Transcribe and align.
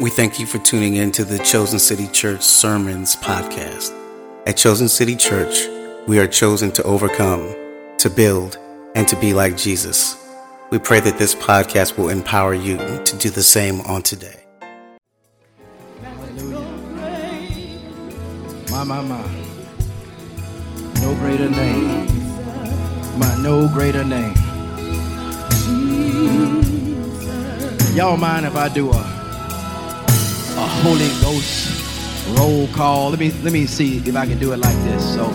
We 0.00 0.08
thank 0.08 0.40
you 0.40 0.46
for 0.46 0.56
tuning 0.56 0.96
in 0.96 1.12
to 1.12 1.26
the 1.26 1.38
Chosen 1.40 1.78
City 1.78 2.08
Church 2.08 2.40
Sermons 2.40 3.16
podcast. 3.16 3.94
At 4.46 4.56
Chosen 4.56 4.88
City 4.88 5.14
Church, 5.14 5.66
we 6.08 6.18
are 6.18 6.26
chosen 6.26 6.72
to 6.72 6.82
overcome, 6.84 7.54
to 7.98 8.08
build, 8.08 8.56
and 8.94 9.06
to 9.08 9.16
be 9.16 9.34
like 9.34 9.58
Jesus. 9.58 10.16
We 10.70 10.78
pray 10.78 11.00
that 11.00 11.18
this 11.18 11.34
podcast 11.34 11.98
will 11.98 12.08
empower 12.08 12.54
you 12.54 12.78
to 12.78 13.16
do 13.18 13.28
the 13.28 13.42
same 13.42 13.82
on 13.82 14.00
today. 14.00 14.42
Hallelujah. 16.00 16.60
My, 18.70 18.84
my, 18.84 19.02
my. 19.02 19.30
No 21.02 21.14
greater 21.16 21.50
name. 21.50 22.06
My 23.18 23.36
no 23.42 23.68
greater 23.68 24.02
name. 24.02 24.34
Y'all 27.94 28.16
mind 28.16 28.46
if 28.46 28.56
I 28.56 28.70
do 28.72 28.90
a 28.92 29.19
a 30.56 30.66
Holy 30.82 31.08
Ghost 31.20 32.36
roll 32.38 32.68
call. 32.68 33.10
Let 33.10 33.18
me 33.18 33.32
let 33.42 33.52
me 33.52 33.66
see 33.66 33.98
if 33.98 34.16
I 34.16 34.26
can 34.26 34.38
do 34.38 34.52
it 34.52 34.58
like 34.58 34.76
this. 34.84 35.14
So 35.14 35.28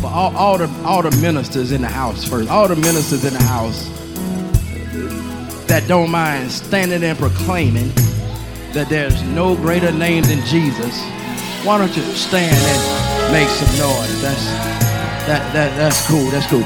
for 0.00 0.08
all, 0.08 0.36
all 0.36 0.58
the 0.58 0.68
all 0.84 1.02
the 1.02 1.16
ministers 1.20 1.72
in 1.72 1.82
the 1.82 1.88
house 1.88 2.24
first, 2.24 2.50
all 2.50 2.68
the 2.68 2.76
ministers 2.76 3.24
in 3.24 3.34
the 3.34 3.42
house 3.42 3.88
that 5.66 5.84
don't 5.86 6.10
mind 6.10 6.50
standing 6.50 7.02
and 7.04 7.18
proclaiming 7.18 7.92
that 8.72 8.86
there's 8.88 9.22
no 9.22 9.54
greater 9.56 9.92
name 9.92 10.22
than 10.24 10.44
Jesus, 10.46 11.00
why 11.64 11.78
don't 11.78 11.94
you 11.96 12.02
stand 12.14 12.56
and 12.56 13.32
make 13.32 13.48
some 13.48 13.78
noise? 13.78 14.22
That's 14.22 14.44
that 15.26 15.52
that 15.52 15.76
that's 15.76 16.06
cool. 16.06 16.30
That's 16.30 16.46
cool. 16.46 16.64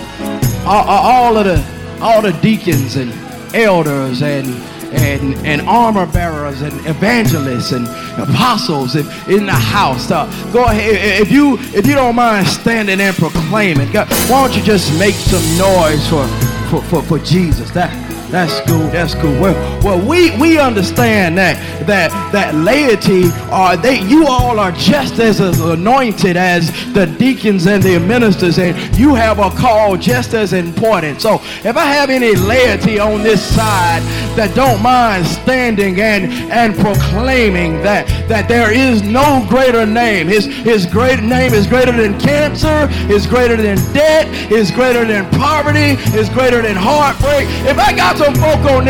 All, 0.67 0.85
all 0.89 1.37
of 1.37 1.45
the 1.45 1.99
all 2.01 2.23
the 2.23 2.33
deacons 2.41 2.97
and 2.97 3.13
elders 3.55 4.23
and 4.23 4.47
and, 4.95 5.35
and 5.47 5.63
armor 5.63 6.07
bearers 6.07 6.63
and 6.63 6.75
evangelists 6.87 7.73
and 7.73 7.87
apostles 8.19 8.97
in, 8.97 9.07
in 9.29 9.47
the 9.47 9.53
house. 9.53 10.11
Uh, 10.11 10.27
go 10.53 10.65
ahead. 10.65 11.21
If 11.21 11.31
you, 11.31 11.59
if 11.75 11.87
you 11.87 11.95
don't 11.95 12.17
mind 12.17 12.47
standing 12.47 13.01
and 13.01 13.15
proclaiming, 13.17 13.91
God, 13.93 14.09
why 14.31 14.47
don't 14.47 14.57
you 14.57 14.63
just 14.63 14.99
make 14.99 15.15
some 15.15 15.43
noise 15.59 16.09
for, 16.09 16.27
for, 16.71 16.83
for, 16.83 17.03
for 17.03 17.19
Jesus? 17.19 17.71
That, 17.71 17.93
that's 18.35 18.61
cool. 18.69 18.89
That's 18.89 19.15
cool. 19.15 19.41
Well, 19.41 19.55
well, 19.85 20.09
we 20.09 20.37
we 20.39 20.59
understand 20.59 21.39
that 21.39 21.57
that 21.87 22.11
that 22.33 22.53
laity 22.57 23.31
are 23.53 23.77
they 23.77 24.01
you 24.03 24.27
all 24.27 24.59
are 24.59 24.73
just 24.73 25.21
as 25.21 25.39
anointed 25.39 26.37
as 26.37 26.73
the 26.95 27.07
deacons 27.07 27.69
and 27.69 27.81
the 27.81 28.01
ministers, 28.01 28.59
and 28.59 28.77
you 28.99 29.15
have 29.15 29.39
a 29.39 29.51
call 29.51 29.97
just 29.97 30.35
as 30.35 30.53
important. 30.53 31.23
So, 31.23 31.35
if 31.63 31.77
I 31.77 31.85
have 31.85 32.11
any 32.11 32.35
laity 32.35 32.99
on 32.99 33.23
this 33.23 33.41
side 33.41 34.03
that 34.37 34.53
don't 34.57 34.83
mind 34.83 35.25
standing 35.27 36.01
and 36.01 36.25
and 36.51 36.75
proclaiming 36.75 37.83
that 37.83 38.09
that 38.29 38.49
there 38.49 38.73
is 38.73 39.03
no 39.03 39.47
greater 39.49 39.87
name, 39.87 40.27
his 40.27 40.47
his 40.47 40.87
great 40.87 41.23
name 41.23 41.55
is 41.55 41.69
greater 41.69 41.93
than 41.93 42.19
cancer, 42.19 42.89
is 43.13 43.29
greater 43.29 43.57
than 43.57 43.77
debt, 43.93 44.27
is 44.51 44.73
greater 44.73 45.05
than 45.05 45.31
poverty, 45.39 45.95
is 46.19 46.29
greater 46.31 46.63
than 46.63 46.75
heartbreak. 46.75 47.47
If 47.71 47.79
I 47.79 47.95
got 47.95 48.24
some 48.25 48.35
folk 48.37 48.65
on 48.73 48.85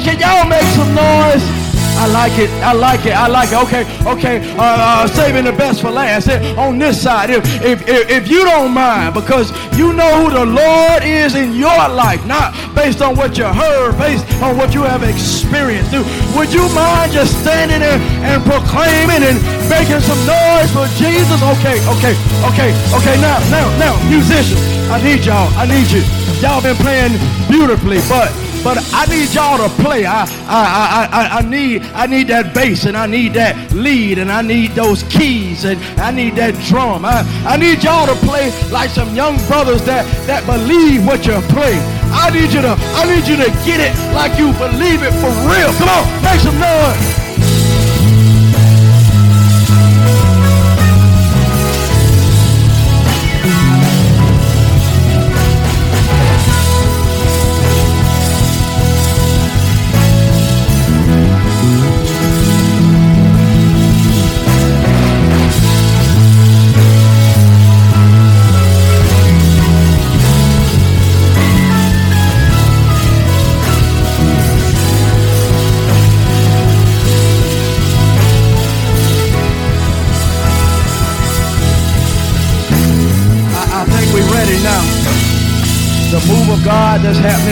can 0.00 0.18
y'all 0.20 0.46
make 0.46 0.62
some 0.76 0.94
noise? 0.94 1.61
I 2.02 2.06
like 2.08 2.36
it. 2.36 2.50
I 2.66 2.72
like 2.72 3.06
it. 3.06 3.14
I 3.14 3.28
like 3.28 3.52
it. 3.54 3.62
Okay, 3.62 3.84
okay. 4.10 4.36
Uh, 4.58 5.06
uh, 5.06 5.06
saving 5.06 5.44
the 5.44 5.52
best 5.52 5.82
for 5.82 5.90
last. 5.92 6.28
On 6.58 6.76
this 6.76 7.00
side, 7.00 7.30
if, 7.30 7.46
if, 7.62 7.86
if, 7.86 8.10
if 8.10 8.28
you 8.28 8.42
don't 8.42 8.74
mind, 8.74 9.14
because 9.14 9.54
you 9.78 9.92
know 9.92 10.10
who 10.18 10.34
the 10.34 10.44
Lord 10.44 11.04
is 11.04 11.36
in 11.36 11.54
your 11.54 11.78
life, 11.94 12.26
not 12.26 12.58
based 12.74 13.02
on 13.02 13.14
what 13.14 13.38
you 13.38 13.46
heard, 13.46 13.96
based 14.02 14.26
on 14.42 14.58
what 14.58 14.74
you 14.74 14.82
have 14.82 15.04
experienced. 15.04 15.92
Dude, 15.92 16.02
would 16.34 16.52
you 16.52 16.66
mind 16.74 17.12
just 17.12 17.38
standing 17.38 17.78
there 17.78 18.02
and 18.26 18.42
proclaiming 18.50 19.22
and 19.22 19.38
making 19.70 20.02
some 20.02 20.18
noise 20.26 20.74
for 20.74 20.90
Jesus? 20.98 21.38
Okay, 21.54 21.78
okay, 21.86 22.18
okay, 22.50 22.74
okay. 22.98 23.14
Now, 23.22 23.38
now, 23.46 23.70
now, 23.78 23.94
musicians, 24.10 24.58
I 24.90 24.98
need 24.98 25.22
y'all. 25.22 25.46
I 25.54 25.70
need 25.70 25.86
you. 25.86 26.02
Y'all 26.42 26.58
been 26.58 26.74
playing 26.82 27.14
beautifully, 27.46 28.02
but 28.10 28.34
but 28.62 28.78
I 28.92 29.06
need 29.06 29.34
y'all 29.34 29.58
to 29.58 29.68
play. 29.82 30.06
I, 30.06 30.22
I, 30.22 30.28
I, 30.46 31.08
I, 31.12 31.38
I 31.38 31.42
need, 31.42 31.82
I 31.94 32.06
need 32.06 32.28
that 32.28 32.54
bass 32.54 32.86
and 32.86 32.96
I 32.96 33.06
need 33.06 33.34
that 33.34 33.72
lead 33.72 34.18
and 34.18 34.30
I 34.30 34.42
need 34.42 34.72
those 34.72 35.02
keys 35.04 35.64
and 35.64 35.80
I 36.00 36.10
need 36.10 36.36
that 36.36 36.54
drum. 36.66 37.04
I, 37.04 37.22
I 37.46 37.56
need 37.56 37.82
y'all 37.82 38.06
to 38.06 38.14
play 38.26 38.50
like 38.70 38.90
some 38.90 39.14
young 39.14 39.36
brothers 39.46 39.84
that, 39.84 40.06
that 40.26 40.46
believe 40.46 41.06
what 41.06 41.26
you 41.26 41.40
play. 41.50 41.78
I 42.14 42.30
need 42.30 42.52
you 42.52 42.62
to, 42.62 42.76
I 42.78 43.04
need 43.06 43.26
you 43.26 43.36
to 43.36 43.50
get 43.64 43.80
it 43.80 43.94
like 44.14 44.38
you 44.38 44.52
believe 44.54 45.02
it 45.02 45.12
for 45.18 45.32
real. 45.48 45.72
Come 45.78 45.88
on, 45.88 46.22
make 46.22 46.40
some 46.40 46.58
noise. 46.58 47.21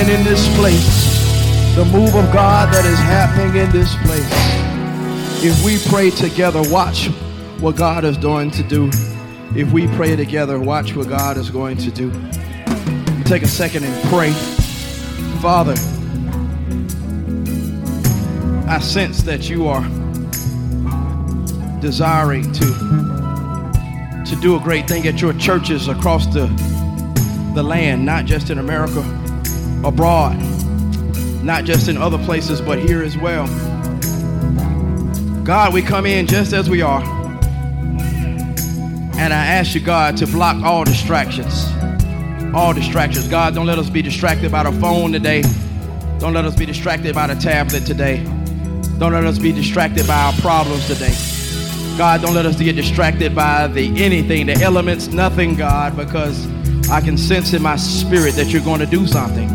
Happening 0.01 0.19
in 0.19 0.25
this 0.25 0.57
place, 0.57 1.75
the 1.75 1.85
move 1.85 2.15
of 2.15 2.33
God 2.33 2.73
that 2.73 2.87
is 2.87 2.99
happening 3.01 3.55
in 3.55 3.71
this 3.71 3.95
place. 3.97 5.45
If 5.45 5.63
we 5.63 5.79
pray 5.91 6.09
together, 6.09 6.63
watch 6.71 7.09
what 7.61 7.77
God 7.77 8.07
is 8.07 8.17
going 8.17 8.51
to 8.53 8.63
do. 8.63 8.89
If 9.55 9.71
we 9.73 9.89
pray 9.89 10.17
together, 10.17 10.59
watch 10.59 10.97
what 10.97 11.11
God 11.11 11.37
is 11.37 11.51
going 11.51 11.77
to 11.79 11.91
do. 11.91 12.11
Take 13.25 13.43
a 13.43 13.49
second 13.49 13.85
and 13.85 14.09
pray. 14.09 14.33
Father, 15.43 15.75
I 18.71 18.79
sense 18.81 19.23
that 19.25 19.51
you 19.51 19.69
are 19.69 19.83
desiring 21.81 22.51
to, 22.53 22.65
to 24.25 24.39
do 24.41 24.57
a 24.57 24.61
great 24.61 24.89
thing 24.89 25.07
at 25.07 25.21
your 25.21 25.35
churches 25.35 25.89
across 25.89 26.27
the 26.27 26.47
the 27.55 27.63
land, 27.65 28.07
not 28.07 28.27
just 28.27 28.51
in 28.51 28.59
America, 28.59 29.03
abroad, 29.85 30.37
not 31.43 31.65
just 31.65 31.89
in 31.89 31.97
other 31.97 32.19
places, 32.19 32.61
but 32.61 32.79
here 32.79 33.03
as 33.03 33.17
well. 33.17 33.47
God, 35.45 35.73
we 35.73 35.83
come 35.83 36.07
in 36.07 36.27
just 36.27 36.53
as 36.53 36.69
we 36.69 36.83
are. 36.83 37.03
And 39.21 39.33
I 39.35 39.47
ask 39.47 39.75
you, 39.75 39.81
God, 39.81 40.17
to 40.19 40.27
block 40.27 40.63
all 40.63 40.85
distractions. 40.85 41.67
All 42.55 42.73
distractions. 42.73 43.29
God, 43.29 43.55
don't 43.55 43.67
let 43.67 43.79
us 43.79 43.91
be 43.91 44.03
distracted 44.03 44.51
by 44.51 44.63
the 44.63 44.73
phone 44.81 45.13
today. 45.13 45.43
Don't 46.19 46.35
let 46.35 46.45
us 46.45 46.57
be 46.57 46.67
distracted 46.67 47.15
by 47.15 47.27
the 47.27 47.35
tablet 47.35 47.87
today. 47.87 48.25
Don't 48.99 49.13
let 49.13 49.25
us 49.25 49.39
be 49.39 49.53
distracted 49.53 50.07
by 50.07 50.15
our 50.15 50.33
problems 50.35 50.87
today. 50.87 51.15
God, 51.97 52.23
don't 52.23 52.35
let 52.35 52.47
us 52.47 52.57
get 52.57 52.77
distracted 52.77 53.35
by 53.35 53.67
the 53.67 53.89
anything, 54.03 54.47
the 54.47 54.55
elements, 54.55 55.09
nothing, 55.09 55.55
God, 55.55 55.97
because 55.97 56.47
I 56.91 57.01
can 57.01 57.19
sense 57.19 57.53
in 57.53 57.63
my 57.63 57.77
spirit 57.77 58.35
that 58.35 58.49
you're 58.49 58.65
going 58.65 58.81
to 58.81 58.87
do 58.87 59.07
something. 59.07 59.49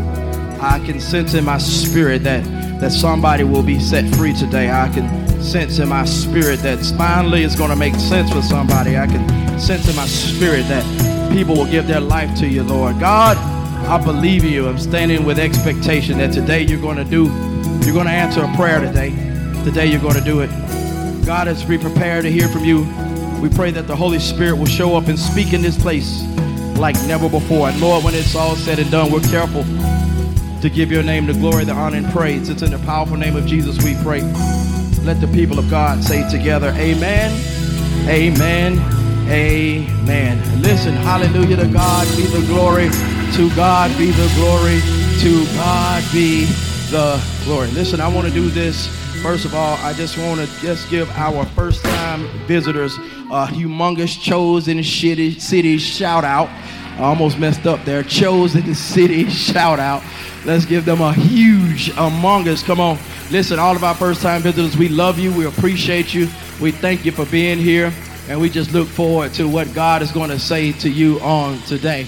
I 0.66 0.80
can 0.84 1.00
sense 1.00 1.34
in 1.34 1.44
my 1.44 1.58
spirit 1.58 2.24
that 2.24 2.44
that 2.80 2.92
somebody 2.92 3.44
will 3.44 3.62
be 3.62 3.78
set 3.78 4.04
free 4.16 4.34
today. 4.34 4.70
I 4.70 4.88
can 4.88 5.40
sense 5.40 5.78
in 5.78 5.88
my 5.88 6.04
spirit 6.04 6.58
that 6.60 6.78
finally 6.98 7.42
it's 7.42 7.56
going 7.56 7.70
to 7.70 7.76
make 7.76 7.94
sense 7.94 8.30
for 8.32 8.42
somebody. 8.42 8.98
I 8.98 9.06
can 9.06 9.58
sense 9.58 9.88
in 9.88 9.96
my 9.96 10.06
spirit 10.06 10.66
that 10.68 10.84
people 11.32 11.56
will 11.56 11.70
give 11.70 11.86
their 11.86 12.00
life 12.00 12.36
to 12.40 12.46
you, 12.46 12.64
Lord. 12.64 12.98
God, 13.00 13.36
I 13.86 14.02
believe 14.04 14.44
you. 14.44 14.68
I'm 14.68 14.78
standing 14.78 15.24
with 15.24 15.38
expectation 15.38 16.18
that 16.18 16.32
today 16.32 16.62
you're 16.62 16.80
going 16.80 16.98
to 16.98 17.04
do, 17.04 17.26
you're 17.84 17.94
going 17.94 18.06
to 18.06 18.12
answer 18.12 18.44
a 18.44 18.56
prayer 18.56 18.80
today. 18.80 19.10
Today 19.64 19.86
you're 19.86 20.02
going 20.02 20.16
to 20.16 20.24
do 20.24 20.40
it. 20.40 20.50
God, 21.24 21.48
as 21.48 21.64
we 21.64 21.78
prepare 21.78 22.20
to 22.22 22.30
hear 22.30 22.48
from 22.48 22.64
you, 22.64 22.80
we 23.40 23.48
pray 23.48 23.70
that 23.70 23.86
the 23.86 23.96
Holy 23.96 24.18
Spirit 24.18 24.56
will 24.56 24.66
show 24.66 24.96
up 24.96 25.06
and 25.06 25.18
speak 25.18 25.52
in 25.52 25.62
this 25.62 25.80
place 25.80 26.24
like 26.76 26.96
never 27.06 27.28
before. 27.28 27.70
And 27.70 27.80
Lord, 27.80 28.04
when 28.04 28.14
it's 28.14 28.34
all 28.34 28.54
said 28.56 28.78
and 28.78 28.90
done, 28.90 29.10
we're 29.10 29.20
careful 29.20 29.64
to 30.62 30.70
give 30.70 30.90
your 30.90 31.02
name 31.02 31.26
the 31.26 31.32
glory, 31.34 31.64
the 31.64 31.72
honor, 31.72 31.96
and 31.96 32.06
praise. 32.12 32.48
It's 32.48 32.62
in 32.62 32.70
the 32.70 32.78
powerful 32.78 33.16
name 33.16 33.36
of 33.36 33.46
Jesus 33.46 33.82
we 33.82 33.94
pray. 34.02 34.22
Let 35.02 35.20
the 35.20 35.30
people 35.32 35.58
of 35.58 35.70
God 35.70 36.02
say 36.02 36.28
together, 36.30 36.70
Amen, 36.76 37.30
Amen, 38.08 38.78
Amen. 39.28 40.62
Listen, 40.62 40.94
hallelujah 40.94 41.56
to 41.56 41.68
God 41.68 42.06
be 42.16 42.24
the 42.26 42.44
glory, 42.46 42.88
to 43.36 43.54
God 43.56 43.96
be 43.98 44.10
the 44.10 44.32
glory, 44.36 44.80
to 45.20 45.44
God 45.56 46.02
be 46.12 46.44
the 46.90 47.22
glory. 47.44 47.70
Listen, 47.70 48.00
I 48.00 48.08
want 48.08 48.26
to 48.26 48.32
do 48.32 48.48
this 48.48 48.88
First 49.22 49.44
of 49.44 49.54
all, 49.54 49.76
I 49.78 49.92
just 49.92 50.16
want 50.18 50.40
to 50.40 50.60
just 50.60 50.88
give 50.88 51.10
our 51.10 51.44
first 51.46 51.82
time 51.82 52.28
visitors 52.46 52.96
a 52.96 53.46
humongous 53.46 54.20
chosen 54.20 54.84
city, 54.84 55.78
shout 55.78 56.22
out. 56.22 56.48
I 56.96 57.00
almost 57.00 57.38
messed 57.38 57.66
up 57.66 57.84
there. 57.84 58.02
Chosen 58.02 58.74
city 58.74 59.28
shout 59.30 59.78
out. 59.78 60.02
Let's 60.46 60.64
give 60.64 60.86
them 60.86 61.02
a 61.02 61.12
huge 61.12 61.90
among 61.90 62.48
us. 62.48 62.62
Come 62.62 62.80
on. 62.80 62.96
Listen, 63.30 63.58
all 63.58 63.76
of 63.76 63.84
our 63.84 63.94
first 63.94 64.22
time 64.22 64.40
visitors, 64.40 64.78
we 64.78 64.88
love 64.88 65.18
you. 65.18 65.30
We 65.30 65.44
appreciate 65.44 66.14
you. 66.14 66.26
We 66.58 66.70
thank 66.70 67.04
you 67.04 67.12
for 67.12 67.26
being 67.26 67.58
here. 67.58 67.92
And 68.30 68.40
we 68.40 68.48
just 68.48 68.72
look 68.72 68.88
forward 68.88 69.34
to 69.34 69.46
what 69.46 69.74
God 69.74 70.00
is 70.00 70.10
going 70.10 70.30
to 70.30 70.38
say 70.38 70.72
to 70.72 70.88
you 70.88 71.20
on 71.20 71.58
today. 71.60 72.06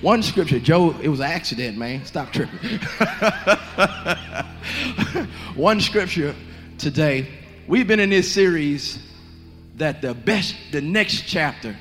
One 0.00 0.24
scripture, 0.24 0.58
Joe, 0.58 0.96
it 1.00 1.08
was 1.08 1.20
an 1.20 1.26
accident, 1.26 1.78
man. 1.78 2.04
Stop 2.04 2.32
tripping. 2.32 2.58
One 5.54 5.80
scripture 5.80 6.34
today. 6.78 7.28
We've 7.68 7.86
been 7.86 8.00
in 8.00 8.10
this 8.10 8.30
series 8.30 8.98
that 9.76 10.02
the 10.02 10.14
best, 10.14 10.56
the 10.72 10.80
next 10.80 11.28
chapter 11.28 11.76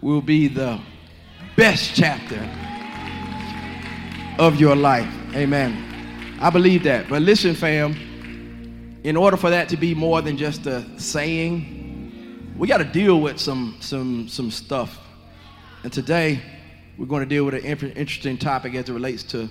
will 0.00 0.22
be 0.22 0.46
the 0.46 0.80
best 1.56 1.94
chapter 1.94 2.40
of 4.38 4.58
your 4.58 4.74
life. 4.74 5.12
Amen. 5.34 6.38
I 6.40 6.50
believe 6.50 6.84
that. 6.84 7.08
But 7.08 7.22
listen, 7.22 7.54
fam, 7.54 9.00
in 9.04 9.16
order 9.16 9.36
for 9.36 9.50
that 9.50 9.68
to 9.70 9.76
be 9.76 9.94
more 9.94 10.22
than 10.22 10.36
just 10.36 10.66
a 10.66 10.84
saying, 10.98 12.54
we 12.56 12.68
got 12.68 12.78
to 12.78 12.84
deal 12.84 13.20
with 13.20 13.38
some 13.38 13.76
some 13.80 14.28
some 14.28 14.50
stuff. 14.50 14.98
And 15.84 15.92
today 15.92 16.40
we're 16.96 17.06
going 17.06 17.22
to 17.22 17.28
deal 17.28 17.44
with 17.44 17.54
an 17.54 17.64
interesting 17.64 18.38
topic 18.38 18.74
as 18.74 18.88
it 18.88 18.92
relates 18.92 19.22
to, 19.24 19.48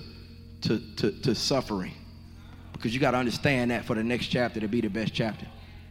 to, 0.62 0.78
to, 0.96 1.12
to 1.12 1.34
suffering. 1.34 1.92
Because 2.72 2.94
you 2.94 3.00
got 3.00 3.10
to 3.10 3.18
understand 3.18 3.70
that 3.70 3.84
for 3.84 3.94
the 3.94 4.02
next 4.02 4.28
chapter 4.28 4.60
to 4.60 4.68
be 4.68 4.80
the 4.80 4.88
best 4.88 5.12
chapter. 5.12 5.46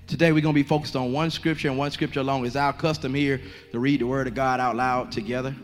Today 0.08 0.32
we're 0.32 0.42
going 0.42 0.56
to 0.56 0.62
be 0.62 0.68
focused 0.68 0.96
on 0.96 1.14
one 1.14 1.30
scripture 1.30 1.70
and 1.70 1.78
one 1.78 1.92
scripture 1.92 2.22
alone. 2.22 2.46
It's 2.46 2.56
our 2.56 2.74
custom 2.74 3.14
here 3.14 3.42
to 3.72 3.80
read 3.80 4.02
the 4.02 4.08
word 4.08 4.28
of 4.28 4.34
God 4.34 4.60
out 4.60 4.76
loud 4.76 5.12
together. 5.12 5.56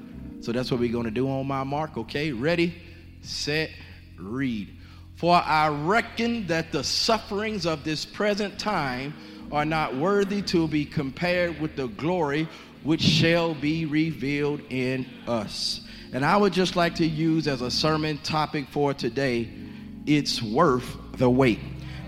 So 0.47 0.53
that's 0.53 0.71
what 0.71 0.79
we're 0.79 0.93
going 0.93 1.03
to 1.03 1.11
do 1.11 1.29
on 1.29 1.45
my 1.45 1.65
mark. 1.65 1.97
Okay, 1.97 2.31
ready, 2.31 2.73
set, 3.21 3.69
read. 4.17 4.73
For 5.17 5.35
I 5.35 5.67
reckon 5.67 6.47
that 6.47 6.71
the 6.71 6.85
sufferings 6.85 7.65
of 7.65 7.83
this 7.83 8.05
present 8.05 8.57
time 8.57 9.13
are 9.51 9.65
not 9.65 9.97
worthy 9.97 10.41
to 10.43 10.69
be 10.69 10.85
compared 10.85 11.59
with 11.59 11.75
the 11.75 11.87
glory 11.87 12.47
which 12.83 13.01
shall 13.01 13.55
be 13.55 13.85
revealed 13.87 14.61
in 14.69 15.05
us. 15.27 15.81
And 16.13 16.23
I 16.23 16.37
would 16.37 16.53
just 16.53 16.77
like 16.77 16.95
to 16.95 17.05
use 17.05 17.49
as 17.49 17.61
a 17.61 17.69
sermon 17.69 18.17
topic 18.19 18.67
for 18.71 18.93
today 18.93 19.49
it's 20.05 20.41
worth 20.41 20.95
the 21.17 21.29
wait. 21.29 21.59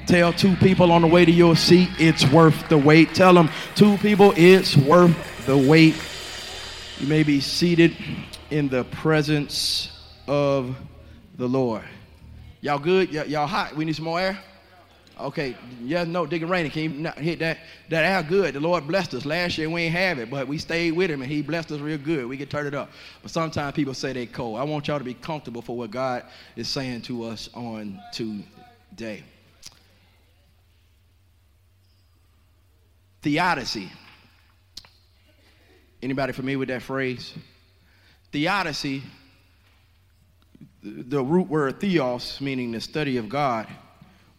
Tell 0.07 0.31
two 0.31 0.55
people 0.55 0.93
on 0.93 1.01
the 1.01 1.09
way 1.09 1.25
to 1.25 1.31
your 1.31 1.57
seat, 1.57 1.89
it's 1.99 2.25
worth 2.31 2.69
the 2.69 2.77
wait. 2.77 3.13
Tell 3.13 3.33
them, 3.33 3.49
two 3.75 3.97
people, 3.97 4.33
it's 4.37 4.77
worth 4.77 5.45
the 5.45 5.57
wait. 5.57 5.95
You 6.99 7.07
may 7.07 7.23
be 7.23 7.39
seated 7.41 7.95
in 8.51 8.67
the 8.69 8.83
presence 8.85 9.91
of 10.27 10.75
the 11.37 11.47
Lord. 11.47 11.83
Y'all 12.61 12.79
good? 12.79 13.13
Y- 13.13 13.23
y'all 13.25 13.47
hot? 13.47 13.75
We 13.75 13.85
need 13.85 13.95
some 13.95 14.05
more 14.05 14.19
air? 14.19 14.39
Okay, 15.19 15.57
yeah, 15.83 16.05
no, 16.05 16.25
Digging 16.25 16.47
Rainy, 16.47 16.69
can 16.69 16.83
you 16.83 16.89
not 16.89 17.17
hit 17.17 17.39
that? 17.39 17.57
That 17.89 18.05
air 18.05 18.23
good. 18.23 18.55
The 18.55 18.59
Lord 18.61 18.87
blessed 18.87 19.13
us. 19.15 19.25
Last 19.25 19.57
year 19.57 19.69
we 19.69 19.83
ain't 19.83 19.93
have 19.93 20.17
it, 20.17 20.29
but 20.29 20.47
we 20.47 20.57
stayed 20.57 20.93
with 20.93 21.11
him 21.11 21.21
and 21.21 21.29
he 21.29 21.41
blessed 21.41 21.71
us 21.73 21.81
real 21.81 21.97
good. 21.97 22.25
We 22.25 22.37
could 22.37 22.49
turn 22.49 22.65
it 22.65 22.73
up. 22.73 22.89
But 23.21 23.31
sometimes 23.31 23.75
people 23.75 23.93
say 23.93 24.13
they 24.13 24.27
cold. 24.27 24.59
I 24.59 24.63
want 24.63 24.87
y'all 24.87 24.97
to 24.97 25.03
be 25.03 25.13
comfortable 25.13 25.61
for 25.61 25.75
what 25.75 25.91
God 25.91 26.23
is 26.55 26.69
saying 26.69 27.01
to 27.03 27.25
us 27.25 27.49
on 27.53 27.99
today. 28.13 29.23
Theodicy. 33.21 33.91
Anybody 36.01 36.31
familiar 36.31 36.59
with 36.59 36.69
that 36.69 36.81
phrase? 36.81 37.33
Theodicy, 38.31 39.03
the 40.83 41.23
root 41.23 41.47
word 41.47 41.79
theos, 41.79 42.39
meaning 42.41 42.71
the 42.71 42.81
study 42.81 43.17
of 43.17 43.29
God 43.29 43.67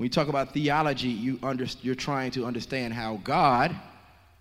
when 0.01 0.07
you 0.07 0.11
talk 0.11 0.29
about 0.29 0.55
theology, 0.55 1.09
you 1.09 1.39
under, 1.43 1.67
you're 1.83 1.95
trying 1.95 2.31
to 2.31 2.47
understand 2.47 2.95
how 2.95 3.21
God 3.23 3.77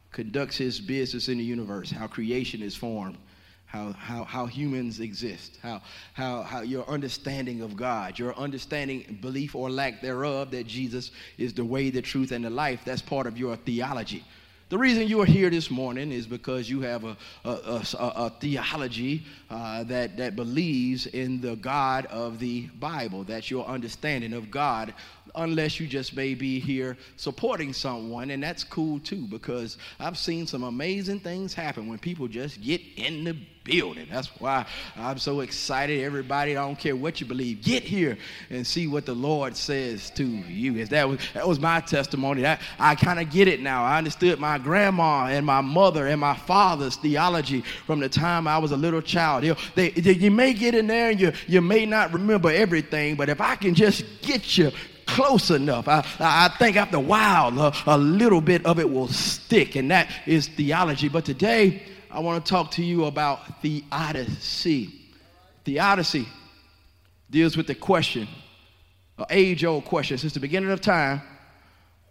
conducts 0.10 0.56
his 0.56 0.80
business 0.80 1.28
in 1.28 1.38
the 1.38 1.44
universe, 1.44 1.92
how 1.92 2.08
creation 2.08 2.62
is 2.62 2.78
formed, 2.78 3.18
how, 3.66 3.92
how, 3.92 4.24
how 4.24 4.46
humans 4.46 5.02
exist, 5.02 5.60
how, 5.62 5.82
how, 6.14 6.44
how 6.44 6.62
your 6.62 6.88
understanding 6.88 7.62
of 7.62 7.76
God, 7.76 8.18
your 8.18 8.34
understanding, 8.38 9.20
belief 9.20 9.54
or 9.54 9.70
lack 9.70 10.02
thereof, 10.02 10.50
that 10.52 10.66
Jesus 10.66 11.12
is 11.38 11.54
the 11.54 11.66
way, 11.66 11.90
the 11.90 12.02
truth, 12.02 12.32
and 12.32 12.46
the 12.46 12.50
life, 12.50 12.80
that's 12.86 13.02
part 13.02 13.28
of 13.28 13.38
your 13.38 13.58
theology. 13.58 14.24
The 14.70 14.78
reason 14.78 15.08
you 15.08 15.20
are 15.20 15.26
here 15.26 15.50
this 15.50 15.72
morning 15.72 16.12
is 16.12 16.28
because 16.28 16.70
you 16.70 16.82
have 16.82 17.04
a, 17.04 17.18
a, 17.44 17.50
a, 17.50 17.84
a 17.98 18.30
theology 18.40 19.24
uh, 19.50 19.84
that, 19.86 20.16
that 20.18 20.36
believes 20.36 21.08
in 21.08 21.42
the 21.42 21.56
God 21.56 22.06
of 22.06 22.38
the 22.38 22.68
Bible. 22.80 23.24
That's 23.24 23.50
your 23.50 23.66
understanding 23.66 24.32
of 24.32 24.52
God, 24.52 24.94
unless 25.36 25.80
you 25.80 25.88
just 25.88 26.16
may 26.16 26.34
be 26.34 26.60
here 26.60 26.98
supporting 27.16 27.74
someone, 27.74 28.32
and 28.32 28.42
that's 28.42 28.64
cool 28.64 29.00
too, 29.00 29.28
because 29.30 29.78
I've 30.00 30.18
seen 30.18 30.48
some 30.48 30.64
amazing 30.64 31.20
things 31.20 31.54
happen 31.54 31.88
when 31.88 32.00
people 32.00 32.28
just 32.28 32.62
get 32.62 32.82
in 32.98 33.24
the 33.24 33.36
building. 33.70 34.08
That's 34.12 34.28
why 34.40 34.66
I'm 34.96 35.18
so 35.18 35.42
excited. 35.42 36.04
Everybody, 36.04 36.58
I 36.58 36.66
don't 36.66 36.78
care 36.78 36.96
what 36.96 37.22
you 37.22 37.28
believe, 37.28 37.62
get 37.62 37.84
here 37.84 38.18
and 38.50 38.66
see 38.66 38.88
what 38.88 39.06
the 39.06 39.14
Lord 39.14 39.56
says 39.56 40.10
to 40.12 40.26
you. 40.26 40.86
That 40.86 41.08
was 41.08 41.20
that 41.34 41.48
was 41.48 41.60
my 41.60 41.80
testimony. 41.82 42.42
That 42.42 42.62
I 42.80 42.96
kind 42.96 43.20
of 43.20 43.30
get 43.30 43.48
it 43.48 43.62
now. 43.62 43.84
I 43.84 43.98
understood 43.98 44.40
my 44.40 44.58
grandma 44.58 45.28
and 45.28 45.46
my 45.46 45.62
mother 45.62 46.08
and 46.08 46.20
my 46.20 46.36
father's 46.36 46.96
theology 46.96 47.62
from 47.86 48.00
the 48.00 48.10
time 48.10 48.48
I 48.48 48.58
was 48.58 48.72
a 48.72 48.78
little 48.78 49.02
child. 49.02 49.44
You, 49.44 49.54
know, 49.54 49.60
they, 49.76 49.90
they, 49.90 50.14
you 50.14 50.32
may 50.32 50.54
get 50.54 50.74
in 50.76 50.88
there 50.88 51.12
and 51.12 51.20
you 51.20 51.32
you 51.48 51.62
may 51.62 51.86
not 51.86 52.14
remember 52.14 52.52
everything, 52.52 53.16
but 53.16 53.30
if 53.30 53.42
I 53.42 53.56
can 53.56 53.76
just 53.76 54.04
get 54.22 54.58
you 54.58 54.72
close 55.16 55.52
enough. 55.52 55.88
I, 55.88 56.04
I 56.20 56.50
think 56.58 56.78
after 56.78 56.98
a 56.98 57.02
while, 57.02 57.58
a, 57.60 57.74
a 57.86 57.98
little 57.98 58.42
bit 58.42 58.66
of 58.66 58.80
it 58.80 58.90
will 58.90 59.08
stick, 59.08 59.76
and 59.76 59.92
that 59.92 60.10
is 60.26 60.48
theology. 60.48 61.10
But 61.10 61.26
today, 61.26 61.84
I 62.12 62.20
want 62.20 62.46
to 62.46 62.50
talk 62.50 62.72
to 62.72 62.84
you 62.84 63.06
about 63.06 63.62
theodicy. 63.62 64.92
Theodicy 65.66 66.28
deals 67.30 67.56
with 67.56 67.68
the 67.68 67.76
question, 67.76 68.28
an 69.18 69.26
age 69.30 69.64
old 69.64 69.86
question 69.86 70.18
since 70.18 70.34
the 70.34 70.40
beginning 70.40 70.72
of 70.72 70.82
time 70.82 71.22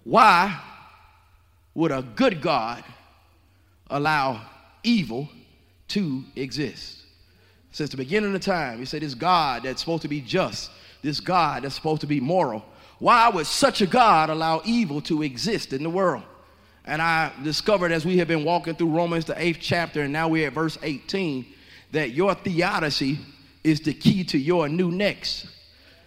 why 0.04 0.58
would 1.74 1.90
a 1.90 2.00
good 2.00 2.40
God 2.40 2.82
allow 3.90 4.40
evil 4.82 5.28
to 5.88 6.24
exist? 6.34 7.02
Since 7.72 7.90
the 7.90 7.98
beginning 7.98 8.34
of 8.34 8.40
time, 8.40 8.78
you 8.78 8.86
say 8.86 9.00
this 9.00 9.14
God 9.14 9.64
that's 9.64 9.80
supposed 9.80 10.02
to 10.02 10.08
be 10.08 10.22
just, 10.22 10.70
this 11.02 11.20
God 11.20 11.62
that's 11.62 11.74
supposed 11.74 12.00
to 12.00 12.06
be 12.06 12.20
moral, 12.20 12.64
why 12.98 13.28
would 13.28 13.46
such 13.46 13.80
a 13.80 13.86
God 13.86 14.30
allow 14.30 14.62
evil 14.64 15.00
to 15.02 15.22
exist 15.22 15.72
in 15.72 15.82
the 15.82 15.90
world? 15.90 16.24
And 16.84 17.02
I 17.02 17.32
discovered 17.42 17.92
as 17.92 18.04
we 18.04 18.18
have 18.18 18.28
been 18.28 18.44
walking 18.44 18.74
through 18.74 18.90
Romans, 18.90 19.26
the 19.26 19.40
eighth 19.40 19.58
chapter, 19.60 20.02
and 20.02 20.12
now 20.12 20.28
we're 20.28 20.46
at 20.46 20.54
verse 20.54 20.78
18, 20.82 21.46
that 21.92 22.10
your 22.10 22.34
theodicy 22.34 23.18
is 23.62 23.80
the 23.80 23.92
key 23.92 24.24
to 24.24 24.38
your 24.38 24.68
new 24.68 24.90
next. 24.90 25.46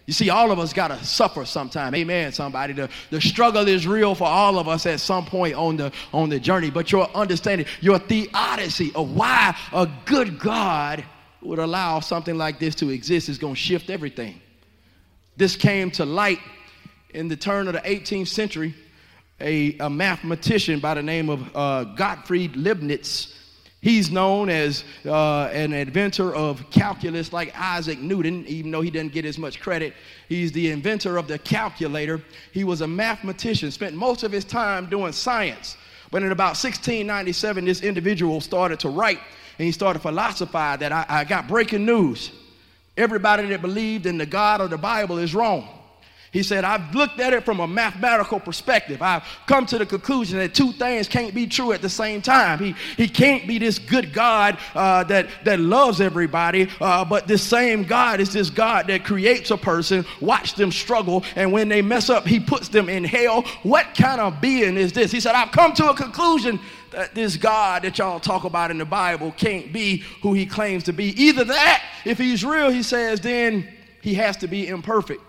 You 0.07 0.13
see, 0.13 0.29
all 0.29 0.51
of 0.51 0.59
us 0.59 0.73
got 0.73 0.87
to 0.89 1.01
suffer 1.05 1.45
sometime. 1.45 1.93
Amen, 1.93 2.31
somebody. 2.33 2.73
The, 2.73 2.89
the 3.11 3.21
struggle 3.21 3.67
is 3.67 3.87
real 3.87 4.15
for 4.15 4.27
all 4.27 4.57
of 4.57 4.67
us 4.67 4.85
at 4.85 4.99
some 4.99 5.25
point 5.25 5.53
on 5.53 5.77
the, 5.77 5.91
on 6.11 6.29
the 6.29 6.39
journey. 6.39 6.71
But 6.71 6.91
your 6.91 7.09
understanding, 7.15 7.67
your 7.79 7.99
theodicy 7.99 8.91
of 8.95 9.15
why 9.15 9.55
a 9.71 9.87
good 10.05 10.39
God 10.39 11.05
would 11.41 11.59
allow 11.59 11.99
something 11.99 12.37
like 12.37 12.59
this 12.59 12.75
to 12.75 12.89
exist 12.89 13.29
is 13.29 13.37
going 13.37 13.53
to 13.53 13.59
shift 13.59 13.89
everything. 13.89 14.41
This 15.37 15.55
came 15.55 15.91
to 15.91 16.05
light 16.05 16.39
in 17.13 17.27
the 17.27 17.35
turn 17.35 17.67
of 17.67 17.73
the 17.73 17.81
18th 17.81 18.27
century 18.27 18.73
a, 19.41 19.77
a 19.79 19.89
mathematician 19.89 20.79
by 20.79 20.93
the 20.93 21.03
name 21.03 21.29
of 21.29 21.55
uh, 21.55 21.83
Gottfried 21.95 22.55
Leibniz. 22.55 23.35
He's 23.81 24.11
known 24.11 24.49
as 24.49 24.83
uh, 25.05 25.45
an 25.45 25.73
inventor 25.73 26.35
of 26.35 26.69
calculus 26.69 27.33
like 27.33 27.51
Isaac 27.59 27.97
Newton, 27.97 28.45
even 28.45 28.69
though 28.69 28.81
he 28.81 28.91
didn't 28.91 29.11
get 29.11 29.25
as 29.25 29.39
much 29.39 29.59
credit. 29.59 29.95
He's 30.29 30.51
the 30.51 30.69
inventor 30.69 31.17
of 31.17 31.27
the 31.27 31.39
calculator. 31.39 32.21
He 32.51 32.63
was 32.63 32.81
a 32.81 32.87
mathematician, 32.87 33.71
spent 33.71 33.95
most 33.95 34.21
of 34.21 34.31
his 34.31 34.45
time 34.45 34.85
doing 34.85 35.13
science. 35.13 35.77
But 36.11 36.21
in 36.21 36.31
about 36.31 36.57
1697, 36.57 37.65
this 37.65 37.81
individual 37.81 38.39
started 38.39 38.79
to 38.81 38.89
write 38.89 39.19
and 39.57 39.65
he 39.65 39.71
started 39.71 39.99
to 39.99 40.03
philosophize 40.03 40.79
that 40.79 40.91
I, 40.91 41.05
I 41.07 41.23
got 41.23 41.47
breaking 41.47 41.85
news. 41.85 42.31
Everybody 42.97 43.47
that 43.47 43.61
believed 43.61 44.05
in 44.05 44.17
the 44.17 44.25
God 44.25 44.61
of 44.61 44.69
the 44.69 44.77
Bible 44.77 45.17
is 45.17 45.33
wrong. 45.33 45.67
He 46.31 46.43
said, 46.43 46.63
I've 46.63 46.95
looked 46.95 47.19
at 47.19 47.33
it 47.33 47.43
from 47.43 47.59
a 47.59 47.67
mathematical 47.67 48.39
perspective. 48.39 49.01
I've 49.01 49.23
come 49.47 49.65
to 49.65 49.77
the 49.77 49.85
conclusion 49.85 50.39
that 50.39 50.55
two 50.55 50.71
things 50.71 51.09
can't 51.09 51.35
be 51.35 51.45
true 51.45 51.73
at 51.73 51.81
the 51.81 51.89
same 51.89 52.21
time. 52.21 52.57
He, 52.57 52.73
he 52.95 53.09
can't 53.09 53.45
be 53.45 53.59
this 53.59 53.77
good 53.77 54.13
God 54.13 54.57
uh, 54.73 55.03
that, 55.05 55.27
that 55.43 55.59
loves 55.59 55.99
everybody, 55.99 56.69
uh, 56.79 57.03
but 57.03 57.27
this 57.27 57.43
same 57.43 57.83
God 57.83 58.21
is 58.21 58.31
this 58.31 58.49
God 58.49 58.87
that 58.87 59.03
creates 59.03 59.51
a 59.51 59.57
person, 59.57 60.05
watch 60.21 60.55
them 60.55 60.71
struggle, 60.71 61.25
and 61.35 61.51
when 61.51 61.67
they 61.67 61.81
mess 61.81 62.09
up, 62.09 62.25
he 62.25 62.39
puts 62.39 62.69
them 62.69 62.87
in 62.87 63.03
hell. 63.03 63.41
What 63.63 63.93
kind 63.93 64.21
of 64.21 64.39
being 64.39 64.77
is 64.77 64.93
this? 64.93 65.11
He 65.11 65.19
said, 65.19 65.35
I've 65.35 65.51
come 65.51 65.73
to 65.73 65.89
a 65.89 65.93
conclusion 65.93 66.61
that 66.91 67.13
this 67.13 67.35
God 67.35 67.81
that 67.83 67.97
y'all 67.97 68.21
talk 68.21 68.45
about 68.45 68.71
in 68.71 68.77
the 68.77 68.85
Bible 68.85 69.33
can't 69.33 69.73
be 69.73 69.97
who 70.21 70.31
he 70.31 70.45
claims 70.45 70.85
to 70.85 70.93
be. 70.93 71.07
Either 71.21 71.43
that, 71.43 71.83
if 72.05 72.17
he's 72.17 72.45
real, 72.45 72.69
he 72.69 72.83
says, 72.83 73.19
then 73.19 73.67
he 74.01 74.13
has 74.13 74.37
to 74.37 74.47
be 74.47 74.69
imperfect 74.69 75.21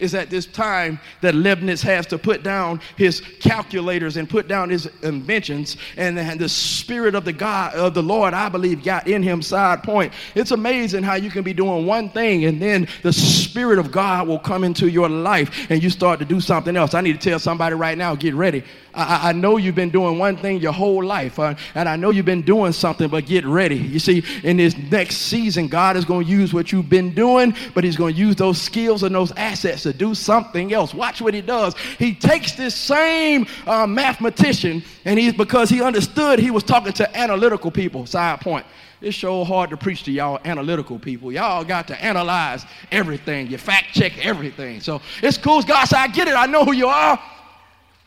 is 0.00 0.14
at 0.14 0.30
this 0.30 0.46
time 0.46 0.98
that 1.20 1.34
Leibniz 1.34 1.82
has 1.82 2.06
to 2.08 2.18
put 2.18 2.42
down 2.42 2.80
his 2.96 3.20
calculators 3.40 4.16
and 4.16 4.28
put 4.28 4.48
down 4.48 4.70
his 4.70 4.86
inventions, 5.02 5.76
and, 5.96 6.18
and 6.18 6.40
the 6.40 6.48
spirit 6.48 7.14
of 7.14 7.24
the 7.24 7.32
God 7.32 7.74
of 7.74 7.94
the 7.94 8.02
Lord, 8.02 8.34
I 8.34 8.48
believe, 8.48 8.82
got 8.82 9.06
in 9.06 9.22
him 9.22 9.42
side 9.42 9.82
point. 9.82 10.12
It's 10.34 10.50
amazing 10.50 11.02
how 11.02 11.14
you 11.14 11.30
can 11.30 11.42
be 11.42 11.52
doing 11.52 11.86
one 11.86 12.08
thing 12.10 12.44
and 12.44 12.60
then 12.60 12.88
the 13.02 13.12
spirit 13.12 13.78
of 13.78 13.90
God 13.90 14.26
will 14.26 14.38
come 14.38 14.64
into 14.64 14.88
your 14.88 15.08
life 15.08 15.70
and 15.70 15.82
you 15.82 15.90
start 15.90 16.18
to 16.20 16.24
do 16.24 16.40
something 16.40 16.76
else. 16.76 16.94
I 16.94 17.00
need 17.00 17.20
to 17.20 17.30
tell 17.30 17.38
somebody 17.38 17.74
right 17.74 17.96
now, 17.96 18.14
get 18.14 18.34
ready. 18.34 18.64
I, 18.94 19.30
I 19.30 19.32
know 19.32 19.56
you've 19.56 19.74
been 19.74 19.90
doing 19.90 20.18
one 20.18 20.36
thing 20.36 20.60
your 20.60 20.72
whole 20.72 21.04
life, 21.04 21.38
uh, 21.38 21.54
and 21.74 21.88
I 21.88 21.96
know 21.96 22.10
you've 22.10 22.26
been 22.26 22.42
doing 22.42 22.72
something, 22.72 23.08
but 23.08 23.26
get 23.26 23.46
ready. 23.46 23.76
You 23.76 23.98
see, 23.98 24.24
in 24.42 24.56
this 24.56 24.76
next 24.76 25.16
season, 25.16 25.68
God 25.68 25.96
is 25.96 26.04
going 26.04 26.26
to 26.26 26.30
use 26.30 26.52
what 26.52 26.72
you've 26.72 26.88
been 26.88 27.14
doing, 27.14 27.54
but 27.74 27.84
He's 27.84 27.96
going 27.96 28.14
to 28.14 28.20
use 28.20 28.36
those 28.36 28.60
skills 28.60 29.02
and 29.02 29.14
those 29.14 29.32
assets 29.32 29.84
to 29.90 29.96
do 29.96 30.14
something 30.14 30.72
else. 30.72 30.94
Watch 30.94 31.20
what 31.20 31.34
He 31.34 31.40
does. 31.40 31.74
He 31.98 32.14
takes 32.14 32.52
this 32.52 32.74
same 32.74 33.46
uh, 33.66 33.86
mathematician, 33.86 34.82
and 35.04 35.18
he's 35.18 35.32
because 35.32 35.68
he 35.68 35.82
understood 35.82 36.38
he 36.38 36.50
was 36.50 36.62
talking 36.62 36.92
to 36.94 37.16
analytical 37.16 37.70
people. 37.70 38.06
Side 38.06 38.40
point. 38.40 38.66
It's 39.00 39.16
so 39.16 39.44
hard 39.44 39.70
to 39.70 39.78
preach 39.78 40.02
to 40.04 40.12
y'all 40.12 40.38
analytical 40.44 40.98
people. 40.98 41.32
Y'all 41.32 41.64
got 41.64 41.88
to 41.88 42.04
analyze 42.04 42.66
everything. 42.92 43.46
You 43.46 43.56
fact 43.56 43.94
check 43.94 44.24
everything. 44.24 44.80
So 44.80 45.00
it's 45.22 45.38
cool. 45.38 45.62
God 45.62 45.86
said, 45.86 45.98
I 45.98 46.08
get 46.08 46.28
it. 46.28 46.34
I 46.34 46.44
know 46.44 46.64
who 46.64 46.72
you 46.72 46.86
are. 46.86 47.18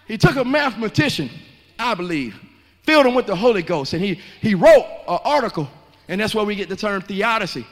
He 0.07 0.17
took 0.17 0.35
a 0.35 0.45
mathematician, 0.45 1.31
I 1.79 1.95
believe, 1.95 2.39
filled 2.83 3.07
him 3.07 3.15
with 3.15 3.25
the 3.25 3.35
Holy 3.35 3.63
Ghost, 3.63 3.93
and 3.93 4.03
he, 4.03 4.19
he 4.41 4.53
wrote 4.53 4.85
an 5.07 5.19
article, 5.23 5.67
and 6.07 6.21
that's 6.21 6.35
where 6.35 6.45
we 6.45 6.55
get 6.55 6.69
the 6.69 6.75
term 6.75 7.01
theodicy. 7.01 7.65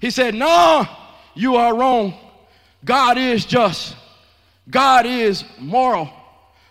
He 0.00 0.10
said, 0.10 0.34
No, 0.34 0.86
you 1.34 1.56
are 1.56 1.76
wrong. 1.76 2.14
God 2.84 3.16
is 3.16 3.44
just, 3.44 3.96
God 4.68 5.06
is 5.06 5.44
moral. 5.58 6.10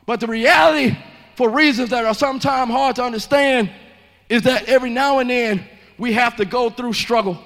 But 0.06 0.20
the 0.20 0.28
reality, 0.28 0.98
for 1.36 1.50
reasons 1.50 1.90
that 1.90 2.06
are 2.06 2.14
sometimes 2.14 2.72
hard 2.72 2.98
to 2.98 3.04
understand, 3.04 3.72
is 4.30 4.44
that 4.44 4.66
every 4.66 4.90
now 4.90 5.20
and 5.20 5.30
then 5.30 5.66
we 5.98 6.14
have 6.14 6.36
to 6.38 6.46
go 6.46 6.70
through 6.70 6.94
struggle. 6.94 7.38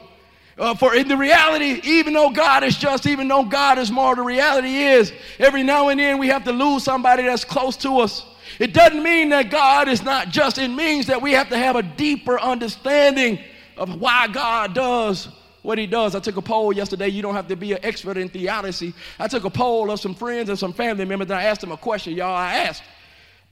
Uh, 0.57 0.73
for 0.73 0.95
in 0.95 1.07
the 1.07 1.15
reality, 1.15 1.79
even 1.83 2.13
though 2.13 2.31
God 2.31 2.63
is 2.63 2.77
just, 2.77 3.05
even 3.05 3.27
though 3.27 3.43
God 3.43 3.77
is 3.77 3.91
more, 3.91 4.15
the 4.15 4.23
reality 4.23 4.75
is 4.75 5.13
every 5.37 5.61
now 5.61 5.89
and 5.89 5.99
then 5.99 6.17
we 6.17 6.27
have 6.29 6.43
to 6.45 6.51
lose 6.51 6.83
somebody 6.83 7.23
that's 7.23 7.45
close 7.45 7.77
to 7.77 7.99
us. 7.99 8.25
It 8.59 8.73
doesn't 8.73 9.03
mean 9.03 9.29
that 9.29 9.51
God 9.51 9.87
is 9.87 10.01
not 10.01 10.29
just, 10.29 10.57
it 10.57 10.69
means 10.69 11.05
that 11.07 11.21
we 11.21 11.33
have 11.33 11.49
to 11.49 11.57
have 11.57 11.75
a 11.75 11.83
deeper 11.83 12.39
understanding 12.39 13.39
of 13.75 14.01
why 14.01 14.27
God 14.27 14.73
does 14.73 15.29
what 15.63 15.77
he 15.77 15.87
does. 15.87 16.15
I 16.15 16.19
took 16.19 16.37
a 16.37 16.41
poll 16.41 16.73
yesterday. 16.73 17.09
You 17.09 17.21
don't 17.21 17.35
have 17.35 17.47
to 17.47 17.55
be 17.55 17.73
an 17.73 17.79
expert 17.83 18.17
in 18.17 18.29
theodicy. 18.29 18.93
I 19.19 19.27
took 19.27 19.43
a 19.43 19.49
poll 19.49 19.91
of 19.91 19.99
some 19.99 20.15
friends 20.15 20.49
and 20.49 20.57
some 20.57 20.73
family 20.73 21.05
members, 21.05 21.29
and 21.29 21.39
I 21.39 21.43
asked 21.43 21.61
them 21.61 21.71
a 21.71 21.77
question, 21.77 22.13
y'all. 22.13 22.35
I 22.35 22.55
asked, 22.55 22.83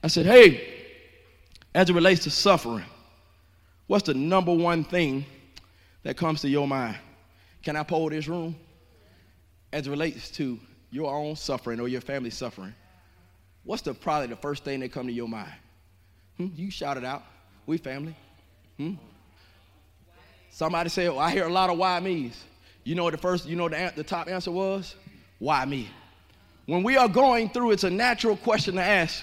I 0.02 0.08
said, 0.08 0.26
hey, 0.26 0.84
as 1.74 1.90
it 1.90 1.92
relates 1.92 2.24
to 2.24 2.30
suffering, 2.30 2.84
what's 3.86 4.06
the 4.06 4.14
number 4.14 4.54
one 4.54 4.84
thing 4.84 5.26
that 6.02 6.16
comes 6.16 6.40
to 6.42 6.48
your 6.48 6.66
mind? 6.66 6.96
Can 7.62 7.76
I 7.76 7.82
poll 7.82 8.08
this 8.08 8.28
room? 8.28 8.56
As 9.72 9.86
it 9.86 9.90
relates 9.90 10.30
to 10.32 10.58
your 10.90 11.12
own 11.12 11.36
suffering 11.36 11.80
or 11.80 11.88
your 11.88 12.00
family 12.00 12.30
suffering, 12.30 12.74
what's 13.64 13.82
the 13.82 13.92
probably 13.92 14.28
the 14.28 14.36
first 14.36 14.64
thing 14.64 14.80
that 14.80 14.92
come 14.92 15.06
to 15.06 15.12
your 15.12 15.28
mind? 15.28 15.52
Hmm? 16.36 16.48
You 16.54 16.70
shout 16.70 16.96
it 16.96 17.04
out. 17.04 17.24
We 17.66 17.78
family. 17.78 18.16
Hmm? 18.76 18.94
Somebody 20.56 20.88
said, 20.88 21.10
well, 21.10 21.18
I 21.18 21.32
hear 21.32 21.44
a 21.44 21.52
lot 21.52 21.68
of 21.68 21.76
why 21.76 22.00
me's. 22.00 22.42
You 22.82 22.94
know 22.94 23.04
what 23.04 23.10
the 23.10 23.18
first, 23.18 23.44
you 23.44 23.56
know 23.56 23.68
the, 23.68 23.92
the 23.94 24.02
top 24.02 24.26
answer 24.26 24.50
was? 24.50 24.94
Why 25.38 25.62
me? 25.66 25.90
When 26.64 26.82
we 26.82 26.96
are 26.96 27.10
going 27.10 27.50
through, 27.50 27.72
it's 27.72 27.84
a 27.84 27.90
natural 27.90 28.38
question 28.38 28.76
to 28.76 28.82
ask, 28.82 29.22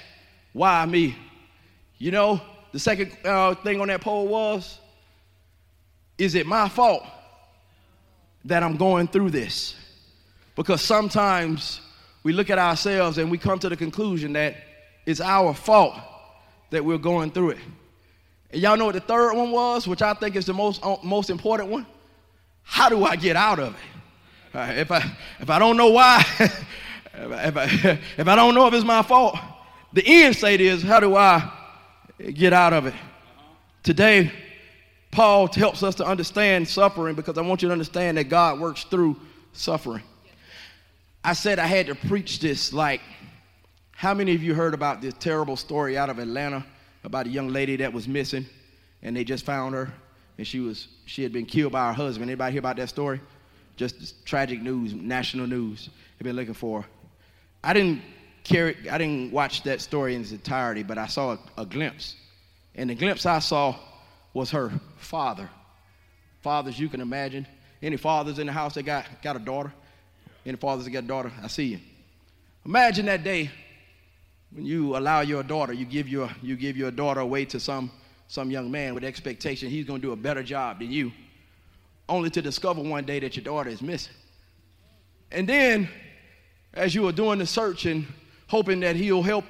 why 0.51 0.85
me? 0.85 1.17
You 1.97 2.11
know, 2.11 2.39
the 2.71 2.77
second 2.77 3.17
uh, 3.25 3.55
thing 3.55 3.81
on 3.81 3.87
that 3.87 4.01
poll 4.01 4.27
was, 4.27 4.77
is 6.19 6.35
it 6.35 6.45
my 6.45 6.69
fault 6.69 7.03
that 8.45 8.61
I'm 8.61 8.77
going 8.77 9.07
through 9.07 9.31
this? 9.31 9.75
Because 10.55 10.83
sometimes 10.83 11.81
we 12.21 12.31
look 12.31 12.51
at 12.51 12.59
ourselves 12.59 13.17
and 13.17 13.31
we 13.31 13.39
come 13.39 13.57
to 13.57 13.69
the 13.69 13.75
conclusion 13.75 14.33
that 14.33 14.55
it's 15.07 15.19
our 15.19 15.55
fault 15.55 15.95
that 16.69 16.85
we're 16.85 16.99
going 16.99 17.31
through 17.31 17.49
it. 17.49 17.59
And 18.53 18.61
y'all 18.61 18.77
know 18.77 18.85
what 18.85 18.93
the 18.93 19.01
third 19.01 19.33
one 19.33 19.49
was, 19.49 19.87
which 19.87 20.03
I 20.03 20.13
think 20.13 20.35
is 20.35 20.45
the 20.45 20.53
most, 20.53 20.79
uh, 20.85 20.97
most 21.01 21.31
important 21.31 21.69
one? 21.69 21.87
How 22.61 22.87
do 22.87 23.03
I 23.03 23.15
get 23.15 23.35
out 23.35 23.57
of 23.57 23.73
it? 23.73 24.55
Uh, 24.55 24.73
if, 24.75 24.91
I, 24.91 25.11
if 25.39 25.49
I 25.49 25.57
don't 25.57 25.75
know 25.75 25.89
why, 25.89 26.23
if, 26.39 27.57
I, 27.57 27.63
if 28.17 28.27
I 28.27 28.35
don't 28.35 28.53
know 28.53 28.67
if 28.67 28.75
it's 28.75 28.85
my 28.85 29.01
fault, 29.01 29.39
the 29.91 30.03
end 30.05 30.35
state 30.35 30.61
is 30.61 30.83
how 30.83 30.99
do 30.99 31.15
I 31.15 31.51
get 32.31 32.53
out 32.53 32.73
of 32.73 32.85
it? 32.85 32.93
Today, 33.81 34.31
Paul 35.09 35.51
helps 35.51 35.81
us 35.81 35.95
to 35.95 36.05
understand 36.05 36.67
suffering 36.67 37.15
because 37.15 37.39
I 37.39 37.41
want 37.41 37.63
you 37.63 37.69
to 37.69 37.73
understand 37.73 38.17
that 38.19 38.25
God 38.25 38.59
works 38.59 38.83
through 38.83 39.19
suffering. 39.53 40.03
I 41.23 41.33
said 41.33 41.57
I 41.57 41.65
had 41.65 41.87
to 41.87 41.95
preach 41.95 42.39
this 42.39 42.71
like, 42.71 43.01
how 43.93 44.13
many 44.13 44.35
of 44.35 44.43
you 44.43 44.53
heard 44.53 44.75
about 44.75 45.01
this 45.01 45.15
terrible 45.15 45.57
story 45.57 45.97
out 45.97 46.11
of 46.11 46.19
Atlanta 46.19 46.63
about 47.03 47.27
a 47.27 47.29
young 47.29 47.49
lady 47.49 47.75
that 47.77 47.91
was 47.91 48.07
missing 48.07 48.45
and 49.01 49.15
they 49.15 49.23
just 49.23 49.45
found 49.45 49.75
her 49.75 49.93
and 50.37 50.47
she 50.47 50.59
was 50.59 50.87
she 51.05 51.23
had 51.23 51.31
been 51.31 51.45
killed 51.45 51.71
by 51.71 51.87
her 51.87 51.93
husband. 51.93 52.29
Anybody 52.29 52.53
hear 52.53 52.59
about 52.59 52.77
that 52.77 52.89
story? 52.89 53.21
Just 53.75 54.25
tragic 54.25 54.61
news, 54.61 54.93
national 54.93 55.47
news. 55.47 55.89
They've 56.17 56.25
been 56.25 56.35
looking 56.35 56.53
for 56.53 56.81
her. 56.81 56.87
I 57.63 57.73
didn't 57.73 58.01
carry 58.43 58.89
I 58.89 58.97
didn't 58.97 59.31
watch 59.31 59.63
that 59.63 59.81
story 59.81 60.15
in 60.15 60.21
its 60.21 60.31
entirety, 60.31 60.83
but 60.83 60.97
I 60.97 61.07
saw 61.07 61.33
a, 61.33 61.61
a 61.61 61.65
glimpse. 61.65 62.15
And 62.75 62.89
the 62.89 62.95
glimpse 62.95 63.25
I 63.25 63.39
saw 63.39 63.75
was 64.33 64.51
her 64.51 64.71
father. 64.97 65.49
Fathers, 66.41 66.79
you 66.79 66.89
can 66.89 67.01
imagine. 67.01 67.47
Any 67.81 67.97
fathers 67.97 68.39
in 68.39 68.47
the 68.47 68.53
house 68.53 68.73
that 68.75 68.83
got, 68.83 69.05
got 69.21 69.35
a 69.35 69.39
daughter? 69.39 69.71
Any 70.45 70.57
fathers 70.57 70.85
that 70.85 70.91
got 70.91 71.03
a 71.03 71.07
daughter? 71.07 71.31
I 71.41 71.47
see 71.47 71.65
you. 71.65 71.79
Imagine 72.65 73.05
that 73.07 73.23
day 73.23 73.51
when 74.53 74.65
you 74.65 74.95
allow 74.95 75.21
your 75.21 75.43
daughter, 75.43 75.73
you 75.73 75.85
give 75.85 76.07
your, 76.07 76.29
you 76.41 76.55
give 76.55 76.77
your 76.77 76.91
daughter 76.91 77.21
away 77.21 77.45
to 77.45 77.59
some, 77.59 77.91
some 78.27 78.51
young 78.51 78.69
man 78.69 78.93
with 78.93 79.03
expectation 79.03 79.69
he's 79.69 79.85
going 79.85 79.99
to 79.99 80.07
do 80.07 80.13
a 80.13 80.15
better 80.15 80.43
job 80.43 80.79
than 80.79 80.91
you, 80.91 81.11
only 82.07 82.29
to 82.29 82.41
discover 82.41 82.81
one 82.81 83.05
day 83.05 83.19
that 83.19 83.35
your 83.35 83.43
daughter 83.43 83.69
is 83.69 83.81
missing. 83.81 84.13
And 85.31 85.49
then, 85.49 85.89
as 86.73 86.93
you 86.93 87.07
are 87.07 87.11
doing 87.11 87.39
the 87.39 87.47
search 87.47 87.85
and 87.85 88.05
hoping 88.47 88.79
that 88.81 88.95
he'll 88.95 89.23
help 89.23 89.45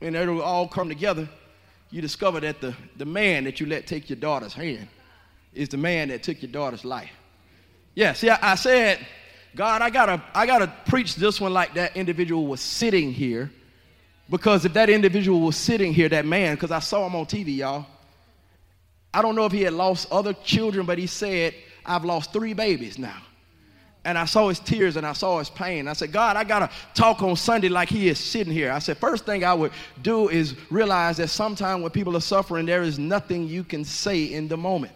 and 0.00 0.14
it'll 0.14 0.42
all 0.42 0.68
come 0.68 0.88
together, 0.88 1.28
you 1.90 2.02
discover 2.02 2.40
that 2.40 2.60
the, 2.60 2.74
the 2.96 3.06
man 3.06 3.44
that 3.44 3.60
you 3.60 3.66
let 3.66 3.86
take 3.86 4.10
your 4.10 4.18
daughter's 4.18 4.52
hand 4.52 4.88
is 5.54 5.68
the 5.70 5.76
man 5.76 6.08
that 6.08 6.22
took 6.22 6.42
your 6.42 6.50
daughter's 6.50 6.84
life. 6.84 7.10
Yeah, 7.94 8.12
see, 8.12 8.28
I, 8.28 8.52
I 8.52 8.54
said, 8.56 9.06
God, 9.54 9.80
I 9.80 9.88
gotta, 9.88 10.22
I 10.34 10.46
gotta 10.46 10.70
preach 10.86 11.14
this 11.14 11.40
one 11.40 11.54
like 11.54 11.74
that 11.74 11.96
individual 11.96 12.46
was 12.46 12.60
sitting 12.60 13.12
here. 13.12 13.50
Because 14.30 14.64
if 14.64 14.72
that 14.72 14.88
individual 14.88 15.40
was 15.40 15.56
sitting 15.56 15.92
here, 15.92 16.08
that 16.08 16.24
man, 16.24 16.54
because 16.54 16.70
I 16.70 16.78
saw 16.78 17.06
him 17.06 17.14
on 17.14 17.26
TV, 17.26 17.56
y'all. 17.58 17.86
I 19.12 19.22
don't 19.22 19.36
know 19.36 19.44
if 19.44 19.52
he 19.52 19.62
had 19.62 19.74
lost 19.74 20.10
other 20.10 20.32
children, 20.32 20.86
but 20.86 20.98
he 20.98 21.06
said, 21.06 21.54
I've 21.86 22.04
lost 22.04 22.32
three 22.32 22.54
babies 22.54 22.98
now 22.98 23.20
and 24.04 24.18
I 24.18 24.26
saw 24.26 24.48
his 24.48 24.58
tears 24.60 24.96
and 24.96 25.06
I 25.06 25.12
saw 25.14 25.38
his 25.38 25.48
pain. 25.48 25.88
I 25.88 25.94
said, 25.94 26.12
God, 26.12 26.36
I 26.36 26.44
got 26.44 26.58
to 26.58 26.70
talk 26.94 27.22
on 27.22 27.36
Sunday 27.36 27.68
like 27.68 27.88
he 27.88 28.08
is 28.08 28.18
sitting 28.18 28.52
here. 28.52 28.70
I 28.70 28.78
said, 28.78 28.98
first 28.98 29.24
thing 29.24 29.44
I 29.44 29.54
would 29.54 29.72
do 30.02 30.28
is 30.28 30.54
realize 30.70 31.16
that 31.16 31.28
sometimes 31.28 31.82
when 31.82 31.90
people 31.90 32.16
are 32.16 32.20
suffering, 32.20 32.66
there 32.66 32.82
is 32.82 32.98
nothing 32.98 33.48
you 33.48 33.64
can 33.64 33.84
say 33.84 34.24
in 34.24 34.48
the 34.48 34.56
moment. 34.56 34.92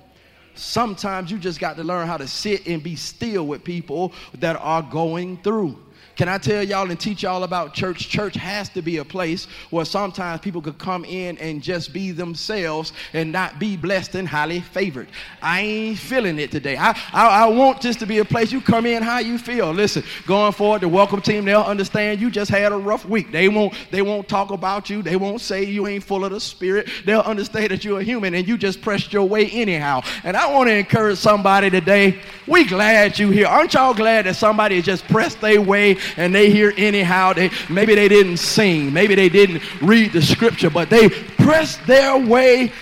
Sometimes 0.54 1.30
you 1.30 1.38
just 1.38 1.60
got 1.60 1.76
to 1.76 1.84
learn 1.84 2.06
how 2.06 2.16
to 2.16 2.26
sit 2.26 2.66
and 2.66 2.82
be 2.82 2.96
still 2.96 3.46
with 3.46 3.64
people 3.64 4.12
that 4.34 4.56
are 4.56 4.82
going 4.82 5.38
through. 5.38 5.78
Can 6.18 6.28
I 6.28 6.36
tell 6.36 6.64
y'all 6.64 6.90
and 6.90 6.98
teach 6.98 7.22
y'all 7.22 7.44
about 7.44 7.74
church? 7.74 8.08
Church 8.08 8.34
has 8.34 8.68
to 8.70 8.82
be 8.82 8.96
a 8.96 9.04
place 9.04 9.46
where 9.70 9.84
sometimes 9.84 10.40
people 10.40 10.60
could 10.60 10.76
come 10.76 11.04
in 11.04 11.38
and 11.38 11.62
just 11.62 11.92
be 11.92 12.10
themselves 12.10 12.92
and 13.12 13.30
not 13.30 13.60
be 13.60 13.76
blessed 13.76 14.16
and 14.16 14.26
highly 14.26 14.58
favored. 14.58 15.06
I 15.40 15.60
ain't 15.60 15.98
feeling 15.98 16.40
it 16.40 16.50
today. 16.50 16.76
I, 16.76 16.90
I, 17.12 17.44
I 17.44 17.46
want 17.46 17.80
this 17.80 17.94
to 17.98 18.06
be 18.06 18.18
a 18.18 18.24
place 18.24 18.50
you 18.50 18.60
come 18.60 18.84
in 18.84 19.00
how 19.00 19.20
you 19.20 19.38
feel. 19.38 19.70
Listen, 19.70 20.02
going 20.26 20.50
forward, 20.50 20.80
the 20.80 20.88
welcome 20.88 21.22
team, 21.22 21.44
they'll 21.44 21.60
understand 21.60 22.20
you 22.20 22.32
just 22.32 22.50
had 22.50 22.72
a 22.72 22.76
rough 22.76 23.04
week. 23.04 23.30
They 23.30 23.48
won't, 23.48 23.74
they 23.92 24.02
won't 24.02 24.28
talk 24.28 24.50
about 24.50 24.90
you. 24.90 25.02
They 25.02 25.14
won't 25.14 25.40
say 25.40 25.62
you 25.62 25.86
ain't 25.86 26.02
full 26.02 26.24
of 26.24 26.32
the 26.32 26.40
spirit. 26.40 26.88
They'll 27.06 27.20
understand 27.20 27.70
that 27.70 27.84
you're 27.84 28.00
a 28.00 28.04
human 28.04 28.34
and 28.34 28.48
you 28.48 28.58
just 28.58 28.80
pressed 28.80 29.12
your 29.12 29.28
way 29.28 29.46
anyhow. 29.50 30.02
And 30.24 30.36
I 30.36 30.52
want 30.52 30.68
to 30.68 30.74
encourage 30.74 31.18
somebody 31.18 31.70
today. 31.70 32.18
We 32.48 32.64
glad 32.64 33.20
you 33.20 33.30
here. 33.30 33.46
Aren't 33.46 33.74
y'all 33.74 33.94
glad 33.94 34.26
that 34.26 34.34
somebody 34.34 34.82
just 34.82 35.06
pressed 35.06 35.40
their 35.40 35.60
way 35.60 35.96
and 36.16 36.34
they 36.34 36.50
hear 36.50 36.72
anyhow. 36.76 37.32
They 37.32 37.50
maybe 37.68 37.94
they 37.94 38.08
didn't 38.08 38.38
sing, 38.38 38.92
maybe 38.92 39.14
they 39.14 39.28
didn't 39.28 39.62
read 39.80 40.12
the 40.12 40.22
scripture, 40.22 40.70
but 40.70 40.90
they 40.90 41.08
pressed 41.08 41.86
their 41.86 42.16
way 42.18 42.72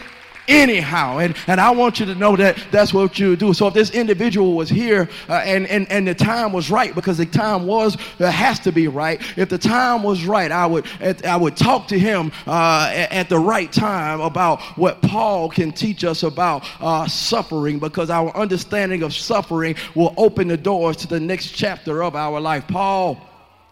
anyhow. 0.49 1.19
And, 1.19 1.37
and 1.47 1.61
I 1.61 1.71
want 1.71 2.01
you 2.01 2.07
to 2.07 2.15
know 2.15 2.37
that 2.37 2.59
that's 2.71 2.93
what 2.93 3.19
you 3.19 3.37
do. 3.37 3.53
So 3.55 3.67
if 3.69 3.75
this 3.75 3.91
individual 3.91 4.55
was 4.55 4.69
here 4.69 5.09
uh, 5.29 5.35
and, 5.45 5.67
and, 5.67 5.91
and 5.91 6.07
the 6.07 6.15
time 6.15 6.53
was 6.53 6.71
right, 6.71 6.95
because 6.95 7.19
the 7.19 7.27
time 7.27 7.67
was, 7.67 7.97
it 8.19 8.31
has 8.31 8.61
to 8.61 8.73
be 8.73 8.89
right. 8.89 9.21
If 9.37 9.49
the 9.49 9.59
time 9.59 10.03
was 10.03 10.25
right, 10.25 10.51
I 10.51 10.67
would, 10.67 10.87
I 11.25 11.37
would 11.37 11.57
talk 11.57 11.89
to 11.89 11.99
him 11.99 12.33
uh, 12.47 12.91
at 12.93 13.29
the 13.29 13.39
right 13.39 13.73
time 13.73 14.21
about 14.21 14.61
what 14.77 15.01
Paul 15.03 15.49
can 15.49 15.73
teach 15.73 16.05
us 16.05 16.23
about 16.23 16.65
uh, 16.81 17.07
suffering, 17.07 17.79
because 17.79 18.11
our 18.11 18.35
understanding 18.37 19.03
of 19.03 19.15
suffering 19.15 19.77
will 19.95 20.15
open 20.17 20.49
the 20.49 20.57
doors 20.57 20.97
to 20.99 21.07
the 21.07 21.21
next 21.21 21.53
chapter 21.53 22.03
of 22.03 22.15
our 22.15 22.41
life. 22.41 22.67
Paul 22.69 23.21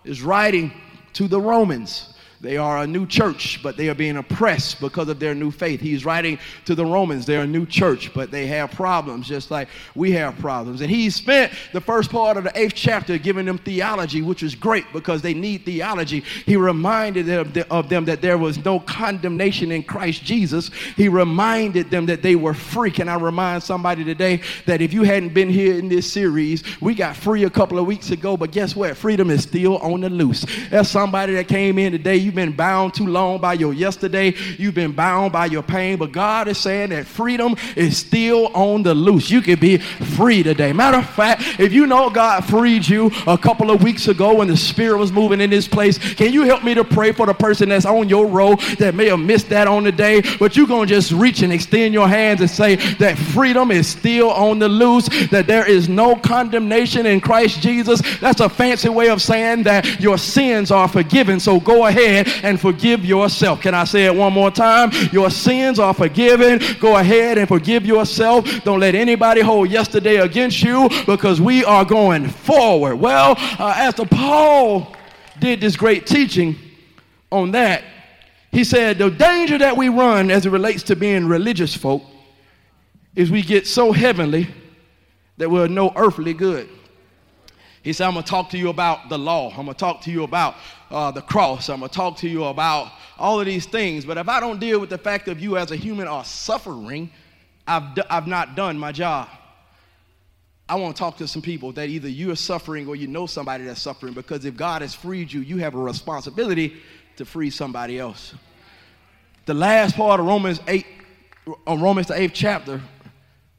is 0.04 0.23
writing 0.23 0.73
to 1.14 1.28
the 1.28 1.40
Romans. 1.40 2.13
They 2.45 2.59
are 2.59 2.79
a 2.79 2.87
new 2.87 3.07
church, 3.07 3.61
but 3.63 3.79
they 3.79 3.89
are 3.89 3.95
being 3.95 4.19
oppressed 4.19 4.79
because 4.79 5.09
of 5.09 5.19
their 5.19 5.35
new 5.35 5.51
faith. 5.51 5.81
He's 5.81 6.05
writing 6.05 6.39
to 6.67 6.75
the 6.75 6.85
Romans. 6.85 7.25
They're 7.25 7.41
a 7.41 7.47
new 7.47 7.65
church, 7.65 8.13
but 8.13 8.31
they 8.31 8.47
have 8.49 8.71
problems 8.71 9.27
just 9.27 9.51
like 9.51 9.69
we 9.95 10.13
have 10.13 10.39
problems. 10.39 10.83
And 10.83 10.91
he 10.91 11.09
spent 11.09 11.53
the 11.73 11.81
first 11.81 12.11
part 12.11 12.37
of 12.37 12.45
the 12.45 12.57
eighth 12.57 12.75
chapter 12.75 13.17
giving 13.17 13.47
them 13.47 13.57
theology, 13.57 14.21
which 14.21 14.43
is 14.43 14.55
great 14.55 14.85
because 14.93 15.23
they 15.23 15.33
need 15.33 15.65
theology. 15.65 16.23
He 16.45 16.57
reminded 16.57 17.25
them 17.25 17.65
of 17.71 17.89
them 17.89 18.05
that 18.05 18.21
there 18.21 18.37
was 18.37 18.63
no 18.63 18.79
condemnation 18.79 19.73
in 19.73 19.83
Christ 19.83 20.23
Jesus. 20.23 20.71
He 20.97 21.09
reminded 21.09 21.91
them 21.91 22.05
that 22.07 22.21
they 22.21 22.37
were 22.37 22.53
free. 22.53 22.91
Can 22.91 23.09
I 23.09 23.17
remind 23.17 23.63
somebody 23.63 24.05
today 24.05 24.43
that 24.67 24.83
if 24.83 24.93
you 24.93 25.03
hadn't 25.03 25.33
been 25.33 25.49
here 25.49 25.79
in 25.79 25.89
this 25.89 26.13
series, 26.13 26.63
we 26.83 26.95
got 26.95 27.17
free 27.17 27.45
a 27.45 27.51
couple 27.51 27.79
of 27.79 27.87
weeks 27.87 28.11
ago, 28.11 28.37
but 28.37 28.51
guess 28.51 28.77
what? 28.77 28.99
Freedom 28.99 29.31
is 29.31 29.45
still 29.45 29.79
on 29.79 30.03
the 30.03 30.11
loose. 30.11 30.45
There's 30.69 30.91
somebody 30.91 31.33
that 31.35 31.49
came 31.49 31.79
in 31.79 31.93
today. 31.93 32.17
You 32.17 32.34
You've 32.35 32.47
been 32.47 32.57
bound 32.57 32.95
too 32.95 33.07
long 33.07 33.41
by 33.41 33.53
your 33.53 33.73
yesterday. 33.73 34.35
You've 34.59 34.75
been 34.75 34.91
bound 34.91 35.31
by 35.33 35.47
your 35.47 35.62
pain. 35.62 35.99
But 35.99 36.11
God 36.11 36.49
is 36.49 36.59
saying 36.59 36.91
that 36.91 37.07
freedom 37.07 37.55
is 37.76 37.97
still 37.97 38.49
on 38.49 38.83
the 38.83 38.93
loose. 38.93 39.31
You 39.31 39.41
can 39.41 39.61
be 39.61 39.76
free 39.76 40.43
today. 40.43 40.73
Matter 40.73 40.99
of 40.99 41.09
fact, 41.09 41.61
if 41.61 41.73
you 41.73 41.87
know 41.87 42.11
God 42.11 42.45
freed 42.45 42.88
you 42.88 43.12
a 43.29 43.38
couple 43.38 43.71
of 43.71 43.85
weeks 43.85 44.09
ago 44.09 44.35
when 44.35 44.49
the 44.49 44.57
Spirit 44.57 44.99
was 44.99 45.12
moving 45.12 45.41
in 45.41 45.49
this 45.49 45.69
place, 45.69 45.97
can 46.17 46.33
you 46.33 46.43
help 46.43 46.64
me 46.64 46.75
to 46.75 46.83
pray 46.83 47.12
for 47.12 47.25
the 47.25 47.35
person 47.35 47.69
that's 47.69 47.87
on 47.87 48.09
your 48.09 48.26
row 48.26 48.57
that 48.81 48.97
may 48.97 49.07
have 49.07 49.21
missed 49.21 49.49
that 49.50 49.69
on 49.69 49.85
the 49.85 49.93
day? 49.93 50.21
But 50.41 50.57
you're 50.57 50.67
going 50.67 50.88
to 50.88 50.93
just 50.93 51.12
reach 51.12 51.43
and 51.43 51.53
extend 51.53 51.95
your 51.95 52.09
hands 52.09 52.41
and 52.41 52.50
say 52.50 52.75
that 52.97 53.17
freedom 53.17 53.71
is 53.71 53.87
still 53.87 54.31
on 54.31 54.59
the 54.59 54.69
loose, 54.69 55.07
that 55.29 55.47
there 55.47 55.71
is 55.71 55.88
no 55.88 56.17
condemnation 56.17 57.07
in 57.07 57.21
Christ 57.21 57.61
Jesus. 57.61 58.03
That's 58.19 58.41
a 58.41 58.49
fancy 58.49 58.88
way 58.88 59.09
of 59.09 59.23
saying 59.23 59.62
that 59.62 60.00
your 60.00 60.19
sins 60.19 60.73
are 60.73 60.88
forgiven. 60.88 61.38
So 61.38 61.61
go 61.61 61.87
ahead 61.87 62.13
and 62.42 62.61
forgive 62.61 63.04
yourself. 63.04 63.61
Can 63.61 63.75
I 63.75 63.85
say 63.85 64.06
it 64.06 64.14
one 64.14 64.33
more 64.33 64.50
time? 64.50 64.90
Your 65.12 65.30
sins 65.30 65.78
are 65.78 65.94
forgiven. 65.94 66.61
Go 66.80 66.97
ahead 66.97 67.38
and 67.38 67.49
forgive 67.49 67.85
yourself. 67.85 68.47
Don't 68.64 68.80
let 68.80 68.94
anybody 68.94 69.40
hold 69.40 69.71
yesterday 69.71 70.16
against 70.16 70.62
you 70.62 70.88
because 71.06 71.40
we 71.40 71.64
are 71.64 71.85
going 71.85 72.28
forward. 72.28 72.97
Well, 72.97 73.35
uh, 73.59 73.75
after 73.76 74.04
Paul 74.04 74.94
did 75.40 75.61
this 75.61 75.76
great 75.76 76.06
teaching 76.06 76.56
on 77.30 77.50
that, 77.52 77.83
he 78.52 78.62
said 78.62 78.99
the 78.99 79.11
danger 79.11 79.59
that 79.59 79.76
we 79.76 79.88
run 79.88 80.30
as 80.30 80.47
it 80.47 80.50
relates 80.50 80.85
to 80.85 80.97
being 80.97 81.26
religious 81.26 81.75
folk 81.75 82.02
is 83.16 83.30
we 83.30 83.42
get 83.42 83.66
so 83.66 83.92
heavenly 83.92 84.49
that 85.38 85.50
we're 85.50 85.68
no 85.68 85.92
earthly 85.97 86.35
good. 86.35 86.68
He 87.85 87.93
said, 87.93 88.07
I'm 88.07 88.14
going 88.14 88.25
to 88.25 88.31
talk 88.31 88.49
to 88.50 88.59
you 88.59 88.71
about 88.71 89.11
the 89.11 89.19
law. 89.19 89.50
I'm 89.50 89.67
going 89.67 89.69
to 89.69 89.75
talk 89.75 90.00
to 90.03 90.11
you 90.11 90.25
about 90.25 90.57
uh, 90.91 91.11
the 91.11 91.21
cross. 91.21 91.69
I'm 91.69 91.81
going 91.81 91.91
to 91.91 91.95
talk 91.95 92.17
to 92.19 92.29
you 92.29 92.45
about 92.45 92.91
all 93.19 93.38
of 93.38 93.45
these 93.45 93.67
things. 93.67 94.07
But 94.07 94.17
if 94.17 94.26
I 94.26 94.41
don't 94.41 94.59
deal 94.59 94.81
with 94.81 94.88
the 94.88 94.97
fact 94.97 95.29
of 95.29 95.38
you 95.38 95.59
as 95.59 95.71
a 95.71 95.76
human 95.76 96.09
are 96.09 96.25
suffering, 96.25 97.11
I've, 97.67 97.95
d- 97.95 98.02
I've 98.08 98.26
not 98.26 98.56
done 98.56 98.78
my 98.78 98.91
job. 98.91 99.28
I 100.67 100.76
want 100.76 100.97
to 100.97 100.99
talk 100.99 101.19
to 101.19 101.28
some 101.28 101.43
people 101.43 101.73
that 101.73 101.91
either 101.91 102.08
you 102.08 102.30
are 102.30 102.37
suffering 102.37 102.89
or 102.89 102.97
you 102.97 103.06
know 103.06 103.26
somebody 103.26 103.65
that's 103.65 103.82
suffering 103.82 104.15
because 104.15 104.47
if 104.47 104.56
God 104.56 104.80
has 104.80 104.95
freed 104.95 105.30
you, 105.30 105.43
you 105.43 105.58
have 105.58 105.75
a 105.75 105.78
responsibility 105.78 106.76
to 107.17 107.26
free 107.26 107.50
somebody 107.50 107.99
else. 107.99 108.35
The 109.45 109.52
last 109.52 109.95
part 109.95 110.21
of 110.21 110.26
Romans 110.26 110.58
8, 110.67 110.87
uh, 111.69 111.76
Romans 111.76 112.06
the 112.06 112.15
8th 112.15 112.30
chapter, 112.32 112.80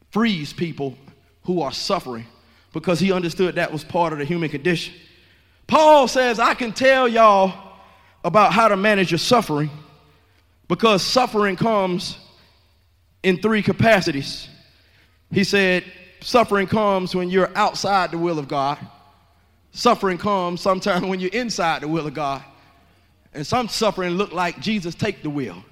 frees 0.10 0.52
people 0.52 0.98
who 1.44 1.62
are 1.62 1.72
suffering 1.72 2.26
because 2.76 3.00
he 3.00 3.14
understood 3.14 3.56
that 3.56 3.72
was 3.72 3.86
part 3.86 4.12
of 4.12 4.20
the 4.20 4.26
human 4.26 4.50
condition. 4.50 4.94
Paul 5.66 6.10
says, 6.10 6.40
I 6.40 6.54
can 6.56 6.74
tell 6.74 7.08
y'all 7.08 7.54
about 8.22 8.52
how 8.52 8.68
to 8.68 8.76
manage 8.76 9.12
your 9.12 9.18
suffering 9.18 9.70
because 10.68 11.02
suffering 11.02 11.56
comes 11.56 12.18
in 13.24 13.38
three 13.42 13.62
capacities. 13.62 14.50
He 15.32 15.46
said, 15.46 15.86
suffering 16.20 16.68
comes 16.68 17.16
when 17.16 17.30
you're 17.30 17.50
outside 17.56 18.12
the 18.12 18.18
will 18.18 18.38
of 18.38 18.50
God. 18.50 18.78
Suffering 19.72 20.18
comes 20.18 20.60
sometimes 20.60 21.06
when 21.08 21.22
you're 21.22 21.32
inside 21.32 21.82
the 21.82 21.88
will 21.88 22.06
of 22.06 22.14
God. 22.14 22.44
And 23.34 23.48
some 23.48 23.70
suffering 23.70 24.16
look 24.16 24.34
like 24.34 24.60
Jesus 24.60 24.96
take 24.96 25.24
the 25.24 25.30
wheel. 25.30 25.64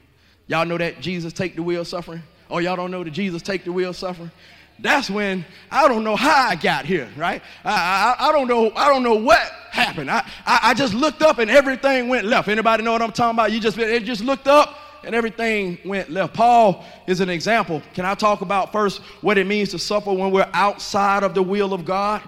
Y'all 0.48 0.66
know 0.66 0.78
that 0.78 1.02
Jesus 1.02 1.34
take 1.34 1.58
the 1.58 1.64
wheel 1.64 1.84
suffering? 1.84 2.24
Or 2.48 2.62
y'all 2.62 2.78
don't 2.78 2.92
know 2.92 3.04
that 3.04 3.12
Jesus 3.12 3.42
take 3.42 3.66
the 3.66 3.74
wheel 3.74 3.92
suffering? 3.92 4.32
That's 4.80 5.10
when 5.10 5.46
I 5.72 5.88
don't 5.88 6.04
know 6.04 6.16
how 6.16 6.50
I 6.50 6.56
got 6.56 6.86
here, 6.86 7.10
right? 7.16 7.42
I, 7.64 8.16
I, 8.20 8.30
I 8.30 8.32
don't 8.32 8.48
know, 8.48 8.72
I 8.76 8.90
don't 8.90 9.04
know 9.04 9.16
what 9.16 9.40
happened. 9.72 10.10
I, 10.10 10.20
I, 10.46 10.60
I, 10.64 10.74
just 10.74 10.94
looked 10.94 11.22
up 11.22 11.40
and 11.40 11.50
everything 11.50 12.10
went 12.10 12.26
left. 12.26 12.48
Anybody 12.48 12.84
know 12.84 12.92
what 12.92 13.02
I'm 13.02 13.12
talking 13.12 13.36
about? 13.36 13.52
You 13.52 13.60
just, 13.60 13.78
it 13.78 14.04
just 14.04 14.24
looked 14.24 14.48
up 14.48 14.78
and 15.04 15.16
everything 15.16 15.78
went 15.86 16.10
left. 16.10 16.34
Paul 16.34 16.86
is 17.08 17.20
an 17.20 17.30
example. 17.30 17.82
Can 17.94 18.06
I 18.06 18.16
talk 18.16 18.42
about 18.42 18.72
first 18.72 19.02
what 19.22 19.38
it 19.38 19.48
means 19.48 19.70
to 19.72 19.80
suffer 19.80 20.12
when 20.12 20.32
we're 20.32 20.50
outside 20.54 21.24
of 21.24 21.34
the 21.34 21.44
will 21.44 21.74
of 21.74 21.86
God? 21.86 22.22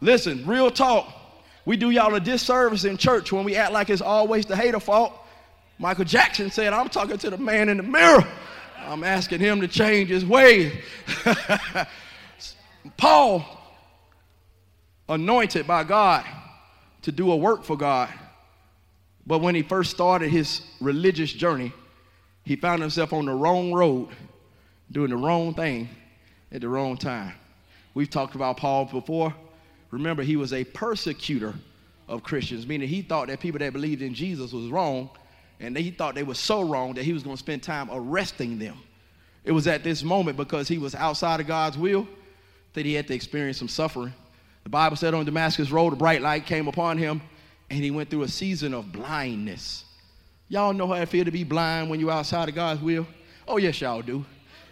Listen, 0.00 0.44
real 0.46 0.70
talk. 0.70 1.12
We 1.64 1.76
do 1.76 1.90
y'all 1.90 2.14
a 2.14 2.20
disservice 2.20 2.84
in 2.84 2.96
church 2.96 3.32
when 3.32 3.44
we 3.44 3.56
act 3.56 3.72
like 3.72 3.90
it's 3.90 4.02
always 4.02 4.46
the 4.46 4.56
hater 4.56 4.80
fault. 4.80 5.12
Michael 5.78 6.04
Jackson 6.04 6.50
said, 6.50 6.72
I'm 6.72 6.88
talking 6.88 7.18
to 7.18 7.30
the 7.30 7.38
man 7.38 7.68
in 7.68 7.78
the 7.78 7.82
mirror. 7.82 8.26
I'm 8.90 9.04
asking 9.04 9.38
him 9.38 9.60
to 9.60 9.68
change 9.68 10.08
his 10.08 10.26
ways. 10.26 10.72
Paul, 12.96 13.44
anointed 15.08 15.64
by 15.64 15.84
God 15.84 16.26
to 17.02 17.12
do 17.12 17.30
a 17.30 17.36
work 17.36 17.62
for 17.62 17.76
God, 17.76 18.08
but 19.24 19.38
when 19.38 19.54
he 19.54 19.62
first 19.62 19.92
started 19.92 20.30
his 20.30 20.62
religious 20.80 21.32
journey, 21.32 21.72
he 22.44 22.56
found 22.56 22.80
himself 22.82 23.12
on 23.12 23.26
the 23.26 23.32
wrong 23.32 23.72
road, 23.72 24.08
doing 24.90 25.10
the 25.10 25.16
wrong 25.16 25.54
thing 25.54 25.88
at 26.50 26.60
the 26.60 26.68
wrong 26.68 26.96
time. 26.96 27.34
We've 27.94 28.10
talked 28.10 28.34
about 28.34 28.56
Paul 28.56 28.86
before. 28.86 29.32
Remember, 29.92 30.24
he 30.24 30.34
was 30.34 30.52
a 30.52 30.64
persecutor 30.64 31.54
of 32.08 32.24
Christians, 32.24 32.66
meaning 32.66 32.88
he 32.88 33.02
thought 33.02 33.28
that 33.28 33.38
people 33.38 33.60
that 33.60 33.72
believed 33.72 34.02
in 34.02 34.14
Jesus 34.14 34.52
was 34.52 34.66
wrong 34.66 35.10
and 35.60 35.76
he 35.76 35.90
thought 35.90 36.14
they 36.14 36.22
were 36.22 36.34
so 36.34 36.62
wrong 36.62 36.94
that 36.94 37.04
he 37.04 37.12
was 37.12 37.22
going 37.22 37.36
to 37.36 37.40
spend 37.40 37.62
time 37.62 37.88
arresting 37.92 38.58
them. 38.58 38.76
It 39.44 39.52
was 39.52 39.66
at 39.66 39.84
this 39.84 40.02
moment 40.02 40.36
because 40.36 40.68
he 40.68 40.78
was 40.78 40.94
outside 40.94 41.40
of 41.40 41.46
God's 41.46 41.78
will 41.78 42.08
that 42.72 42.84
he 42.84 42.94
had 42.94 43.06
to 43.08 43.14
experience 43.14 43.58
some 43.58 43.68
suffering. 43.68 44.12
The 44.64 44.70
Bible 44.70 44.96
said 44.96 45.14
on 45.14 45.24
Damascus 45.24 45.70
Road, 45.70 45.92
a 45.92 45.96
bright 45.96 46.22
light 46.22 46.46
came 46.46 46.68
upon 46.68 46.98
him, 46.98 47.22
and 47.68 47.82
he 47.82 47.90
went 47.90 48.10
through 48.10 48.22
a 48.22 48.28
season 48.28 48.74
of 48.74 48.92
blindness. 48.92 49.84
Y'all 50.48 50.72
know 50.72 50.86
how 50.86 50.94
it 50.94 51.08
feels 51.08 51.26
to 51.26 51.30
be 51.30 51.44
blind 51.44 51.88
when 51.88 52.00
you're 52.00 52.10
outside 52.10 52.48
of 52.48 52.54
God's 52.54 52.80
will? 52.80 53.06
Oh, 53.46 53.56
yes, 53.56 53.80
y'all 53.80 54.02
do. 54.02 54.24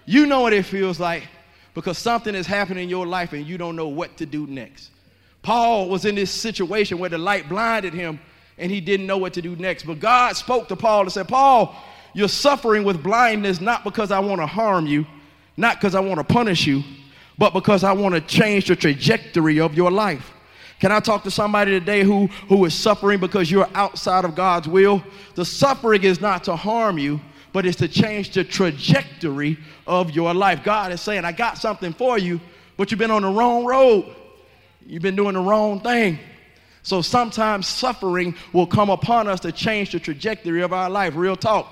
You 0.05 0.27
know 0.27 0.41
what 0.41 0.53
it 0.53 0.65
feels 0.65 0.99
like 0.99 1.25
because 1.75 1.99
something 1.99 2.35
is 2.35 2.47
happening 2.47 2.85
in 2.85 2.91
your 2.91 3.07
life 3.07 3.33
and 3.33 3.47
you 3.47 3.59
don't 3.59 3.77
know 3.77 3.89
what 3.89 4.17
to 4.17 4.27
do 4.27 4.47
next. 4.47 4.91
Paul 5.43 5.89
was 5.89 6.05
in 6.05 6.15
this 6.15 6.31
situation 6.31 6.99
where 6.99 7.11
the 7.11 7.19
light 7.19 7.49
blinded 7.49 7.95
him 7.95 8.19
and 8.59 8.71
he 8.71 8.81
didn't 8.81 9.07
know 9.07 9.19
what 9.19 9.35
to 9.35 9.43
do 9.43 9.57
next. 9.57 9.85
But 9.85 10.01
God 10.01 10.37
spoke 10.37 10.69
to 10.69 10.77
Paul 10.77 11.03
and 11.03 11.13
said, 11.13 11.29
Paul, 11.29 11.75
you're 12.13 12.29
suffering 12.29 12.85
with 12.85 13.03
blindness 13.03 13.61
not 13.61 13.85
because 13.85 14.11
I 14.11 14.19
want 14.19 14.41
to 14.41 14.47
harm 14.47 14.87
you, 14.87 15.07
not 15.57 15.77
because 15.77 15.95
I 15.95 16.01
want 16.01 16.19
to 16.19 16.25
punish 16.25 16.67
you, 16.67 16.83
but 17.39 17.53
because 17.53 17.85
I 17.85 17.93
want 17.93 18.15
to 18.15 18.21
change 18.21 18.67
the 18.67 18.77
trajectory 18.77 19.61
of 19.61 19.75
your 19.75 19.91
life. 19.91 20.33
Can 20.81 20.93
I 20.93 21.01
talk 21.01 21.25
to 21.25 21.31
somebody 21.31 21.73
today 21.73 22.03
who, 22.03 22.27
who 22.49 22.65
is 22.65 22.75
suffering 22.75 23.19
because 23.19 23.51
you're 23.51 23.69
outside 23.75 24.25
of 24.25 24.35
God's 24.35 24.69
will? 24.69 25.03
The 25.35 25.45
suffering 25.45 26.05
is 26.05 26.21
not 26.21 26.45
to 26.45 26.55
harm 26.55 26.99
you, 26.99 27.21
but 27.53 27.67
it's 27.67 27.77
to 27.79 27.89
change 27.89 28.31
the 28.33 28.45
trajectory 28.45 29.59
of 29.87 30.13
your 30.13 30.33
life. 30.35 30.63
God 30.63 30.93
is 30.93 31.01
saying, 31.01 31.25
I 31.25 31.33
got 31.33 31.59
something 31.59 31.93
for 31.93 32.19
you, 32.19 32.41
but 32.77 32.91
you've 32.91 32.99
been 32.99 33.11
on 33.11 33.23
the 33.23 33.31
wrong 33.31 33.65
road. 33.65 34.15
You've 34.87 35.03
been 35.03 35.17
doing 35.17 35.35
the 35.35 35.41
wrong 35.41 35.81
thing. 35.81 36.19
So 36.89 37.03
sometimes 37.03 37.67
suffering 37.67 38.35
will 38.55 38.67
come 38.67 38.89
upon 38.89 39.29
us 39.29 39.41
to 39.41 39.53
change 39.53 39.93
the 39.93 40.01
trajectory 40.01 40.63
of 40.63 40.73
our 40.73 40.89
life. 40.89 41.17
Real 41.17 41.37
talk. 41.37 41.71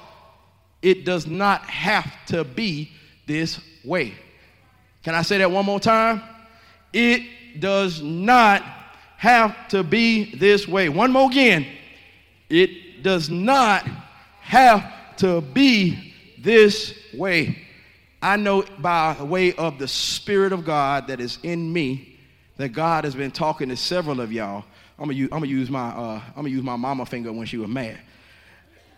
It 0.82 1.06
does 1.06 1.26
not 1.26 1.62
have 1.62 2.12
to 2.26 2.44
be 2.44 2.92
this 3.26 3.58
way. 3.82 4.12
Can 5.04 5.14
I 5.14 5.22
say 5.22 5.38
that 5.38 5.50
one 5.50 5.64
more 5.64 5.80
time? 5.80 6.20
It 6.92 7.60
does 7.60 8.02
not 8.02 8.62
have 9.16 9.68
to 9.68 9.82
be 9.82 10.34
this 10.34 10.68
way. 10.68 10.90
One 10.90 11.12
more 11.12 11.30
again. 11.30 11.64
It 12.50 13.02
does 13.02 13.30
not 13.30 13.88
have 14.42 15.16
to 15.16 15.40
be 15.40 16.12
this 16.42 16.92
way. 17.14 17.56
I 18.20 18.36
know 18.36 18.66
by 18.80 19.22
way 19.22 19.54
of 19.54 19.78
the 19.78 19.88
Spirit 19.88 20.52
of 20.52 20.66
God 20.66 21.06
that 21.06 21.20
is 21.20 21.38
in 21.42 21.72
me 21.72 22.18
that 22.58 22.70
God 22.70 23.04
has 23.04 23.14
been 23.14 23.30
talking 23.30 23.70
to 23.70 23.78
several 23.78 24.20
of 24.20 24.30
y'all. 24.30 24.66
I'm 24.98 25.08
gonna 25.08 25.46
use, 25.46 25.70
my 25.70 25.88
uh, 25.88 26.20
I'm 26.28 26.34
gonna 26.36 26.48
use 26.48 26.62
my 26.62 26.76
mama 26.76 27.04
finger 27.04 27.32
when 27.32 27.46
she 27.46 27.58
was 27.58 27.68
mad. 27.68 27.98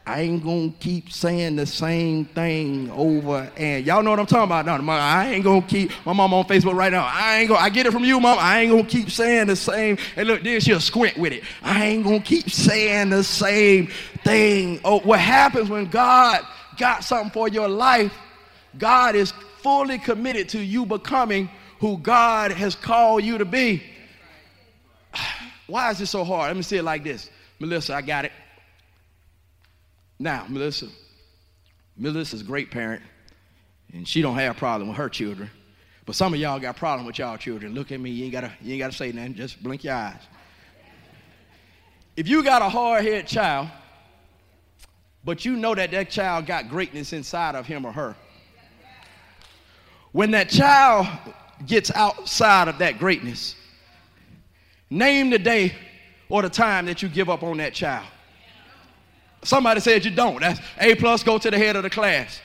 I 0.08 0.20
ain't 0.22 0.42
gonna 0.42 0.72
keep 0.80 1.12
saying 1.12 1.56
the 1.56 1.66
same 1.66 2.24
thing 2.24 2.90
over 2.92 3.52
and 3.58 3.84
y'all 3.84 4.02
know 4.02 4.08
what 4.10 4.18
I'm 4.18 4.24
talking 4.24 4.44
about. 4.44 4.64
No, 4.64 4.90
I 4.90 5.26
ain't 5.26 5.44
gonna 5.44 5.60
keep 5.60 5.90
my 6.06 6.14
mom 6.14 6.32
on 6.32 6.44
Facebook 6.44 6.74
right 6.74 6.90
now. 6.90 7.06
I 7.06 7.40
ain't 7.40 7.48
gonna 7.48 7.60
I 7.60 7.68
get 7.68 7.84
it 7.84 7.92
from 7.92 8.04
you, 8.04 8.18
mom. 8.18 8.38
I 8.40 8.60
ain't 8.60 8.70
gonna 8.70 8.84
keep 8.84 9.10
saying 9.10 9.48
the 9.48 9.56
same. 9.56 9.98
And 10.16 10.28
look, 10.28 10.42
then 10.42 10.60
she'll 10.60 10.80
squint 10.80 11.18
with 11.18 11.34
it. 11.34 11.42
I 11.62 11.84
ain't 11.84 12.04
gonna 12.04 12.20
keep 12.20 12.48
saying 12.48 13.10
the 13.10 13.22
same 13.22 13.88
thing. 14.24 14.80
Oh, 14.82 15.00
what 15.00 15.20
happens 15.20 15.68
when 15.68 15.90
God 15.90 16.40
got 16.78 17.04
something 17.04 17.30
for 17.30 17.48
your 17.48 17.68
life? 17.68 18.14
God 18.78 19.14
is 19.14 19.32
fully 19.62 19.98
committed 19.98 20.48
to 20.50 20.58
you 20.58 20.86
becoming 20.86 21.50
who 21.80 21.98
God 21.98 22.50
has 22.52 22.74
called 22.74 23.24
you 23.24 23.36
to 23.36 23.44
be. 23.44 23.82
Why 25.68 25.90
is 25.90 25.98
this 25.98 26.10
so 26.10 26.24
hard? 26.24 26.48
Let 26.48 26.56
me 26.56 26.62
say 26.62 26.78
it 26.78 26.82
like 26.82 27.04
this. 27.04 27.30
Melissa, 27.60 27.94
I 27.94 28.02
got 28.02 28.24
it. 28.24 28.32
Now, 30.18 30.46
Melissa, 30.48 30.88
Melissa's 31.96 32.40
a 32.40 32.44
great 32.44 32.70
parent, 32.70 33.02
and 33.92 34.08
she 34.08 34.22
don't 34.22 34.34
have 34.34 34.56
a 34.56 34.58
problem 34.58 34.88
with 34.88 34.96
her 34.96 35.08
children. 35.08 35.50
But 36.06 36.16
some 36.16 36.32
of 36.32 36.40
y'all 36.40 36.58
got 36.58 36.74
a 36.74 36.78
problem 36.78 37.06
with 37.06 37.18
y'all 37.18 37.36
children. 37.36 37.74
Look 37.74 37.92
at 37.92 38.00
me, 38.00 38.10
you 38.10 38.24
ain't 38.24 38.32
gotta, 38.32 38.50
you 38.62 38.72
ain't 38.72 38.80
gotta 38.80 38.94
say 38.94 39.12
nothing, 39.12 39.34
just 39.34 39.62
blink 39.62 39.84
your 39.84 39.94
eyes. 39.94 40.22
If 42.16 42.26
you 42.26 42.42
got 42.42 42.62
a 42.62 42.68
hard-headed 42.68 43.26
child, 43.26 43.68
but 45.22 45.44
you 45.44 45.54
know 45.56 45.74
that 45.74 45.90
that 45.90 46.10
child 46.10 46.46
got 46.46 46.70
greatness 46.70 47.12
inside 47.12 47.54
of 47.54 47.66
him 47.66 47.84
or 47.84 47.92
her, 47.92 48.16
when 50.12 50.30
that 50.30 50.48
child 50.48 51.06
gets 51.66 51.90
outside 51.90 52.68
of 52.68 52.78
that 52.78 52.98
greatness, 52.98 53.54
name 54.90 55.30
the 55.30 55.38
day 55.38 55.74
or 56.28 56.42
the 56.42 56.48
time 56.48 56.86
that 56.86 57.02
you 57.02 57.08
give 57.08 57.30
up 57.30 57.42
on 57.42 57.56
that 57.58 57.74
child. 57.74 58.06
Somebody 59.42 59.80
said 59.80 60.04
you 60.04 60.10
don't. 60.10 60.40
That's 60.40 60.60
A 60.80 60.94
plus, 60.94 61.22
go 61.22 61.38
to 61.38 61.50
the 61.50 61.58
head 61.58 61.76
of 61.76 61.82
the 61.82 61.90
class. 61.90 62.40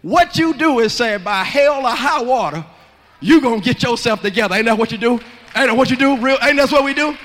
What 0.00 0.36
you 0.36 0.54
do 0.54 0.80
is 0.80 0.92
say, 0.92 1.16
by 1.18 1.44
hell 1.44 1.86
or 1.86 1.90
high 1.90 2.22
water, 2.22 2.64
you 3.20 3.40
gonna 3.40 3.60
get 3.60 3.82
yourself 3.82 4.20
together. 4.20 4.54
Ain't 4.54 4.64
that 4.66 4.76
what 4.76 4.90
you 4.90 4.98
do? 4.98 5.12
Ain't 5.54 5.68
that 5.68 5.76
what 5.76 5.90
you 5.90 5.96
do? 5.96 6.16
Real 6.18 6.38
ain't 6.42 6.56
that 6.56 6.72
what 6.72 6.84
we 6.84 6.94
do? 6.94 7.16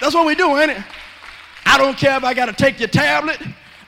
That's 0.00 0.14
what 0.14 0.26
we 0.26 0.34
do, 0.34 0.56
ain't 0.56 0.72
it? 0.72 0.82
I 1.64 1.78
don't 1.78 1.96
care 1.96 2.16
if 2.16 2.24
I 2.24 2.34
gotta 2.34 2.52
take 2.52 2.80
your 2.80 2.88
tablet. 2.88 3.40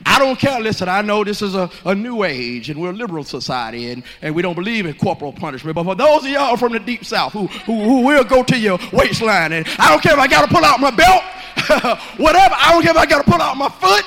I 0.05 0.17
don't 0.17 0.39
care. 0.39 0.59
Listen, 0.59 0.87
I 0.87 1.01
know 1.01 1.23
this 1.23 1.41
is 1.41 1.55
a, 1.55 1.69
a 1.85 1.93
new 1.93 2.23
age 2.23 2.69
and 2.69 2.79
we're 2.79 2.91
a 2.91 2.93
liberal 2.93 3.23
society 3.23 3.91
and, 3.91 4.03
and 4.21 4.33
we 4.33 4.41
don't 4.41 4.55
believe 4.55 4.85
in 4.85 4.93
corporal 4.93 5.33
punishment. 5.33 5.75
But 5.75 5.83
for 5.83 5.95
those 5.95 6.23
of 6.23 6.29
y'all 6.29 6.57
from 6.57 6.73
the 6.73 6.79
deep 6.79 7.03
south 7.03 7.33
who, 7.33 7.47
who, 7.47 7.81
who 7.81 8.01
will 8.01 8.23
go 8.23 8.43
to 8.43 8.57
your 8.57 8.79
waistline 8.93 9.53
and 9.53 9.67
I 9.77 9.89
don't 9.89 10.01
care 10.01 10.13
if 10.13 10.19
I 10.19 10.27
got 10.27 10.47
to 10.47 10.53
pull 10.53 10.63
out 10.63 10.79
my 10.79 10.91
belt, 10.91 11.23
whatever, 12.17 12.55
I 12.57 12.71
don't 12.71 12.81
care 12.81 12.91
if 12.91 12.97
I 12.97 13.05
got 13.05 13.25
to 13.25 13.31
pull 13.31 13.41
out 13.41 13.57
my 13.57 13.69
foot, 13.69 14.05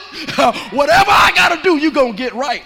whatever 0.72 1.10
I 1.10 1.32
got 1.34 1.56
to 1.56 1.62
do, 1.62 1.76
you're 1.76 1.90
going 1.90 2.12
to 2.12 2.18
get 2.18 2.32
right. 2.34 2.62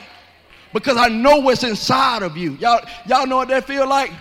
Because 0.73 0.97
I 0.97 1.09
know 1.09 1.39
what's 1.39 1.65
inside 1.65 2.23
of 2.23 2.37
you. 2.37 2.53
Y'all, 2.55 2.81
y'all 3.07 3.27
know 3.27 3.39
what 3.39 3.49
that 3.49 3.67
feel 3.67 3.89
like? 3.89 4.13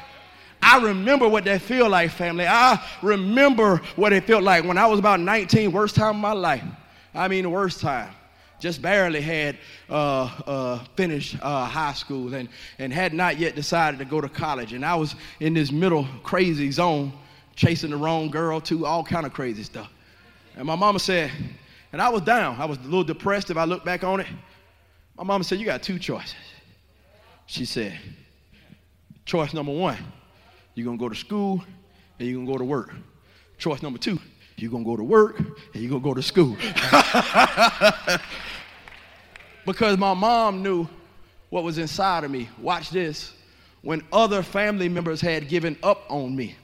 I 0.62 0.82
remember 0.82 1.28
what 1.28 1.44
that 1.46 1.62
feel 1.62 1.90
like, 1.90 2.10
family. 2.12 2.48
I 2.48 2.84
remember 3.04 3.82
what 3.96 4.14
it 4.14 4.26
felt 4.26 4.42
like 4.42 4.64
when 4.64 4.78
I 4.78 4.88
was 4.88 4.98
about 4.98 5.20
19, 5.20 5.72
worst 5.72 5.96
time 5.96 6.16
of 6.16 6.22
my 6.22 6.32
life. 6.32 6.64
I 7.14 7.28
mean, 7.28 7.44
the 7.44 7.50
worst 7.50 7.82
time 7.82 8.10
just 8.66 8.82
barely 8.82 9.22
had 9.22 9.60
uh, 9.92 10.24
uh, 10.48 10.84
finished 10.96 11.38
uh, 11.44 11.66
high 11.66 11.94
school 11.94 12.34
and, 12.34 12.50
and 12.80 12.92
had 12.92 13.14
not 13.14 13.38
yet 13.38 13.54
decided 13.54 14.00
to 14.00 14.06
go 14.06 14.20
to 14.20 14.28
college. 14.28 14.74
And 14.74 14.84
I 14.84 14.96
was 14.96 15.14
in 15.40 15.54
this 15.54 15.72
middle 15.72 16.08
crazy 16.24 16.72
zone, 16.72 17.14
chasing 17.56 17.92
the 17.92 17.98
wrong 17.98 18.32
girl 18.32 18.60
too, 18.60 18.88
all 18.88 19.04
kind 19.04 19.24
of 19.24 19.34
crazy 19.34 19.62
stuff. 19.62 19.92
And 20.56 20.66
my 20.66 20.76
mama 20.76 20.98
said, 20.98 21.30
and 21.94 22.02
I 22.02 22.10
was 22.10 22.24
down. 22.24 22.60
I 22.60 22.66
was 22.66 22.80
a 22.80 22.82
little 22.82 23.04
depressed 23.04 23.52
if 23.52 23.58
I 23.58 23.66
look 23.66 23.86
back 23.86 24.04
on 24.04 24.20
it. 24.20 24.28
My 25.16 25.24
mama 25.24 25.44
said, 25.44 25.60
you 25.60 25.66
got 25.66 25.84
two 25.84 26.00
choices. 26.00 26.34
She 27.46 27.66
said, 27.66 28.00
choice 29.26 29.54
number 29.54 29.74
one, 29.74 29.98
you're 30.74 30.86
going 30.86 30.98
to 30.98 31.02
go 31.04 31.10
to 31.10 31.16
school 31.16 31.64
and 32.18 32.28
you're 32.28 32.38
going 32.38 32.48
to 32.48 32.52
go 32.52 32.58
to 32.58 32.66
work. 32.66 32.96
Choice 33.60 33.84
number 33.84 34.00
two, 34.00 34.18
you're 34.58 34.72
going 34.72 34.84
to 34.84 34.90
go 34.90 34.98
to 34.98 35.04
work 35.04 35.38
and 35.38 35.50
you're 35.76 35.92
going 35.92 36.02
to 36.02 36.10
go 36.10 36.16
to 36.16 36.24
school. 36.24 36.58
because 39.66 39.98
my 39.98 40.14
mom 40.14 40.62
knew 40.62 40.88
what 41.50 41.64
was 41.64 41.78
inside 41.78 42.24
of 42.24 42.32
me. 42.32 42.50
Watch 42.60 42.90
this. 42.90 43.34
When 43.82 44.04
other 44.12 44.42
family 44.42 44.90
members 44.90 45.22
had 45.22 45.48
given 45.48 45.78
up 45.84 46.04
on 46.10 46.36
me. 46.36 46.56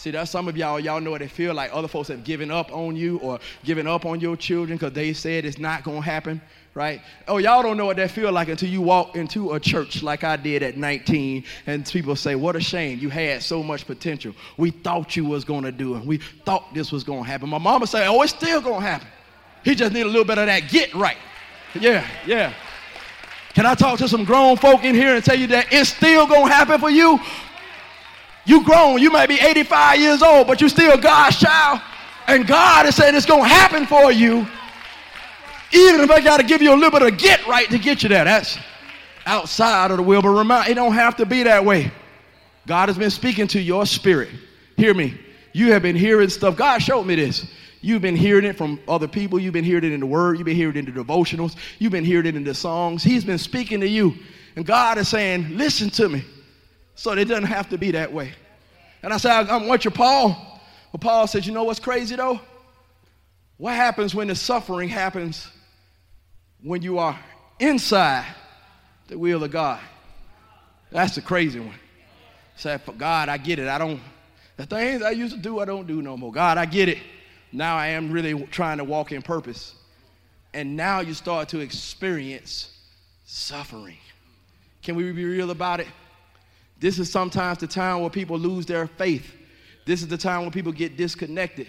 See, 0.00 0.10
that's 0.10 0.30
some 0.30 0.48
of 0.48 0.56
y'all, 0.56 0.80
y'all 0.80 0.98
know 0.98 1.10
what 1.10 1.20
it 1.20 1.30
feel 1.30 1.52
like. 1.52 1.70
Other 1.74 1.86
folks 1.86 2.08
have 2.08 2.24
given 2.24 2.50
up 2.50 2.72
on 2.72 2.96
you 2.96 3.18
or 3.18 3.38
given 3.64 3.86
up 3.86 4.06
on 4.06 4.18
your 4.18 4.34
children 4.34 4.78
because 4.78 4.94
they 4.94 5.12
said 5.12 5.44
it's 5.44 5.58
not 5.58 5.84
going 5.84 5.98
to 5.98 6.04
happen, 6.04 6.40
right? 6.72 7.02
Oh, 7.28 7.36
y'all 7.36 7.62
don't 7.62 7.76
know 7.76 7.84
what 7.84 7.98
that 7.98 8.10
feel 8.10 8.32
like 8.32 8.48
until 8.48 8.70
you 8.70 8.80
walk 8.80 9.14
into 9.14 9.52
a 9.52 9.60
church 9.60 10.02
like 10.02 10.24
I 10.24 10.36
did 10.36 10.62
at 10.62 10.78
19 10.78 11.44
and 11.66 11.84
people 11.84 12.16
say, 12.16 12.34
what 12.34 12.56
a 12.56 12.60
shame. 12.60 12.98
You 12.98 13.10
had 13.10 13.42
so 13.42 13.62
much 13.62 13.86
potential. 13.86 14.34
We 14.56 14.70
thought 14.70 15.16
you 15.16 15.26
was 15.26 15.44
going 15.44 15.64
to 15.64 15.72
do 15.72 15.96
it. 15.96 16.04
We 16.04 16.16
thought 16.46 16.72
this 16.72 16.90
was 16.90 17.04
going 17.04 17.24
to 17.24 17.28
happen. 17.28 17.50
My 17.50 17.58
mama 17.58 17.86
said, 17.86 18.08
oh, 18.08 18.22
it's 18.22 18.32
still 18.32 18.62
going 18.62 18.80
to 18.80 18.86
happen. 18.86 19.08
He 19.64 19.74
just 19.74 19.92
need 19.92 20.02
a 20.02 20.06
little 20.06 20.24
bit 20.24 20.38
of 20.38 20.46
that 20.46 20.70
get 20.70 20.94
right. 20.94 21.18
Yeah, 21.74 22.06
yeah. 22.26 22.52
Can 23.54 23.66
I 23.66 23.74
talk 23.74 23.98
to 23.98 24.08
some 24.08 24.24
grown 24.24 24.56
folk 24.56 24.84
in 24.84 24.94
here 24.94 25.14
and 25.14 25.24
tell 25.24 25.38
you 25.38 25.46
that 25.48 25.72
it's 25.72 25.90
still 25.90 26.26
going 26.26 26.48
to 26.48 26.54
happen 26.54 26.80
for 26.80 26.90
you? 26.90 27.18
You 28.44 28.64
grown, 28.64 29.00
you 29.00 29.10
might 29.10 29.28
be 29.28 29.38
85 29.38 30.00
years 30.00 30.22
old, 30.22 30.46
but 30.46 30.60
you 30.60 30.68
still 30.68 30.96
God's 30.96 31.38
child. 31.38 31.80
And 32.26 32.46
God 32.46 32.86
is 32.86 32.94
saying 32.94 33.14
it's 33.14 33.26
going 33.26 33.42
to 33.42 33.48
happen 33.48 33.86
for 33.86 34.12
you. 34.12 34.46
Even 35.72 36.00
if 36.00 36.10
I 36.10 36.20
got 36.20 36.38
to 36.38 36.42
give 36.42 36.62
you 36.62 36.72
a 36.72 36.76
little 36.76 36.90
bit 36.90 37.02
of 37.02 37.18
get 37.18 37.46
right 37.46 37.68
to 37.70 37.78
get 37.78 38.02
you 38.02 38.08
there. 38.08 38.24
That's 38.24 38.58
outside 39.26 39.90
of 39.90 39.98
the 39.98 40.02
will. 40.02 40.22
But 40.22 40.68
it 40.68 40.74
don't 40.74 40.94
have 40.94 41.16
to 41.16 41.26
be 41.26 41.42
that 41.44 41.64
way. 41.64 41.92
God 42.66 42.88
has 42.88 42.98
been 42.98 43.10
speaking 43.10 43.46
to 43.48 43.60
your 43.60 43.86
spirit. 43.86 44.30
Hear 44.76 44.94
me. 44.94 45.18
You 45.52 45.72
have 45.72 45.82
been 45.82 45.96
hearing 45.96 46.28
stuff. 46.28 46.56
God 46.56 46.78
showed 46.78 47.04
me 47.04 47.16
this. 47.16 47.46
You've 47.82 48.02
been 48.02 48.16
hearing 48.16 48.44
it 48.44 48.58
from 48.58 48.78
other 48.86 49.08
people. 49.08 49.38
You've 49.38 49.54
been 49.54 49.64
hearing 49.64 49.84
it 49.84 49.92
in 49.92 50.00
the 50.00 50.06
word. 50.06 50.36
You've 50.36 50.44
been 50.44 50.56
hearing 50.56 50.76
it 50.76 50.86
in 50.86 50.94
the 50.94 51.04
devotionals. 51.04 51.56
You've 51.78 51.92
been 51.92 52.04
hearing 52.04 52.26
it 52.26 52.36
in 52.36 52.44
the 52.44 52.54
songs. 52.54 53.02
He's 53.02 53.24
been 53.24 53.38
speaking 53.38 53.80
to 53.80 53.88
you. 53.88 54.14
And 54.56 54.66
God 54.66 54.98
is 54.98 55.08
saying, 55.08 55.56
listen 55.56 55.88
to 55.90 56.08
me. 56.08 56.24
So 56.94 57.12
it 57.12 57.24
doesn't 57.24 57.44
have 57.44 57.70
to 57.70 57.78
be 57.78 57.92
that 57.92 58.12
way. 58.12 58.32
And 59.02 59.12
I 59.12 59.16
said, 59.16 59.48
I'm 59.48 59.66
want 59.66 59.84
you, 59.84 59.90
Paul. 59.90 60.60
But 60.92 61.00
Paul 61.00 61.26
said, 61.26 61.46
you 61.46 61.52
know 61.52 61.64
what's 61.64 61.80
crazy 61.80 62.16
though? 62.16 62.40
What 63.56 63.74
happens 63.74 64.14
when 64.14 64.28
the 64.28 64.34
suffering 64.34 64.88
happens 64.88 65.48
when 66.62 66.82
you 66.82 66.98
are 66.98 67.18
inside 67.58 68.26
the 69.08 69.18
will 69.18 69.42
of 69.44 69.50
God? 69.50 69.80
That's 70.90 71.14
the 71.14 71.22
crazy 71.22 71.60
one. 71.60 71.74
Say, 72.56 72.76
for 72.78 72.92
God, 72.92 73.30
I 73.30 73.38
get 73.38 73.58
it. 73.58 73.68
I 73.68 73.78
don't, 73.78 74.00
the 74.56 74.66
things 74.66 75.02
I 75.02 75.12
used 75.12 75.34
to 75.34 75.40
do, 75.40 75.60
I 75.60 75.64
don't 75.64 75.86
do 75.86 76.02
no 76.02 76.16
more. 76.16 76.32
God, 76.32 76.58
I 76.58 76.66
get 76.66 76.90
it. 76.90 76.98
Now 77.52 77.76
I 77.76 77.88
am 77.88 78.10
really 78.10 78.42
trying 78.46 78.78
to 78.78 78.84
walk 78.84 79.12
in 79.12 79.22
purpose. 79.22 79.74
And 80.54 80.76
now 80.76 81.00
you 81.00 81.14
start 81.14 81.48
to 81.50 81.60
experience 81.60 82.76
suffering. 83.24 83.98
Can 84.82 84.96
we 84.96 85.10
be 85.12 85.24
real 85.24 85.50
about 85.50 85.80
it? 85.80 85.88
This 86.78 86.98
is 86.98 87.10
sometimes 87.10 87.58
the 87.58 87.66
time 87.66 88.00
where 88.00 88.10
people 88.10 88.38
lose 88.38 88.66
their 88.66 88.86
faith. 88.86 89.34
This 89.84 90.02
is 90.02 90.08
the 90.08 90.16
time 90.16 90.42
when 90.42 90.50
people 90.50 90.72
get 90.72 90.96
disconnected 90.96 91.66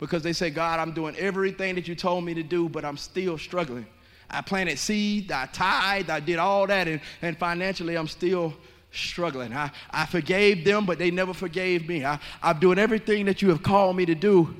because 0.00 0.22
they 0.22 0.32
say, 0.32 0.50
God, 0.50 0.80
I'm 0.80 0.92
doing 0.92 1.14
everything 1.16 1.74
that 1.76 1.86
you 1.86 1.94
told 1.94 2.24
me 2.24 2.34
to 2.34 2.42
do, 2.42 2.68
but 2.68 2.84
I'm 2.84 2.96
still 2.96 3.38
struggling. 3.38 3.86
I 4.30 4.40
planted 4.40 4.78
seed, 4.78 5.30
I 5.30 5.46
tithed, 5.46 6.10
I 6.10 6.20
did 6.20 6.38
all 6.38 6.66
that, 6.66 6.88
and, 6.88 7.00
and 7.22 7.38
financially 7.38 7.96
I'm 7.96 8.08
still 8.08 8.54
struggling. 8.90 9.52
I, 9.52 9.70
I 9.90 10.06
forgave 10.06 10.64
them, 10.64 10.86
but 10.86 10.98
they 10.98 11.10
never 11.10 11.34
forgave 11.34 11.88
me. 11.88 12.04
I, 12.04 12.18
I'm 12.42 12.58
doing 12.58 12.78
everything 12.78 13.26
that 13.26 13.42
you 13.42 13.50
have 13.50 13.62
called 13.62 13.96
me 13.96 14.06
to 14.06 14.14
do, 14.14 14.54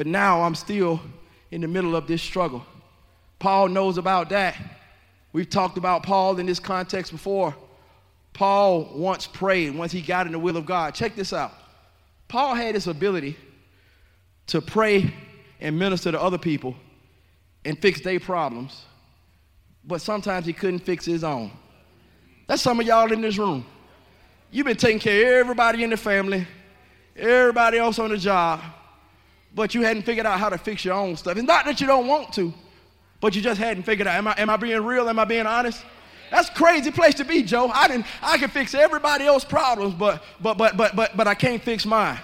But 0.00 0.06
now 0.06 0.40
I'm 0.40 0.54
still 0.54 0.98
in 1.50 1.60
the 1.60 1.68
middle 1.68 1.94
of 1.94 2.06
this 2.06 2.22
struggle. 2.22 2.64
Paul 3.38 3.68
knows 3.68 3.98
about 3.98 4.30
that. 4.30 4.56
We've 5.34 5.50
talked 5.50 5.76
about 5.76 6.04
Paul 6.04 6.38
in 6.38 6.46
this 6.46 6.58
context 6.58 7.12
before. 7.12 7.54
Paul 8.32 8.88
once 8.94 9.26
prayed 9.26 9.74
once 9.74 9.92
he 9.92 10.00
got 10.00 10.24
in 10.24 10.32
the 10.32 10.38
will 10.38 10.56
of 10.56 10.64
God. 10.64 10.94
Check 10.94 11.16
this 11.16 11.34
out. 11.34 11.52
Paul 12.28 12.54
had 12.54 12.74
this 12.76 12.86
ability 12.86 13.36
to 14.46 14.62
pray 14.62 15.12
and 15.60 15.78
minister 15.78 16.10
to 16.12 16.18
other 16.18 16.38
people 16.38 16.74
and 17.66 17.78
fix 17.78 18.00
their 18.00 18.18
problems, 18.18 18.86
but 19.84 20.00
sometimes 20.00 20.46
he 20.46 20.54
couldn't 20.54 20.78
fix 20.78 21.04
his 21.04 21.22
own. 21.22 21.50
That's 22.46 22.62
some 22.62 22.80
of 22.80 22.86
y'all 22.86 23.12
in 23.12 23.20
this 23.20 23.36
room. 23.36 23.66
You've 24.50 24.64
been 24.64 24.78
taking 24.78 24.98
care 24.98 25.34
of 25.34 25.40
everybody 25.40 25.84
in 25.84 25.90
the 25.90 25.98
family, 25.98 26.46
everybody 27.14 27.76
else 27.76 27.98
on 27.98 28.08
the 28.08 28.16
job, 28.16 28.62
but 29.54 29.74
you 29.74 29.82
hadn't 29.82 30.02
figured 30.02 30.26
out 30.26 30.38
how 30.38 30.48
to 30.48 30.58
fix 30.58 30.84
your 30.84 30.94
own 30.94 31.16
stuff. 31.16 31.36
It's 31.36 31.46
not 31.46 31.64
that 31.64 31.80
you 31.80 31.86
don't 31.86 32.06
want 32.06 32.32
to, 32.34 32.52
but 33.20 33.34
you 33.34 33.42
just 33.42 33.60
hadn't 33.60 33.82
figured 33.82 34.06
out. 34.06 34.16
Am 34.16 34.28
I, 34.28 34.34
am 34.38 34.50
I 34.50 34.56
being 34.56 34.82
real? 34.82 35.08
Am 35.08 35.18
I 35.18 35.24
being 35.24 35.46
honest? 35.46 35.84
That's 36.30 36.48
crazy 36.48 36.90
place 36.90 37.14
to 37.14 37.24
be, 37.24 37.42
Joe. 37.42 37.68
I 37.68 37.88
didn't. 37.88 38.06
I 38.22 38.38
can 38.38 38.48
fix 38.48 38.74
everybody 38.74 39.26
else's 39.26 39.48
problems, 39.48 39.94
but 39.94 40.22
but 40.40 40.56
but 40.56 40.76
but 40.76 40.94
but 40.94 41.16
but 41.16 41.26
I 41.26 41.34
can't 41.34 41.62
fix 41.62 41.84
mine. 41.84 42.20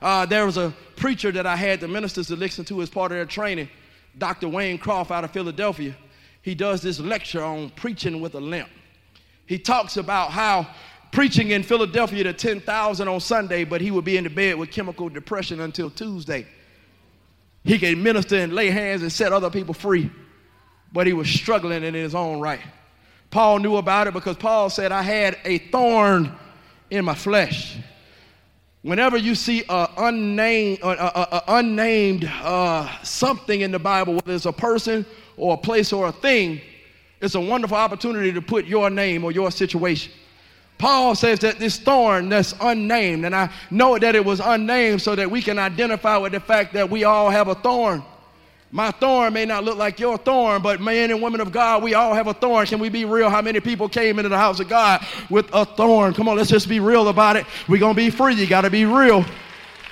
Uh, 0.00 0.26
there 0.26 0.46
was 0.46 0.56
a 0.56 0.74
preacher 0.96 1.30
that 1.32 1.46
I 1.46 1.54
had 1.54 1.80
the 1.80 1.88
ministers 1.88 2.28
to 2.28 2.36
listen 2.36 2.64
to 2.66 2.82
as 2.82 2.90
part 2.90 3.12
of 3.12 3.18
their 3.18 3.26
training, 3.26 3.68
Dr. 4.18 4.48
Wayne 4.48 4.78
Croft 4.78 5.10
out 5.10 5.22
of 5.22 5.30
Philadelphia. 5.30 5.94
He 6.40 6.54
does 6.54 6.82
this 6.82 6.98
lecture 6.98 7.42
on 7.42 7.70
preaching 7.70 8.20
with 8.20 8.34
a 8.34 8.40
limp. 8.40 8.68
He 9.46 9.58
talks 9.58 9.96
about 9.96 10.32
how 10.32 10.66
preaching 11.12 11.50
in 11.50 11.62
Philadelphia 11.62 12.24
to 12.24 12.32
10,000 12.32 13.06
on 13.06 13.20
Sunday, 13.20 13.64
but 13.64 13.80
he 13.80 13.90
would 13.90 14.04
be 14.04 14.16
in 14.16 14.24
the 14.24 14.30
bed 14.30 14.56
with 14.56 14.70
chemical 14.70 15.08
depression 15.08 15.60
until 15.60 15.90
Tuesday. 15.90 16.46
He 17.64 17.78
could 17.78 17.96
minister 17.98 18.36
and 18.36 18.52
lay 18.52 18.70
hands 18.70 19.02
and 19.02 19.12
set 19.12 19.32
other 19.32 19.50
people 19.50 19.74
free, 19.74 20.10
but 20.92 21.06
he 21.06 21.12
was 21.12 21.28
struggling 21.28 21.84
in 21.84 21.94
his 21.94 22.14
own 22.14 22.40
right. 22.40 22.60
Paul 23.30 23.60
knew 23.60 23.76
about 23.76 24.08
it 24.08 24.14
because 24.14 24.36
Paul 24.36 24.68
said, 24.68 24.92
I 24.92 25.02
had 25.02 25.38
a 25.44 25.58
thorn 25.58 26.32
in 26.90 27.04
my 27.04 27.14
flesh. 27.14 27.78
Whenever 28.82 29.16
you 29.16 29.34
see 29.34 29.64
a 29.68 29.88
unnamed, 29.96 30.80
a, 30.80 30.88
a, 30.88 31.36
a 31.36 31.44
unnamed 31.48 32.30
uh, 32.42 32.88
something 33.02 33.60
in 33.60 33.70
the 33.70 33.78
Bible, 33.78 34.14
whether 34.14 34.34
it's 34.34 34.44
a 34.44 34.52
person 34.52 35.06
or 35.36 35.54
a 35.54 35.56
place 35.56 35.92
or 35.92 36.08
a 36.08 36.12
thing, 36.12 36.60
it's 37.20 37.36
a 37.36 37.40
wonderful 37.40 37.76
opportunity 37.76 38.32
to 38.32 38.42
put 38.42 38.66
your 38.66 38.90
name 38.90 39.24
or 39.24 39.30
your 39.30 39.52
situation. 39.52 40.12
Paul 40.82 41.14
says 41.14 41.38
that 41.38 41.60
this 41.60 41.78
thorn 41.78 42.28
that's 42.28 42.56
unnamed, 42.60 43.24
and 43.24 43.36
I 43.36 43.50
know 43.70 43.96
that 43.96 44.16
it 44.16 44.24
was 44.24 44.40
unnamed 44.40 45.00
so 45.00 45.14
that 45.14 45.30
we 45.30 45.40
can 45.40 45.56
identify 45.56 46.16
with 46.16 46.32
the 46.32 46.40
fact 46.40 46.72
that 46.72 46.90
we 46.90 47.04
all 47.04 47.30
have 47.30 47.46
a 47.46 47.54
thorn. 47.54 48.02
My 48.72 48.90
thorn 48.90 49.32
may 49.32 49.44
not 49.44 49.62
look 49.62 49.78
like 49.78 50.00
your 50.00 50.18
thorn, 50.18 50.60
but 50.60 50.80
men 50.80 51.12
and 51.12 51.22
women 51.22 51.40
of 51.40 51.52
God, 51.52 51.84
we 51.84 51.94
all 51.94 52.14
have 52.14 52.26
a 52.26 52.34
thorn. 52.34 52.66
Can 52.66 52.80
we 52.80 52.88
be 52.88 53.04
real? 53.04 53.30
How 53.30 53.40
many 53.40 53.60
people 53.60 53.88
came 53.88 54.18
into 54.18 54.28
the 54.28 54.36
house 54.36 54.58
of 54.58 54.68
God 54.68 55.06
with 55.30 55.48
a 55.52 55.64
thorn? 55.64 56.14
Come 56.14 56.28
on, 56.28 56.36
let's 56.36 56.50
just 56.50 56.68
be 56.68 56.80
real 56.80 57.06
about 57.06 57.36
it. 57.36 57.46
We're 57.68 57.78
going 57.78 57.94
to 57.94 57.96
be 57.96 58.10
free. 58.10 58.34
You 58.34 58.48
got 58.48 58.62
to 58.62 58.70
be 58.70 58.84
real. 58.84 59.24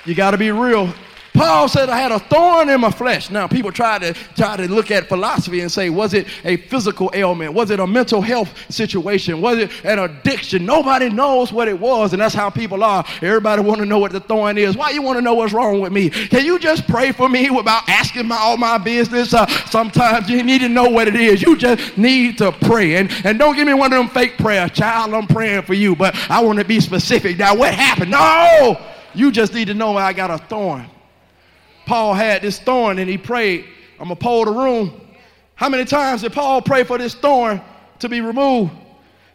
You 0.07 0.17
got 0.17 0.33
to 0.33 0.39
be 0.39 0.51
real. 0.51 0.93
Paul 1.33 1.69
said, 1.69 1.89
I 1.89 1.99
had 1.99 2.13
a 2.13 2.19
thorn 2.19 2.69
in 2.69 2.81
my 2.81 2.91
flesh. 2.91 3.31
Now, 3.31 3.47
people 3.47 3.73
try 3.73 3.99
to 3.99 4.15
try 4.37 4.57
to 4.57 4.69
look 4.69 4.91
at 4.91 5.09
philosophy 5.09 5.61
and 5.61 5.71
say, 5.71 5.89
was 5.91 6.15
it 6.15 6.27
a 6.45 6.57
physical 6.57 7.11
ailment? 7.15 7.55
Was 7.55 7.71
it 7.71 7.81
a 7.81 7.87
mental 7.87 8.21
health 8.21 8.53
situation? 8.71 9.41
Was 9.41 9.59
it 9.59 9.71
an 9.85 9.99
addiction? 9.99 10.67
Nobody 10.67 11.09
knows 11.09 11.53
what 11.53 11.69
it 11.69 11.79
was, 11.79 12.13
and 12.13 12.21
that's 12.21 12.35
how 12.35 12.51
people 12.51 12.83
are. 12.83 13.05
Everybody 13.23 13.63
want 13.63 13.79
to 13.81 13.87
know 13.87 13.99
what 13.99 14.13
the 14.13 14.21
thorn 14.21 14.59
is. 14.59 14.77
Why 14.77 14.91
you 14.91 15.03
want 15.03 15.19
to 15.19 15.23
know 15.23 15.35
what's 15.35 15.53
wrong 15.53 15.81
with 15.81 15.93
me? 15.93 16.11
Can 16.11 16.45
you 16.45 16.59
just 16.59 16.87
pray 16.87 17.13
for 17.13 17.29
me 17.29 17.49
without 17.51 17.89
asking 17.89 18.27
my, 18.27 18.37
all 18.37 18.57
my 18.57 18.79
business? 18.79 19.33
Uh, 19.33 19.47
sometimes 19.67 20.29
you 20.29 20.43
need 20.43 20.61
to 20.61 20.69
know 20.69 20.89
what 20.89 21.09
it 21.09 21.17
is. 21.17 21.43
You 21.43 21.57
just 21.57 21.97
need 21.97 22.39
to 22.39 22.53
pray. 22.53 22.97
And, 22.97 23.11
and 23.25 23.39
don't 23.39 23.55
give 23.55 23.67
me 23.67 23.75
one 23.75 23.93
of 23.93 23.99
them 23.99 24.09
fake 24.09 24.37
prayers. 24.37 24.73
Child, 24.73 25.15
I'm 25.15 25.27
praying 25.27 25.63
for 25.63 25.75
you, 25.75 25.95
but 25.95 26.15
I 26.31 26.43
want 26.43 26.59
to 26.59 26.65
be 26.65 26.81
specific. 26.81 27.39
Now, 27.39 27.55
what 27.55 27.75
happened? 27.75 28.11
No! 28.11 28.81
You 29.15 29.33
just 29.33 29.55
need 29.55 29.67
to 29.67 29.75
know 29.75 29.97
I 29.97 30.13
got 30.13 30.31
a 30.31 30.39
thorn. 30.39 30.87
Paul 31.91 32.15
had 32.15 32.41
this 32.41 32.61
thorn 32.61 33.01
and 33.01 33.11
he 33.11 33.19
prayed, 33.19 33.65
I'm 33.99 34.07
going 34.07 34.17
to 34.17 34.23
pull 34.23 34.45
the 34.45 34.53
room. 34.53 35.01
How 35.57 35.69
many 35.69 35.85
times 35.85 36.23
did 36.23 36.33
Paul 36.33 36.63
pray 36.63 36.85
for 36.85 36.97
this 36.97 37.17
thorn 37.17 37.61
to 37.99 38.09
be 38.09 38.21
removed? 38.21 38.71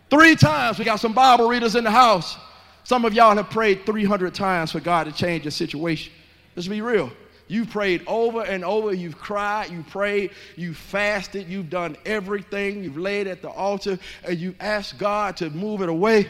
Three 0.09 0.37
times. 0.37 0.79
We 0.79 0.85
got 0.85 1.01
some 1.01 1.11
Bible 1.11 1.49
readers 1.49 1.75
in 1.75 1.83
the 1.83 1.91
house. 1.91 2.37
Some 2.85 3.03
of 3.03 3.13
y'all 3.13 3.35
have 3.35 3.49
prayed 3.49 3.85
300 3.85 4.33
times 4.33 4.71
for 4.71 4.79
God 4.79 5.03
to 5.03 5.11
change 5.11 5.43
your 5.43 5.51
situation. 5.51 6.13
Let's 6.55 6.69
be 6.69 6.79
real. 6.79 7.11
You've 7.49 7.71
prayed 7.71 8.03
over 8.07 8.41
and 8.43 8.63
over. 8.63 8.93
You've 8.93 9.17
cried, 9.17 9.69
you 9.69 9.83
prayed, 9.89 10.31
you 10.55 10.73
fasted, 10.73 11.49
you've 11.49 11.69
done 11.69 11.97
everything. 12.05 12.85
You've 12.85 12.97
laid 12.97 13.27
at 13.27 13.41
the 13.41 13.49
altar 13.49 13.99
and 14.23 14.39
you 14.39 14.55
asked 14.61 14.97
God 14.97 15.35
to 15.37 15.49
move 15.49 15.81
it 15.81 15.89
away, 15.89 16.29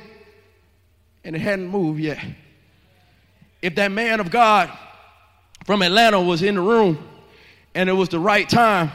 and 1.24 1.36
it 1.36 1.40
hadn't 1.40 1.68
moved 1.68 2.00
yet. 2.00 2.18
If 3.62 3.76
that 3.76 3.92
man 3.92 4.20
of 4.20 4.32
God 4.32 4.76
from 5.66 5.82
Atlanta 5.82 6.22
was 6.22 6.42
in 6.42 6.56
the 6.56 6.62
room 6.62 6.98
and 7.74 7.90
it 7.90 7.94
was 7.94 8.10
the 8.10 8.20
right 8.20 8.48
time, 8.48 8.92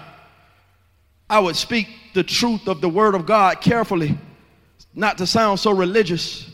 I 1.29 1.39
would 1.39 1.57
speak 1.57 1.89
the 2.15 2.23
truth 2.23 2.67
of 2.67 2.81
the 2.81 2.89
Word 2.89 3.15
of 3.15 3.27
God 3.27 3.61
carefully, 3.61 4.17
not 4.95 5.19
to 5.19 5.27
sound 5.27 5.61
so 5.61 5.71
religious, 5.73 6.51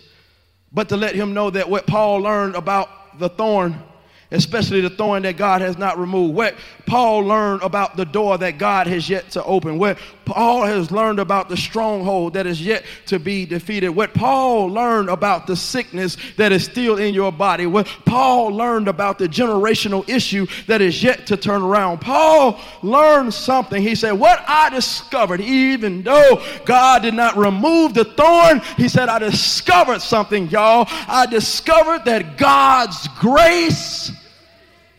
but 0.73 0.89
to 0.89 0.97
let 0.97 1.15
him 1.15 1.33
know 1.33 1.51
that 1.51 1.71
what 1.71 1.87
Paul 1.87 2.19
learned 2.19 2.57
about 2.57 3.19
the 3.19 3.29
thorn 3.29 3.81
especially 4.31 4.81
the 4.81 4.91
thorn 4.91 5.23
that 5.23 5.37
God 5.37 5.61
has 5.61 5.79
not 5.79 5.99
removed. 5.99 6.35
What 6.35 6.57
Paul 6.87 7.21
learned 7.21 7.63
about 7.63 7.97
the 7.97 8.05
door 8.05 8.39
that 8.39 8.59
God 8.59 8.87
has 8.87 9.09
yet 9.09 9.31
to 9.31 9.45
open. 9.45 9.79
What 9.79 9.99
Paul 10.25 10.65
has 10.65 10.91
learned 10.91 11.21
about 11.21 11.49
the 11.49 11.57
stronghold 11.57 12.35
that 12.35 12.47
is 12.47 12.61
yet 12.61 12.85
to 13.07 13.19
be 13.19 13.47
defeated. 13.47 13.91
What 13.91 14.15
Paul 14.15 14.67
learned 14.67 15.09
about 15.09 15.47
the 15.47 15.57
sickness 15.57 16.17
that 16.37 16.53
is 16.53 16.65
still 16.65 16.99
in 16.99 17.15
your 17.15 17.31
body. 17.31 17.67
What 17.67 17.87
Paul 18.05 18.49
learned 18.49 18.89
about 18.89 19.19
the 19.19 19.29
generational 19.29 20.09
issue 20.09 20.47
that 20.67 20.81
is 20.81 21.03
yet 21.03 21.27
to 21.29 21.37
turn 21.37 21.63
around. 21.63 22.01
Paul 22.01 22.61
learned 22.83 23.33
something. 23.33 23.81
He 23.81 23.95
said, 23.95 24.13
What 24.13 24.45
I 24.49 24.71
discovered, 24.71 25.41
even 25.41 26.03
though 26.03 26.43
God 26.65 27.03
did 27.03 27.15
not 27.15 27.37
remove 27.37 27.95
the 27.95 28.05
thorn, 28.05 28.61
he 28.77 28.89
said, 28.89 29.09
I 29.09 29.19
discovered 29.19 30.01
something, 30.01 30.49
y'all. 30.49 30.87
I 30.89 31.27
discovered 31.27 32.05
that 32.05 32.37
God's 32.37 33.07
grace 33.19 34.11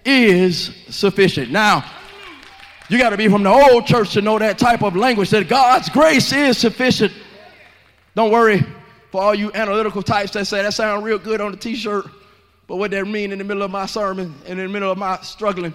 is 0.07 0.73
sufficient. 0.89 1.51
Now, 1.51 1.83
you 2.89 2.97
got 2.97 3.09
to 3.09 3.17
be 3.17 3.27
from 3.27 3.43
the 3.43 3.49
old 3.49 3.85
church 3.85 4.13
to 4.13 4.21
know 4.21 4.39
that 4.39 4.57
type 4.57 4.81
of 4.81 4.95
language 4.95 5.29
that 5.31 5.49
God's 5.49 5.89
grace 5.89 6.31
is 6.31 6.57
sufficient. 6.57 7.11
Don't 8.15 8.31
worry 8.31 8.65
for 9.11 9.21
all 9.21 9.35
you 9.35 9.51
analytical 9.53 10.01
types 10.01 10.31
that 10.31 10.47
say 10.47 10.61
that 10.61 10.73
sounds 10.73 11.03
real 11.03 11.19
good 11.19 11.41
on 11.41 11.51
the 11.51 11.57
t-shirt, 11.57 12.05
but 12.67 12.77
what 12.77 12.91
that 12.91 13.05
mean 13.05 13.33
in 13.33 13.39
the 13.39 13.43
middle 13.43 13.63
of 13.63 13.71
my 13.71 13.85
sermon 13.85 14.33
and 14.45 14.57
in 14.57 14.67
the 14.67 14.71
middle 14.71 14.89
of 14.89 14.97
my 14.97 15.19
struggling. 15.21 15.73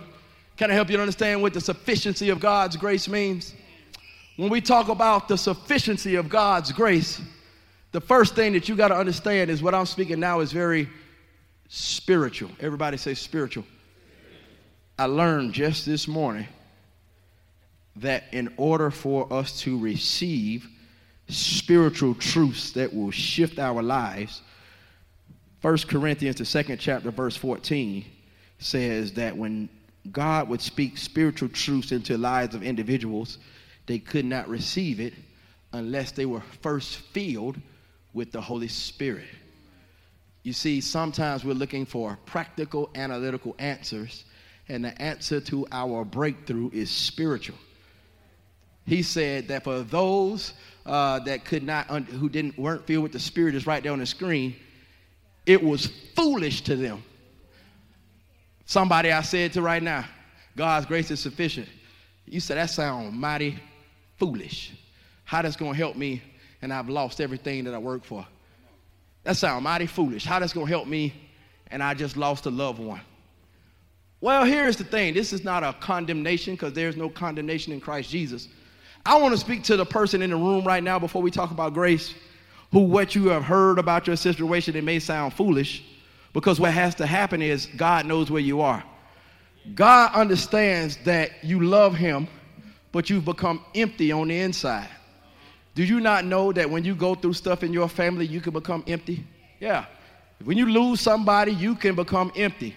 Can 0.56 0.70
I 0.70 0.74
help 0.74 0.88
you 0.88 0.98
understand 0.98 1.42
what 1.42 1.52
the 1.52 1.60
sufficiency 1.60 2.30
of 2.30 2.40
God's 2.40 2.76
grace 2.76 3.08
means? 3.08 3.54
When 4.36 4.48
we 4.48 4.62
talk 4.62 4.88
about 4.88 5.28
the 5.28 5.36
sufficiency 5.36 6.14
of 6.14 6.30
God's 6.30 6.72
grace, 6.72 7.20
the 7.92 8.00
first 8.00 8.34
thing 8.34 8.54
that 8.54 8.68
you 8.68 8.76
got 8.76 8.88
to 8.88 8.96
understand 8.96 9.50
is 9.50 9.62
what 9.62 9.74
I'm 9.74 9.84
speaking 9.84 10.18
now 10.18 10.40
is 10.40 10.52
very 10.52 10.88
spiritual. 11.68 12.50
Everybody 12.60 12.96
say 12.96 13.12
spiritual. 13.12 13.64
I 14.98 15.06
learned 15.06 15.54
just 15.54 15.86
this 15.86 16.06
morning 16.06 16.46
that 17.96 18.24
in 18.32 18.52
order 18.56 18.90
for 18.90 19.30
us 19.32 19.60
to 19.60 19.78
receive 19.78 20.68
spiritual 21.28 22.14
truths 22.14 22.72
that 22.72 22.94
will 22.94 23.10
shift 23.10 23.58
our 23.58 23.82
lives, 23.82 24.42
1 25.62 25.78
Corinthians, 25.88 26.36
the 26.36 26.44
second 26.44 26.78
chapter, 26.78 27.10
verse 27.10 27.36
14, 27.36 28.04
says 28.58 29.12
that 29.14 29.36
when 29.36 29.68
God 30.10 30.48
would 30.48 30.60
speak 30.60 30.98
spiritual 30.98 31.48
truths 31.48 31.92
into 31.92 32.18
lives 32.18 32.54
of 32.54 32.62
individuals, 32.62 33.38
they 33.86 33.98
could 33.98 34.24
not 34.24 34.48
receive 34.48 35.00
it 35.00 35.14
unless 35.72 36.12
they 36.12 36.26
were 36.26 36.42
first 36.60 36.96
filled 36.96 37.56
with 38.12 38.30
the 38.32 38.40
Holy 38.40 38.68
Spirit. 38.68 39.28
You 40.42 40.52
see, 40.52 40.80
sometimes 40.80 41.44
we're 41.44 41.54
looking 41.54 41.86
for 41.86 42.18
practical, 42.26 42.90
analytical 42.94 43.54
answers 43.58 44.24
and 44.68 44.84
the 44.84 45.02
answer 45.02 45.40
to 45.40 45.66
our 45.72 46.04
breakthrough 46.04 46.70
is 46.72 46.90
spiritual. 46.90 47.58
He 48.86 49.02
said 49.02 49.48
that 49.48 49.64
for 49.64 49.80
those 49.80 50.54
uh, 50.86 51.20
that 51.20 51.44
could 51.44 51.62
not, 51.62 51.90
un- 51.90 52.04
who 52.04 52.28
didn't, 52.28 52.58
weren't 52.58 52.86
filled 52.86 53.02
with 53.04 53.12
the 53.12 53.20
Spirit, 53.20 53.54
is 53.54 53.66
right 53.66 53.82
there 53.82 53.92
on 53.92 54.00
the 54.00 54.06
screen. 54.06 54.56
It 55.46 55.62
was 55.62 55.86
foolish 56.14 56.62
to 56.62 56.76
them. 56.76 57.02
Somebody 58.66 59.12
I 59.12 59.22
said 59.22 59.52
to 59.54 59.62
right 59.62 59.82
now, 59.82 60.04
God's 60.56 60.86
grace 60.86 61.10
is 61.10 61.20
sufficient. 61.20 61.68
You 62.26 62.40
said 62.40 62.56
that 62.56 62.70
sounds 62.70 63.14
mighty 63.14 63.58
foolish. 64.18 64.72
How 65.24 65.42
that's 65.42 65.56
gonna 65.56 65.76
help 65.76 65.96
me, 65.96 66.22
and 66.60 66.72
I've 66.72 66.88
lost 66.88 67.20
everything 67.20 67.64
that 67.64 67.74
I 67.74 67.78
work 67.78 68.04
for. 68.04 68.26
That 69.24 69.36
sounds 69.36 69.62
mighty 69.62 69.86
foolish. 69.86 70.24
How 70.24 70.38
that's 70.38 70.52
gonna 70.52 70.66
help 70.66 70.86
me, 70.86 71.12
and 71.70 71.82
I 71.82 71.94
just 71.94 72.16
lost 72.16 72.46
a 72.46 72.50
loved 72.50 72.78
one. 72.78 73.00
Well, 74.22 74.44
here's 74.44 74.76
the 74.76 74.84
thing 74.84 75.14
this 75.14 75.32
is 75.32 75.42
not 75.42 75.64
a 75.64 75.74
condemnation 75.80 76.54
because 76.54 76.72
there's 76.72 76.96
no 76.96 77.10
condemnation 77.10 77.72
in 77.72 77.80
Christ 77.80 78.08
Jesus. 78.08 78.48
I 79.04 79.18
want 79.20 79.34
to 79.34 79.38
speak 79.38 79.64
to 79.64 79.76
the 79.76 79.84
person 79.84 80.22
in 80.22 80.30
the 80.30 80.36
room 80.36 80.64
right 80.64 80.82
now 80.82 81.00
before 81.00 81.20
we 81.20 81.32
talk 81.32 81.50
about 81.50 81.74
grace, 81.74 82.14
who 82.70 82.82
what 82.82 83.16
you 83.16 83.26
have 83.30 83.42
heard 83.42 83.80
about 83.80 84.06
your 84.06 84.14
situation, 84.14 84.76
it 84.76 84.84
may 84.84 85.00
sound 85.00 85.34
foolish 85.34 85.82
because 86.32 86.60
what 86.60 86.72
has 86.72 86.94
to 86.94 87.06
happen 87.06 87.42
is 87.42 87.66
God 87.76 88.06
knows 88.06 88.30
where 88.30 88.40
you 88.40 88.60
are. 88.60 88.84
God 89.74 90.14
understands 90.14 90.98
that 90.98 91.42
you 91.42 91.60
love 91.60 91.96
Him, 91.96 92.28
but 92.92 93.10
you've 93.10 93.24
become 93.24 93.64
empty 93.74 94.12
on 94.12 94.28
the 94.28 94.38
inside. 94.38 94.88
Do 95.74 95.82
you 95.82 95.98
not 95.98 96.24
know 96.24 96.52
that 96.52 96.70
when 96.70 96.84
you 96.84 96.94
go 96.94 97.16
through 97.16 97.32
stuff 97.32 97.64
in 97.64 97.72
your 97.72 97.88
family, 97.88 98.26
you 98.26 98.40
can 98.40 98.52
become 98.52 98.84
empty? 98.86 99.24
Yeah. 99.58 99.86
When 100.44 100.56
you 100.56 100.66
lose 100.66 101.00
somebody, 101.00 101.52
you 101.52 101.74
can 101.74 101.96
become 101.96 102.30
empty. 102.36 102.76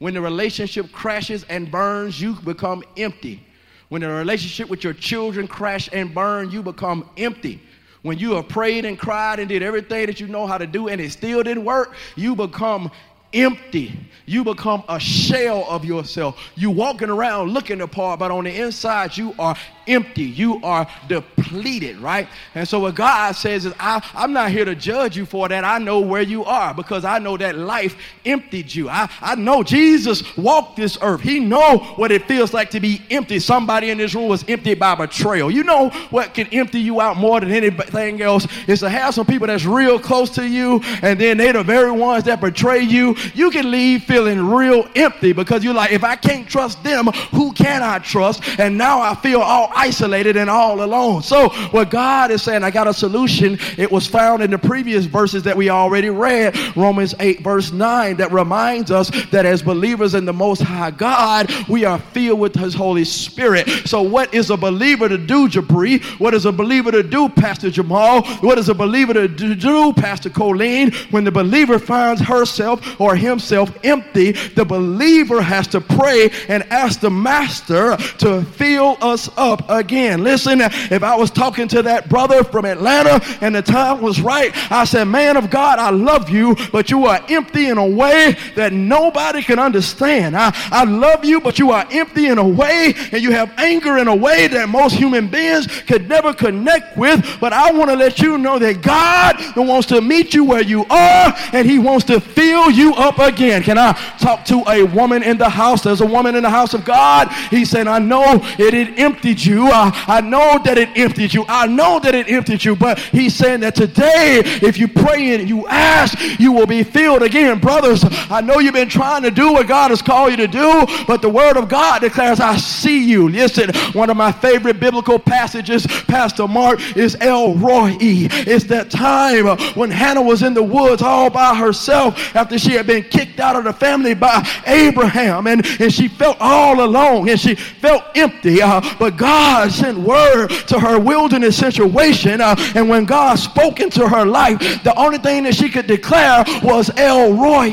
When 0.00 0.14
the 0.14 0.20
relationship 0.22 0.90
crashes 0.92 1.44
and 1.50 1.70
burns, 1.70 2.18
you 2.18 2.32
become 2.32 2.82
empty. 2.96 3.46
When 3.90 4.00
the 4.00 4.08
relationship 4.08 4.70
with 4.70 4.82
your 4.82 4.94
children 4.94 5.46
crash 5.46 5.90
and 5.92 6.14
burn, 6.14 6.50
you 6.50 6.62
become 6.62 7.08
empty. 7.18 7.60
When 8.00 8.18
you 8.18 8.32
have 8.32 8.48
prayed 8.48 8.86
and 8.86 8.98
cried 8.98 9.40
and 9.40 9.48
did 9.48 9.62
everything 9.62 10.06
that 10.06 10.18
you 10.18 10.26
know 10.26 10.46
how 10.46 10.56
to 10.56 10.66
do 10.66 10.88
and 10.88 11.02
it 11.02 11.12
still 11.12 11.42
didn't 11.42 11.66
work, 11.66 11.94
you 12.16 12.34
become 12.34 12.90
empty. 13.34 13.92
You 14.24 14.42
become 14.42 14.84
a 14.88 14.98
shell 14.98 15.66
of 15.68 15.84
yourself. 15.84 16.40
You 16.54 16.70
walking 16.70 17.10
around 17.10 17.50
looking 17.50 17.76
the 17.76 17.86
part, 17.86 18.20
but 18.20 18.30
on 18.30 18.44
the 18.44 18.58
inside 18.58 19.18
you 19.18 19.34
are 19.38 19.54
empty. 19.90 20.22
You 20.22 20.60
are 20.62 20.88
depleted, 21.08 21.98
right? 21.98 22.28
And 22.54 22.66
so 22.66 22.80
what 22.80 22.94
God 22.94 23.32
says 23.32 23.66
is, 23.66 23.74
I, 23.78 24.06
I'm 24.14 24.32
not 24.32 24.50
here 24.50 24.64
to 24.64 24.74
judge 24.74 25.16
you 25.16 25.26
for 25.26 25.48
that. 25.48 25.64
I 25.64 25.78
know 25.78 26.00
where 26.00 26.22
you 26.22 26.44
are 26.44 26.72
because 26.72 27.04
I 27.04 27.18
know 27.18 27.36
that 27.36 27.56
life 27.56 27.96
emptied 28.24 28.74
you. 28.74 28.88
I, 28.88 29.10
I 29.20 29.34
know 29.34 29.62
Jesus 29.62 30.36
walked 30.36 30.76
this 30.76 30.96
earth. 31.02 31.20
He 31.20 31.40
know 31.40 31.78
what 31.96 32.12
it 32.12 32.26
feels 32.26 32.54
like 32.54 32.70
to 32.70 32.80
be 32.80 33.02
empty. 33.10 33.38
Somebody 33.38 33.90
in 33.90 33.98
this 33.98 34.14
room 34.14 34.28
was 34.28 34.44
emptied 34.48 34.78
by 34.78 34.94
betrayal. 34.94 35.50
You 35.50 35.64
know 35.64 35.90
what 36.10 36.34
can 36.34 36.46
empty 36.48 36.80
you 36.80 37.00
out 37.00 37.16
more 37.16 37.40
than 37.40 37.50
anything 37.50 38.22
else 38.22 38.46
is 38.68 38.80
to 38.80 38.88
have 38.88 39.14
some 39.14 39.26
people 39.26 39.46
that's 39.46 39.64
real 39.64 39.98
close 39.98 40.30
to 40.30 40.46
you 40.46 40.80
and 41.02 41.20
then 41.20 41.36
they're 41.38 41.52
the 41.52 41.62
very 41.62 41.90
ones 41.90 42.24
that 42.24 42.40
betray 42.40 42.80
you. 42.80 43.16
You 43.34 43.50
can 43.50 43.70
leave 43.70 44.04
feeling 44.04 44.46
real 44.46 44.88
empty 44.94 45.32
because 45.32 45.64
you're 45.64 45.74
like, 45.74 45.92
if 45.92 46.04
I 46.04 46.16
can't 46.16 46.48
trust 46.48 46.82
them, 46.84 47.06
who 47.32 47.52
can 47.52 47.82
I 47.82 47.98
trust? 47.98 48.42
And 48.58 48.76
now 48.76 49.00
I 49.00 49.14
feel 49.14 49.40
all 49.40 49.70
isolated 49.80 50.36
and 50.36 50.50
all 50.50 50.82
alone. 50.82 51.22
So, 51.22 51.48
what 51.70 51.90
God 51.90 52.30
is 52.30 52.42
saying, 52.42 52.62
I 52.62 52.70
got 52.70 52.86
a 52.86 52.92
solution. 52.92 53.58
It 53.78 53.90
was 53.90 54.06
found 54.06 54.42
in 54.42 54.50
the 54.50 54.58
previous 54.58 55.06
verses 55.06 55.42
that 55.44 55.56
we 55.56 55.70
already 55.70 56.10
read, 56.10 56.56
Romans 56.76 57.14
8, 57.18 57.40
verse 57.40 57.72
9, 57.72 58.16
that 58.16 58.30
reminds 58.30 58.90
us 58.90 59.10
that 59.30 59.46
as 59.46 59.62
believers 59.62 60.14
in 60.14 60.26
the 60.26 60.32
Most 60.32 60.60
High 60.60 60.90
God, 60.90 61.50
we 61.68 61.84
are 61.86 61.98
filled 61.98 62.40
with 62.40 62.54
His 62.54 62.74
Holy 62.74 63.04
Spirit. 63.04 63.68
So, 63.86 64.02
what 64.02 64.34
is 64.34 64.50
a 64.50 64.56
believer 64.56 65.08
to 65.08 65.16
do, 65.16 65.48
Jabri? 65.48 66.02
What 66.20 66.34
is 66.34 66.44
a 66.44 66.52
believer 66.52 66.90
to 66.90 67.02
do, 67.02 67.28
Pastor 67.30 67.70
Jamal? 67.70 68.22
What 68.40 68.58
is 68.58 68.68
a 68.68 68.74
believer 68.74 69.14
to 69.14 69.28
do, 69.28 69.92
Pastor 69.94 70.28
Colleen? 70.28 70.92
When 71.10 71.24
the 71.24 71.32
believer 71.32 71.78
finds 71.78 72.20
herself 72.20 73.00
or 73.00 73.16
himself 73.16 73.70
empty, 73.82 74.32
the 74.32 74.64
believer 74.64 75.40
has 75.40 75.66
to 75.68 75.80
pray 75.80 76.30
and 76.48 76.62
ask 76.64 77.00
the 77.00 77.10
Master 77.10 77.96
to 78.18 78.42
fill 78.42 78.98
us 79.00 79.30
up 79.36 79.59
again. 79.68 80.22
Listen, 80.22 80.60
if 80.60 81.02
I 81.02 81.14
was 81.16 81.30
talking 81.30 81.68
to 81.68 81.82
that 81.82 82.08
brother 82.08 82.44
from 82.44 82.64
Atlanta 82.64 83.24
and 83.40 83.54
the 83.54 83.62
time 83.62 84.00
was 84.00 84.20
right, 84.20 84.52
I 84.70 84.84
said, 84.84 85.04
Man 85.04 85.36
of 85.36 85.50
God, 85.50 85.78
I 85.78 85.90
love 85.90 86.30
you, 86.30 86.56
but 86.72 86.90
you 86.90 87.06
are 87.06 87.20
empty 87.28 87.68
in 87.68 87.78
a 87.78 87.86
way 87.86 88.36
that 88.56 88.72
nobody 88.72 89.42
can 89.42 89.58
understand. 89.58 90.36
I, 90.36 90.54
I 90.70 90.84
love 90.84 91.24
you, 91.24 91.40
but 91.40 91.58
you 91.58 91.70
are 91.70 91.86
empty 91.90 92.26
in 92.26 92.38
a 92.38 92.46
way, 92.46 92.94
and 93.12 93.22
you 93.22 93.32
have 93.32 93.52
anger 93.58 93.98
in 93.98 94.08
a 94.08 94.16
way 94.16 94.46
that 94.48 94.68
most 94.68 94.94
human 94.94 95.28
beings 95.28 95.66
could 95.82 96.08
never 96.08 96.32
connect 96.32 96.96
with. 96.96 97.38
But 97.40 97.52
I 97.52 97.72
want 97.72 97.90
to 97.90 97.96
let 97.96 98.20
you 98.20 98.38
know 98.38 98.58
that 98.58 98.82
God 98.82 99.36
wants 99.56 99.88
to 99.88 100.00
meet 100.00 100.34
you 100.34 100.44
where 100.44 100.62
you 100.62 100.84
are, 100.90 101.34
and 101.52 101.68
He 101.68 101.78
wants 101.78 102.04
to 102.06 102.20
fill 102.20 102.70
you 102.70 102.94
up 102.94 103.18
again. 103.18 103.62
Can 103.62 103.78
I 103.78 103.92
talk 104.18 104.44
to 104.46 104.62
a 104.68 104.84
woman 104.84 105.22
in 105.22 105.38
the 105.38 105.48
house? 105.48 105.82
There's 105.82 106.00
a 106.00 106.06
woman 106.06 106.34
in 106.34 106.42
the 106.42 106.50
house 106.50 106.74
of 106.74 106.84
God. 106.84 107.28
He 107.50 107.64
said, 107.64 107.86
I 107.86 107.98
know 107.98 108.40
it, 108.58 108.74
it 108.74 108.98
emptied 108.98 109.42
you 109.44 109.49
you. 109.50 109.68
Uh, 109.68 109.90
I 110.06 110.20
know 110.20 110.60
that 110.64 110.78
it 110.78 110.88
emptied 110.96 111.34
you. 111.34 111.44
I 111.48 111.66
know 111.66 111.98
that 112.00 112.14
it 112.14 112.30
emptied 112.30 112.64
you. 112.64 112.76
But 112.76 112.98
he's 112.98 113.34
saying 113.34 113.60
that 113.60 113.74
today, 113.74 114.42
if 114.62 114.78
you 114.78 114.88
pray 114.88 115.34
and 115.34 115.48
you 115.48 115.66
ask, 115.68 116.18
you 116.40 116.52
will 116.52 116.66
be 116.66 116.82
filled 116.82 117.22
again. 117.22 117.58
Brothers, 117.58 118.04
I 118.30 118.40
know 118.40 118.58
you've 118.58 118.74
been 118.74 118.88
trying 118.88 119.22
to 119.22 119.30
do 119.30 119.52
what 119.52 119.66
God 119.68 119.90
has 119.90 120.00
called 120.02 120.30
you 120.30 120.36
to 120.38 120.46
do, 120.46 120.86
but 121.06 121.20
the 121.22 121.28
word 121.28 121.56
of 121.56 121.68
God 121.68 122.00
declares, 122.00 122.40
I 122.40 122.56
see 122.56 123.04
you. 123.04 123.28
Listen, 123.28 123.74
one 123.92 124.10
of 124.10 124.16
my 124.16 124.32
favorite 124.32 124.80
biblical 124.80 125.18
passages, 125.18 125.86
Pastor 125.86 126.48
Mark, 126.48 126.80
is 126.96 127.16
El 127.20 127.54
Roi. 127.54 127.96
It's 128.00 128.64
that 128.64 128.90
time 128.90 129.46
when 129.74 129.90
Hannah 129.90 130.22
was 130.22 130.42
in 130.42 130.54
the 130.54 130.62
woods 130.62 131.02
all 131.02 131.30
by 131.30 131.54
herself 131.54 132.36
after 132.36 132.58
she 132.58 132.72
had 132.72 132.86
been 132.86 133.02
kicked 133.02 133.40
out 133.40 133.56
of 133.56 133.64
the 133.64 133.72
family 133.72 134.14
by 134.14 134.46
Abraham 134.66 135.46
and, 135.46 135.66
and 135.80 135.92
she 135.92 136.08
felt 136.08 136.36
all 136.40 136.84
alone 136.84 137.28
and 137.28 137.40
she 137.40 137.54
felt 137.54 138.04
empty. 138.14 138.62
Uh, 138.62 138.80
but 138.98 139.16
God 139.16 139.39
God 139.40 139.72
sent 139.72 139.96
word 139.96 140.48
to 140.68 140.78
her 140.78 141.00
wilderness 141.00 141.56
situation. 141.56 142.42
Uh, 142.42 142.54
and 142.74 142.90
when 142.90 143.06
God 143.06 143.36
spoke 143.36 143.80
into 143.80 144.06
her 144.06 144.26
life, 144.26 144.58
the 144.84 144.94
only 144.98 145.16
thing 145.16 145.44
that 145.44 145.54
she 145.54 145.70
could 145.70 145.86
declare 145.86 146.44
was 146.62 146.90
El 146.98 147.32
Roi, 147.32 147.70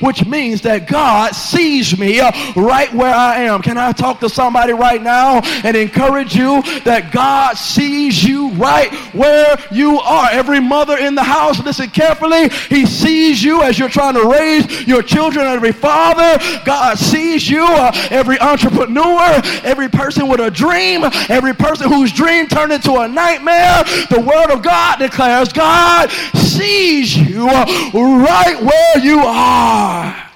which 0.00 0.26
means 0.26 0.60
that 0.62 0.86
God 0.86 1.34
sees 1.34 1.98
me 1.98 2.20
uh, 2.20 2.30
right 2.56 2.92
where 2.92 3.14
I 3.14 3.44
am. 3.44 3.62
Can 3.62 3.78
I 3.78 3.92
talk 3.92 4.20
to 4.20 4.28
somebody 4.28 4.74
right 4.74 5.02
now 5.02 5.40
and 5.64 5.74
encourage 5.78 6.36
you 6.36 6.60
that 6.84 7.10
God 7.10 7.56
sees 7.56 8.22
you 8.22 8.50
right 8.50 8.92
where 9.14 9.56
you 9.72 10.00
are? 10.00 10.28
Every 10.30 10.60
mother 10.60 10.98
in 10.98 11.14
the 11.14 11.22
house, 11.22 11.58
listen 11.64 11.88
carefully. 11.88 12.50
He 12.68 12.84
sees 12.84 13.42
you 13.42 13.62
as 13.62 13.78
you're 13.78 13.88
trying 13.88 14.14
to 14.14 14.28
raise 14.28 14.86
your 14.86 15.02
children. 15.02 15.46
Every 15.46 15.72
father, 15.72 16.38
God 16.66 16.98
sees 16.98 17.48
you. 17.48 17.64
Uh, 17.64 17.92
every 18.10 18.38
entrepreneur, 18.40 19.40
every 19.64 19.88
person 19.88 20.28
with 20.28 20.40
a 20.40 20.50
dream, 20.50 20.97
every 21.28 21.54
person 21.54 21.88
whose 21.88 22.12
dream 22.12 22.46
turned 22.46 22.72
into 22.72 22.96
a 22.96 23.08
nightmare, 23.08 23.84
the 24.10 24.20
word 24.20 24.50
of 24.50 24.62
God 24.62 24.98
declares 24.98 25.52
God 25.52 26.10
sees 26.10 27.16
you 27.16 27.46
right 27.48 28.56
where 28.62 28.98
you 28.98 29.20
are. 29.20 30.30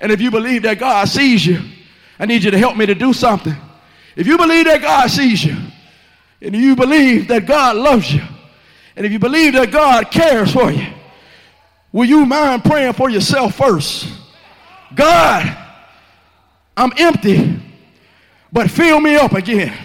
And 0.00 0.12
if 0.12 0.20
you 0.20 0.30
believe 0.30 0.62
that 0.62 0.78
God 0.78 1.08
sees 1.08 1.44
you, 1.46 1.60
I 2.18 2.26
need 2.26 2.44
you 2.44 2.50
to 2.50 2.58
help 2.58 2.76
me 2.76 2.86
to 2.86 2.94
do 2.94 3.12
something. 3.12 3.56
If 4.14 4.26
you 4.26 4.36
believe 4.38 4.66
that 4.66 4.80
God 4.82 5.10
sees 5.10 5.44
you, 5.44 5.56
and 6.40 6.54
you 6.54 6.76
believe 6.76 7.28
that 7.28 7.46
God 7.46 7.76
loves 7.76 8.12
you, 8.12 8.22
and 8.94 9.04
if 9.04 9.12
you 9.12 9.18
believe 9.18 9.54
that 9.54 9.70
God 9.70 10.10
cares 10.10 10.52
for 10.52 10.70
you, 10.70 10.86
will 11.92 12.06
you 12.06 12.24
mind 12.24 12.64
praying 12.64 12.92
for 12.92 13.10
yourself 13.10 13.54
first? 13.54 14.06
God, 14.94 15.56
I'm 16.76 16.92
empty, 16.96 17.60
but 18.52 18.70
fill 18.70 19.00
me 19.00 19.16
up 19.16 19.32
again. 19.32 19.76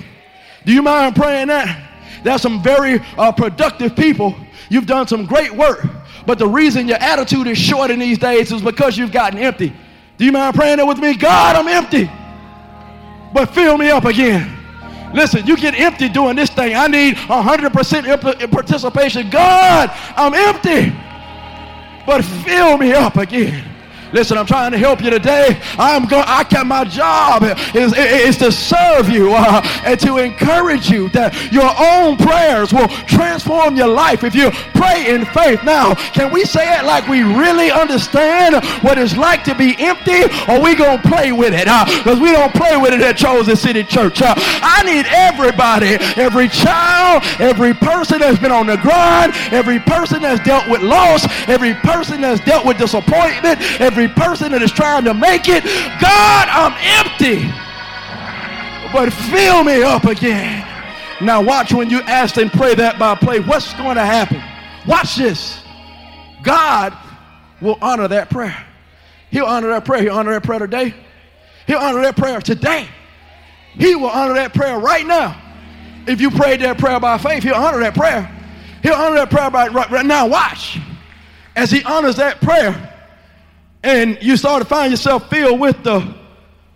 Do 0.66 0.74
you 0.74 0.82
mind 0.82 1.16
praying 1.16 1.48
that? 1.48 1.90
There's 2.24 2.42
some 2.42 2.62
very 2.62 3.00
uh, 3.18 3.32
productive 3.32 3.96
people. 3.96 4.36
You've 4.70 4.86
done 4.86 5.08
some 5.08 5.26
great 5.26 5.52
work. 5.52 5.86
But 6.26 6.38
the 6.38 6.48
reason 6.48 6.88
your 6.88 6.98
attitude 6.98 7.48
is 7.48 7.58
short 7.58 7.90
in 7.90 8.00
these 8.00 8.18
days 8.18 8.52
is 8.52 8.62
because 8.62 8.98
you've 8.98 9.12
gotten 9.12 9.40
empty. 9.40 9.74
Do 10.18 10.26
you 10.26 10.32
mind 10.32 10.56
praying 10.56 10.78
that 10.78 10.86
with 10.86 11.00
me? 11.00 11.16
God, 11.16 11.56
I'm 11.56 11.68
empty. 11.68 12.10
But 13.34 13.54
fill 13.54 13.78
me 13.78 13.90
up 13.90 14.06
again. 14.06 14.58
Listen, 15.14 15.46
you 15.46 15.58
get 15.58 15.78
empty 15.80 16.10
doing 16.10 16.36
this 16.36 16.50
thing. 16.50 16.76
I 16.76 16.88
need 16.88 17.16
100% 17.16 18.52
participation. 18.52 19.30
God, 19.30 19.90
I'm 20.16 20.34
empty. 20.34 20.96
But 22.06 22.24
fill 22.24 22.78
me 22.78 22.94
up 22.94 23.18
again. 23.18 23.71
Listen, 24.14 24.38
I'm 24.38 24.46
trying 24.46 24.72
to 24.72 24.78
help 24.78 25.02
you 25.02 25.10
today. 25.10 25.62
I'm 25.78 26.06
going. 26.06 26.26
I 26.28 26.44
can. 26.44 26.68
My 26.68 26.84
job 26.84 27.44
is, 27.76 27.94
is 27.98 28.38
to 28.38 28.52
serve 28.52 29.10
you 29.10 29.34
uh, 29.34 29.62
and 29.84 30.00
to 30.02 30.18
encourage 30.18 30.90
you 30.90 31.10
that 31.10 31.34
your 31.52 31.68
own 31.68 32.18
prayers 32.18 32.72
will 32.72 32.88
transform 33.08 33.76
your 33.76 33.88
life 33.88 34.24
if 34.24 34.36
you 34.36 34.52
pray 34.74 35.10
in 35.10 35.26
faith. 35.26 35.64
Now, 35.64 35.96
can 35.96 36.32
we 36.32 36.46
say 36.46 36.80
it 36.80 36.86
like 36.86 37.08
we 37.08 37.24
really 37.24 37.72
understand 37.72 38.64
what 38.84 38.98
it's 38.98 39.18
like 39.18 39.44
to 39.46 39.56
be 39.56 39.76
empty, 39.80 40.24
or 40.48 40.62
we 40.62 40.76
gonna 40.76 41.02
play 41.02 41.32
with 41.32 41.54
it? 41.54 41.66
Because 41.66 42.20
uh, 42.20 42.24
we 42.24 42.32
don't 42.32 42.54
play 42.54 42.78
with 42.78 42.94
it 42.94 43.02
at 43.02 43.18
Chosen 43.18 43.56
City 43.56 43.84
Church. 43.84 44.22
Uh, 44.22 44.34
I 44.38 44.84
need 44.84 45.06
everybody, 45.08 45.98
every 46.16 46.48
child, 46.48 47.24
every 47.40 47.74
person 47.74 48.20
that's 48.20 48.40
been 48.40 48.52
on 48.52 48.68
the 48.68 48.78
grind, 48.78 49.34
every 49.52 49.80
person 49.80 50.22
that's 50.22 50.44
dealt 50.44 50.70
with 50.70 50.82
loss, 50.82 51.26
every 51.48 51.74
person 51.74 52.22
that's 52.22 52.42
dealt 52.42 52.66
with 52.66 52.78
disappointment, 52.78 53.60
every 53.82 54.01
every 54.02 54.16
person 54.16 54.52
that 54.52 54.62
is 54.62 54.72
trying 54.72 55.04
to 55.06 55.14
make 55.14 55.48
it. 55.48 55.64
God, 55.64 56.48
I'm 56.50 56.74
empty, 56.82 57.46
but 58.92 59.12
fill 59.14 59.64
me 59.64 59.84
up 59.84 60.06
again. 60.06 60.68
Now, 61.22 61.42
watch 61.42 61.72
when 61.72 61.90
you 61.90 62.02
ask 62.02 62.38
and 62.38 62.52
pray 62.52 62.74
that 62.76 62.98
by 62.98 63.16
play, 63.16 63.40
what's 63.40 63.74
going 63.76 63.96
to 63.96 64.06
happen? 64.06 64.42
Watch 64.88 65.16
this. 65.18 65.62
God 66.42 66.98
will 67.62 67.78
honor 67.82 68.08
that 68.08 68.32
prayer. 68.32 68.66
He'll 69.30 69.46
honor 69.46 69.68
that 69.70 69.86
prayer. 69.86 70.02
He'll 70.02 70.18
honor 70.18 70.32
that 70.32 70.44
prayer 70.44 70.60
today. 70.60 70.96
He'll 71.68 71.78
honor 71.78 72.02
that 72.02 72.18
prayer 72.18 72.42
today. 72.42 72.88
He 73.74 73.94
will 73.96 74.10
honor 74.10 74.34
that 74.34 74.54
prayer 74.54 74.80
right 74.80 75.06
now. 75.06 75.40
If 76.08 76.20
you 76.20 76.32
prayed 76.32 76.62
that 76.62 76.80
prayer 76.80 77.00
by 77.00 77.20
faith, 77.20 77.44
he'll 77.44 77.54
honor 77.54 77.80
that 77.82 77.94
prayer. 77.94 78.30
He'll 78.82 78.96
honor 78.96 79.18
that 79.18 79.30
prayer 79.30 79.52
by 79.52 79.68
right, 79.68 79.90
right 79.92 80.06
now. 80.06 80.28
Watch. 80.28 80.80
As 81.56 81.70
he 81.70 81.84
honors 81.84 82.16
that 82.16 82.42
prayer, 82.42 82.91
and 83.84 84.18
you 84.22 84.38
start 84.38 84.62
to 84.62 84.68
find 84.68 84.92
yourself 84.92 85.30
filled 85.30 85.60
with 85.60 85.84
the 85.84 86.14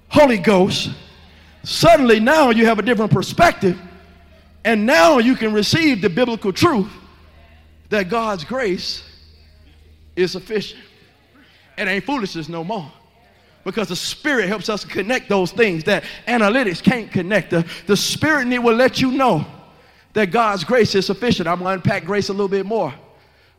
Holy 0.09 0.37
Ghost, 0.37 0.91
suddenly 1.63 2.19
now 2.19 2.49
you 2.49 2.65
have 2.65 2.79
a 2.79 2.81
different 2.81 3.11
perspective. 3.11 3.79
And 4.63 4.85
now 4.87 5.19
you 5.19 5.35
can 5.35 5.53
receive 5.53 6.01
the 6.01 6.09
biblical 6.09 6.51
truth 6.51 6.91
that 7.89 8.09
God's 8.09 8.43
grace 8.43 9.03
is 10.15 10.31
sufficient. 10.31 10.81
It 11.77 11.87
ain't 11.87 12.03
foolishness 12.03 12.49
no 12.49 12.63
more. 12.63 12.91
Because 13.63 13.89
the 13.89 13.95
Spirit 13.95 14.47
helps 14.47 14.69
us 14.69 14.85
connect 14.85 15.27
those 15.27 15.51
things 15.51 15.83
that 15.85 16.03
analytics 16.27 16.81
can't 16.81 17.11
connect. 17.11 17.49
The, 17.49 17.67
the 17.87 17.97
Spirit 17.97 18.47
will 18.61 18.75
let 18.75 19.01
you 19.01 19.11
know 19.11 19.45
that 20.13 20.27
God's 20.31 20.63
grace 20.63 20.95
is 20.95 21.05
sufficient. 21.05 21.47
I'm 21.47 21.59
going 21.59 21.67
to 21.67 21.73
unpack 21.73 22.05
grace 22.05 22.29
a 22.29 22.31
little 22.31 22.47
bit 22.47 22.65
more. 22.65 22.93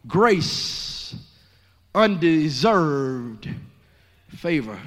Grace, 0.06 0.95
undeserved 1.96 3.48
favor. 4.28 4.78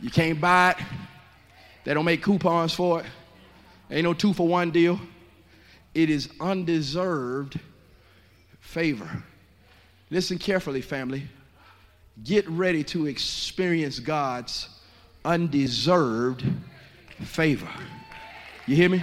You 0.00 0.10
can't 0.10 0.40
buy 0.40 0.72
it. 0.72 0.84
They 1.84 1.94
don't 1.94 2.04
make 2.04 2.22
coupons 2.22 2.74
for 2.74 3.00
it. 3.00 3.06
Ain't 3.90 4.04
no 4.04 4.14
two 4.14 4.32
for 4.32 4.48
one 4.48 4.70
deal. 4.72 5.00
It 5.94 6.10
is 6.10 6.28
undeserved 6.40 7.58
favor. 8.60 9.08
Listen 10.10 10.38
carefully, 10.38 10.80
family. 10.80 11.22
Get 12.24 12.48
ready 12.48 12.82
to 12.84 13.06
experience 13.06 14.00
God's 14.00 14.68
undeserved 15.24 16.44
favor. 17.22 17.70
You 18.66 18.74
hear 18.74 18.88
me? 18.88 19.02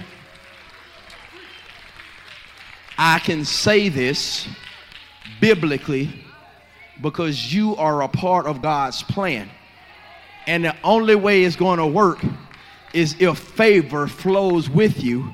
I 2.98 3.18
can 3.20 3.44
say 3.44 3.88
this 3.88 4.46
biblically 5.40 6.21
because 7.00 7.52
you 7.52 7.76
are 7.76 8.02
a 8.02 8.08
part 8.08 8.46
of 8.46 8.62
God's 8.62 9.02
plan. 9.02 9.48
And 10.46 10.64
the 10.64 10.76
only 10.82 11.14
way 11.14 11.44
it's 11.44 11.56
going 11.56 11.78
to 11.78 11.86
work 11.86 12.20
is 12.92 13.16
if 13.18 13.38
favor 13.38 14.06
flows 14.06 14.68
with 14.68 15.02
you 15.02 15.32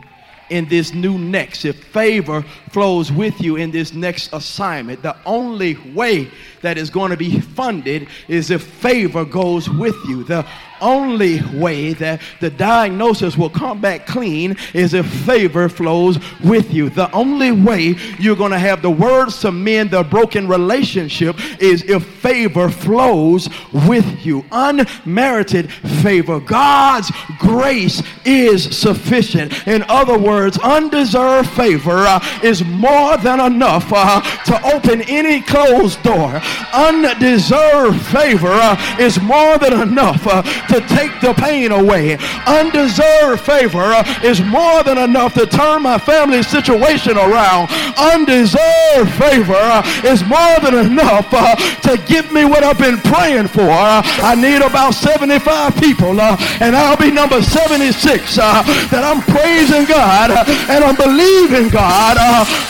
in 0.50 0.68
this 0.68 0.94
new 0.94 1.18
next, 1.18 1.64
if 1.64 1.82
favor 1.84 2.42
flows 2.70 3.12
with 3.12 3.40
you 3.40 3.56
in 3.56 3.70
this 3.70 3.92
next 3.92 4.32
assignment, 4.32 5.02
the 5.02 5.16
only 5.26 5.76
way 5.94 6.30
that 6.62 6.78
is 6.78 6.90
going 6.90 7.10
to 7.10 7.16
be 7.16 7.40
funded 7.40 8.08
is 8.28 8.50
if 8.50 8.62
favor 8.62 9.24
goes 9.24 9.68
with 9.68 9.96
you. 10.06 10.24
The 10.24 10.46
only 10.80 11.42
way 11.52 11.92
that 11.94 12.20
the 12.40 12.50
diagnosis 12.50 13.36
will 13.36 13.50
come 13.50 13.80
back 13.80 14.06
clean 14.06 14.56
is 14.74 14.94
if 14.94 15.06
favor 15.06 15.68
flows 15.68 16.18
with 16.44 16.72
you. 16.72 16.90
The 16.90 17.10
only 17.12 17.52
way 17.52 17.96
you're 18.18 18.36
going 18.36 18.52
to 18.52 18.58
have 18.58 18.82
the 18.82 18.90
words 18.90 19.40
to 19.40 19.52
mend 19.52 19.90
the 19.90 20.02
broken 20.02 20.48
relationship 20.48 21.36
is 21.60 21.82
if 21.84 22.04
favor 22.04 22.68
flows 22.68 23.48
with 23.86 24.24
you. 24.24 24.44
Unmerited 24.52 25.72
favor. 26.02 26.40
God's 26.40 27.10
grace 27.38 28.02
is 28.24 28.76
sufficient. 28.76 29.66
In 29.66 29.84
other 29.88 30.18
words, 30.18 30.58
undeserved 30.58 31.50
favor 31.50 31.98
uh, 31.98 32.24
is 32.42 32.64
more 32.64 33.16
than 33.18 33.40
enough 33.40 33.92
uh, 33.92 34.20
to 34.44 34.74
open 34.74 35.02
any 35.02 35.40
closed 35.40 36.02
door 36.02 36.40
undeserved 36.72 38.00
favor 38.06 38.48
uh, 38.50 38.96
is 38.98 39.20
more 39.20 39.58
than 39.58 39.80
enough 39.80 40.26
uh, 40.26 40.42
to 40.68 40.80
take 40.88 41.20
the 41.20 41.34
pain 41.34 41.72
away. 41.72 42.18
Undeserved 42.46 43.40
favor 43.40 43.82
uh, 43.82 44.04
is 44.22 44.40
more 44.42 44.82
than 44.82 44.98
enough 44.98 45.34
to 45.34 45.46
turn 45.46 45.82
my 45.82 45.98
family 45.98 46.42
situation 46.42 47.16
around. 47.16 47.68
Undeserved 47.96 49.10
favor 49.16 49.56
uh, 49.56 49.82
is 50.04 50.22
more 50.24 50.56
than 50.62 50.74
enough 50.74 51.26
uh, 51.32 51.56
to 51.82 51.96
give 52.06 52.32
me 52.32 52.44
what 52.44 52.62
I've 52.62 52.78
been 52.78 52.98
praying 52.98 53.48
for. 53.48 53.68
Uh, 53.68 54.02
I 54.22 54.34
need 54.34 54.62
about 54.62 54.92
75 54.94 55.76
people, 55.76 56.20
uh, 56.20 56.36
and 56.60 56.76
I'll 56.76 56.96
be 56.96 57.10
number 57.10 57.42
76 57.42 58.38
uh, 58.38 58.62
that 58.92 59.02
I'm 59.04 59.22
praising 59.22 59.86
God 59.88 60.30
and 60.68 60.84
I'm 60.84 60.96
believing 60.96 61.68
God 61.68 62.16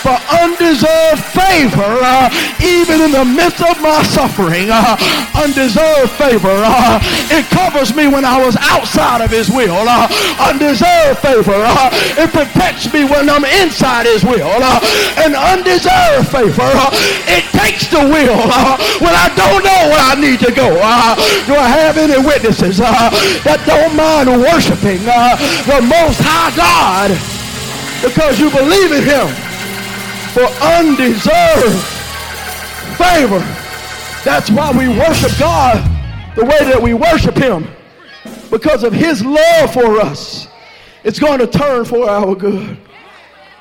for 0.03 0.15
undeserved 0.39 1.25
favor, 1.35 1.99
even 2.63 3.03
in 3.03 3.13
the 3.13 3.25
midst 3.25 3.61
of 3.63 3.81
my 3.83 4.03
suffering, 4.07 4.71
undeserved 5.35 6.13
favor. 6.15 6.55
It 7.31 7.45
covers 7.51 7.88
me 7.95 8.09
when 8.09 8.25
I 8.25 8.39
was 8.45 8.57
outside 8.61 9.21
of 9.21 9.31
his 9.31 9.51
will. 9.51 9.87
Uh, 9.87 10.09
undeserved 10.41 11.19
favor. 11.21 11.55
Uh, 11.55 11.91
it 12.19 12.31
protects 12.31 12.93
me 12.93 13.05
when 13.05 13.29
I'm 13.29 13.45
inside 13.45 14.07
his 14.07 14.25
will. 14.25 14.49
Uh, 14.49 14.81
and 15.23 15.35
undeserved 15.35 16.29
favor. 16.29 16.65
Uh, 16.65 16.91
it 17.29 17.45
takes 17.55 17.89
the 17.89 18.03
will 18.03 18.41
when 19.01 19.15
I 19.15 19.29
don't 19.37 19.63
know 19.63 19.83
where 19.93 20.05
I 20.05 20.15
need 20.19 20.41
to 20.41 20.53
go. 20.53 20.69
do 21.47 21.55
I 21.55 21.69
have 21.69 21.99
any 21.99 22.19
witnesses 22.19 22.79
that 22.79 23.61
don't 23.67 23.95
mind 23.97 24.29
worshiping 24.29 25.03
the 25.05 25.81
Most 25.85 26.21
High 26.21 26.53
God 26.57 27.11
because 28.03 28.39
you 28.39 28.51
believe 28.51 28.93
in 28.93 29.05
him 29.05 29.29
for 30.35 30.47
undeserved 30.63 31.79
favor? 32.99 33.43
That's 34.25 34.51
why 34.51 34.73
we 34.73 34.89
worship 34.89 35.33
God 35.39 35.99
the 36.39 36.45
way 36.45 36.59
that 36.71 36.81
we 36.81 36.95
worship 36.95 37.37
Him. 37.37 37.67
Because 38.51 38.83
of 38.83 38.93
His 38.93 39.25
love 39.25 39.73
for 39.73 40.01
us, 40.01 40.49
it's 41.05 41.19
going 41.19 41.39
to 41.39 41.47
turn 41.47 41.85
for 41.85 42.09
our 42.09 42.35
good. 42.35 42.79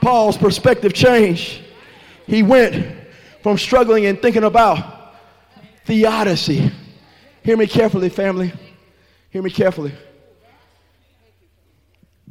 Paul's 0.01 0.37
perspective 0.37 0.93
changed. 0.93 1.61
He 2.25 2.43
went 2.43 2.95
from 3.43 3.57
struggling 3.57 4.05
and 4.05 4.21
thinking 4.21 4.43
about 4.43 5.15
theodicy. 5.85 6.71
Hear 7.43 7.57
me 7.57 7.67
carefully, 7.67 8.09
family. 8.09 8.53
Hear 9.29 9.41
me 9.41 9.49
carefully. 9.49 9.93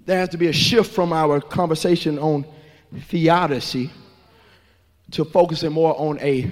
There 0.05 0.19
has 0.19 0.29
to 0.31 0.37
be 0.37 0.47
a 0.47 0.53
shift 0.53 0.95
from 0.95 1.13
our 1.13 1.41
conversation 1.41 2.19
on 2.19 2.47
theodicy 3.09 3.91
to 5.11 5.25
focusing 5.25 5.73
more 5.73 5.99
on 5.99 6.19
a 6.21 6.51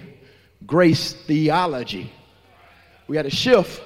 grace 0.66 1.12
theology. 1.12 2.10
We 3.06 3.16
had 3.16 3.26
a 3.26 3.30
shift 3.30 3.82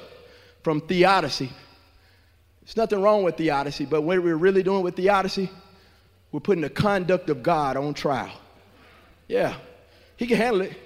from 0.62 0.80
theodicy. 0.80 1.50
There's 2.68 2.76
nothing 2.76 3.00
wrong 3.00 3.22
with 3.22 3.38
theodicy, 3.38 3.86
but 3.86 4.02
what 4.02 4.22
we're 4.22 4.36
really 4.36 4.62
doing 4.62 4.82
with 4.82 4.94
theodicy, 4.94 5.48
we're 6.30 6.40
putting 6.40 6.60
the 6.60 6.68
conduct 6.68 7.30
of 7.30 7.42
God 7.42 7.78
on 7.78 7.94
trial. 7.94 8.30
Yeah, 9.26 9.56
He 10.18 10.26
can 10.26 10.36
handle 10.36 10.60
it. 10.60 10.76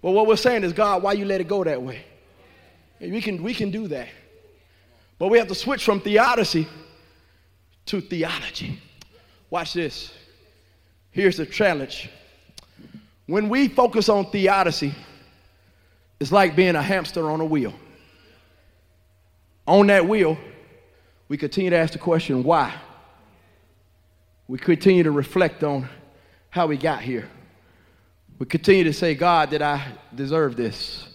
But 0.00 0.12
what 0.12 0.26
we're 0.26 0.36
saying 0.36 0.64
is, 0.64 0.72
God, 0.72 1.02
why 1.02 1.12
you 1.12 1.26
let 1.26 1.42
it 1.42 1.46
go 1.46 1.62
that 1.62 1.82
way? 1.82 2.06
We 3.00 3.20
can, 3.20 3.42
we 3.42 3.52
can 3.52 3.70
do 3.70 3.86
that. 3.88 4.08
But 5.18 5.28
we 5.28 5.36
have 5.36 5.48
to 5.48 5.54
switch 5.54 5.84
from 5.84 6.00
theodicy 6.00 6.66
to 7.84 8.00
theology. 8.00 8.80
Watch 9.50 9.74
this. 9.74 10.14
Here's 11.10 11.36
the 11.36 11.44
challenge. 11.44 12.08
When 13.26 13.50
we 13.50 13.68
focus 13.68 14.08
on 14.08 14.30
theodicy, 14.30 14.94
it's 16.18 16.32
like 16.32 16.56
being 16.56 16.76
a 16.76 16.82
hamster 16.82 17.30
on 17.30 17.42
a 17.42 17.44
wheel. 17.44 17.74
On 19.66 19.86
that 19.88 20.08
wheel, 20.08 20.38
we 21.30 21.36
continue 21.36 21.70
to 21.70 21.76
ask 21.76 21.92
the 21.92 21.98
question, 21.98 22.42
why? 22.42 22.74
We 24.48 24.58
continue 24.58 25.04
to 25.04 25.12
reflect 25.12 25.62
on 25.62 25.88
how 26.50 26.66
we 26.66 26.76
got 26.76 27.02
here. 27.02 27.28
We 28.40 28.46
continue 28.46 28.82
to 28.82 28.92
say, 28.92 29.14
God, 29.14 29.48
did 29.48 29.62
I 29.62 29.92
deserve 30.12 30.56
this? 30.56 31.06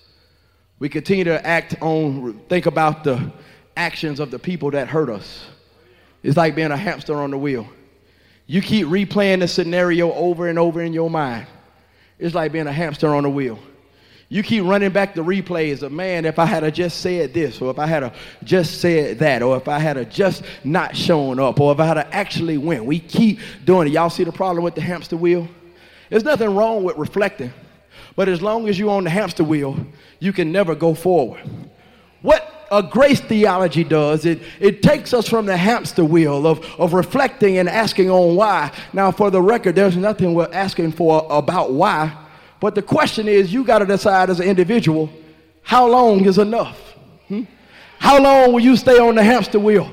We 0.80 0.88
continue 0.88 1.26
to 1.26 1.46
act 1.46 1.76
on, 1.82 2.40
think 2.48 2.66
about 2.66 3.04
the 3.04 3.30
actions 3.76 4.22
of 4.22 4.32
the 4.32 4.40
people 4.40 4.72
that 4.72 4.88
hurt 4.88 5.10
us. 5.10 5.48
It's 6.24 6.38
like 6.38 6.56
being 6.56 6.72
a 6.72 6.78
hamster 6.78 7.16
on 7.18 7.32
the 7.32 7.38
wheel. 7.38 7.68
You 8.48 8.62
keep 8.62 8.88
replaying 8.88 9.42
the 9.42 9.50
scenario 9.50 10.14
over 10.14 10.48
and 10.48 10.58
over 10.58 10.82
in 10.82 10.94
your 10.94 11.10
mind. 11.10 11.46
It's 12.20 12.34
like 12.34 12.54
being 12.54 12.68
a 12.68 12.72
hamster 12.72 13.14
on 13.14 13.24
the 13.24 13.30
wheel. 13.30 13.60
You 14.28 14.42
keep 14.42 14.64
running 14.64 14.90
back 14.90 15.14
the 15.14 15.24
replays 15.24 15.84
of 15.84 15.92
man, 15.92 16.26
if 16.26 16.40
I 16.40 16.46
had 16.46 16.74
just 16.74 17.02
said 17.02 17.34
this, 17.34 17.62
or 17.62 17.70
if 17.70 17.78
I 17.78 17.86
had 17.86 18.12
just 18.44 18.82
said 18.82 19.20
that, 19.20 19.44
or 19.44 19.56
if 19.58 19.68
I 19.68 19.78
had 19.78 20.10
just 20.12 20.44
not 20.64 20.96
shown 20.96 21.40
up, 21.40 21.60
or 21.60 21.72
if 21.74 21.80
I 21.80 21.86
had 21.86 21.98
actually 22.12 22.58
went. 22.58 22.86
We 22.86 23.00
keep 23.00 23.40
doing 23.66 23.88
it. 23.88 23.94
Y'all 23.94 24.10
see 24.10 24.24
the 24.24 24.32
problem 24.32 24.64
with 24.64 24.76
the 24.76 24.82
hamster 24.82 25.16
wheel? 25.16 25.48
There's 26.10 26.24
nothing 26.24 26.56
wrong 26.56 26.84
with 26.84 26.98
reflecting, 26.98 27.54
but 28.16 28.28
as 28.28 28.42
long 28.42 28.68
as 28.68 28.80
you're 28.80 28.90
on 28.90 29.04
the 29.04 29.10
hamster 29.12 29.44
wheel, 29.44 29.78
you 30.20 30.34
can 30.34 30.52
never 30.52 30.74
go 30.74 30.96
forward. 30.96 31.42
What 32.22 32.68
a 32.72 32.82
grace 32.82 33.20
theology 33.20 33.84
does, 33.84 34.26
it, 34.26 34.42
it 34.60 34.82
takes 34.82 35.14
us 35.14 35.30
from 35.30 35.46
the 35.46 35.56
hamster 35.56 36.04
wheel 36.04 36.48
of, 36.48 36.66
of 36.80 36.94
reflecting 36.94 37.60
and 37.60 37.70
asking 37.70 38.10
on 38.10 38.36
why. 38.36 38.72
Now, 38.92 39.12
for 39.12 39.30
the 39.30 39.42
record, 39.42 39.76
there's 39.76 39.96
nothing 39.96 40.34
we're 40.34 40.50
asking 40.52 40.94
for 40.94 41.26
about 41.30 41.74
why, 41.74 42.25
but 42.60 42.76
the 42.76 42.82
question 42.82 43.28
is 43.28 43.54
you 43.54 43.64
got 43.64 43.80
to 43.80 43.86
decide 43.86 44.30
as 44.30 44.40
an 44.40 44.48
individual 44.48 45.10
how 45.62 45.88
long 45.88 46.26
is 46.26 46.38
enough? 46.38 46.80
Hmm? 47.28 47.44
How 47.98 48.22
long 48.22 48.54
will 48.54 48.60
you 48.60 48.78
stay 48.78 49.00
on 49.00 49.16
the 49.16 49.24
hamster 49.24 49.60
wheel? 49.60 49.92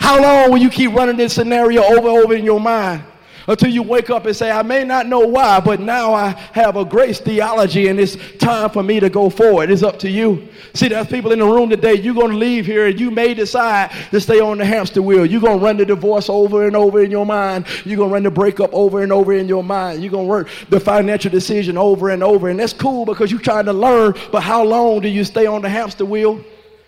How 0.00 0.20
long 0.20 0.50
will 0.50 0.58
you 0.58 0.68
keep 0.68 0.92
running 0.92 1.16
this 1.16 1.34
scenario 1.34 1.82
over 1.82 2.08
and 2.08 2.24
over 2.24 2.34
in 2.34 2.44
your 2.44 2.60
mind? 2.60 3.04
Until 3.46 3.70
you 3.70 3.82
wake 3.82 4.10
up 4.10 4.26
and 4.26 4.34
say, 4.34 4.50
I 4.50 4.62
may 4.62 4.84
not 4.84 5.06
know 5.06 5.20
why, 5.20 5.60
but 5.60 5.80
now 5.80 6.14
I 6.14 6.30
have 6.52 6.76
a 6.76 6.84
grace 6.84 7.20
theology 7.20 7.88
and 7.88 8.00
it's 8.00 8.16
time 8.38 8.70
for 8.70 8.82
me 8.82 9.00
to 9.00 9.10
go 9.10 9.28
forward. 9.30 9.70
It's 9.70 9.82
up 9.82 9.98
to 10.00 10.10
you. 10.10 10.48
See, 10.72 10.88
there's 10.88 11.06
people 11.06 11.32
in 11.32 11.38
the 11.38 11.44
room 11.44 11.70
today. 11.70 11.94
You're 11.94 12.14
going 12.14 12.30
to 12.30 12.36
leave 12.36 12.66
here 12.66 12.86
and 12.86 12.98
you 12.98 13.10
may 13.10 13.34
decide 13.34 13.90
to 14.10 14.20
stay 14.20 14.40
on 14.40 14.58
the 14.58 14.64
hamster 14.64 15.02
wheel. 15.02 15.26
You're 15.26 15.40
going 15.40 15.58
to 15.58 15.64
run 15.64 15.76
the 15.76 15.84
divorce 15.84 16.28
over 16.28 16.66
and 16.66 16.76
over 16.76 17.02
in 17.02 17.10
your 17.10 17.26
mind. 17.26 17.66
You're 17.84 17.96
going 17.96 18.10
to 18.10 18.14
run 18.14 18.22
the 18.22 18.30
breakup 18.30 18.72
over 18.72 19.02
and 19.02 19.12
over 19.12 19.32
in 19.32 19.48
your 19.48 19.64
mind. 19.64 20.02
You're 20.02 20.12
going 20.12 20.26
to 20.26 20.30
work 20.30 20.48
the 20.70 20.80
financial 20.80 21.30
decision 21.30 21.76
over 21.76 22.10
and 22.10 22.22
over. 22.22 22.48
And 22.48 22.58
that's 22.58 22.72
cool 22.72 23.04
because 23.04 23.30
you're 23.30 23.40
trying 23.40 23.66
to 23.66 23.72
learn, 23.72 24.14
but 24.32 24.42
how 24.42 24.64
long 24.64 25.00
do 25.00 25.08
you 25.08 25.24
stay 25.24 25.46
on 25.46 25.62
the 25.62 25.68
hamster 25.68 26.04
wheel? 26.04 26.42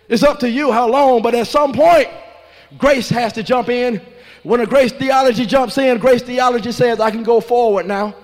It's 0.09 0.22
up 0.22 0.38
to 0.40 0.50
you 0.50 0.72
how 0.72 0.88
long, 0.88 1.22
but 1.22 1.34
at 1.34 1.48
some 1.48 1.72
point, 1.72 2.09
grace 2.78 3.09
has 3.09 3.32
to 3.34 3.42
jump 3.42 3.68
in 3.68 4.00
when 4.47 4.61
a 4.61 4.66
grace 4.66 4.92
theology 4.92 5.44
jumps 5.44 5.76
in, 5.76 5.99
grace 5.99 6.22
theology 6.22 6.70
says, 6.70 7.01
I 7.01 7.11
can 7.11 7.24
go 7.24 7.40
forward 7.40 7.84
now. 7.84 8.14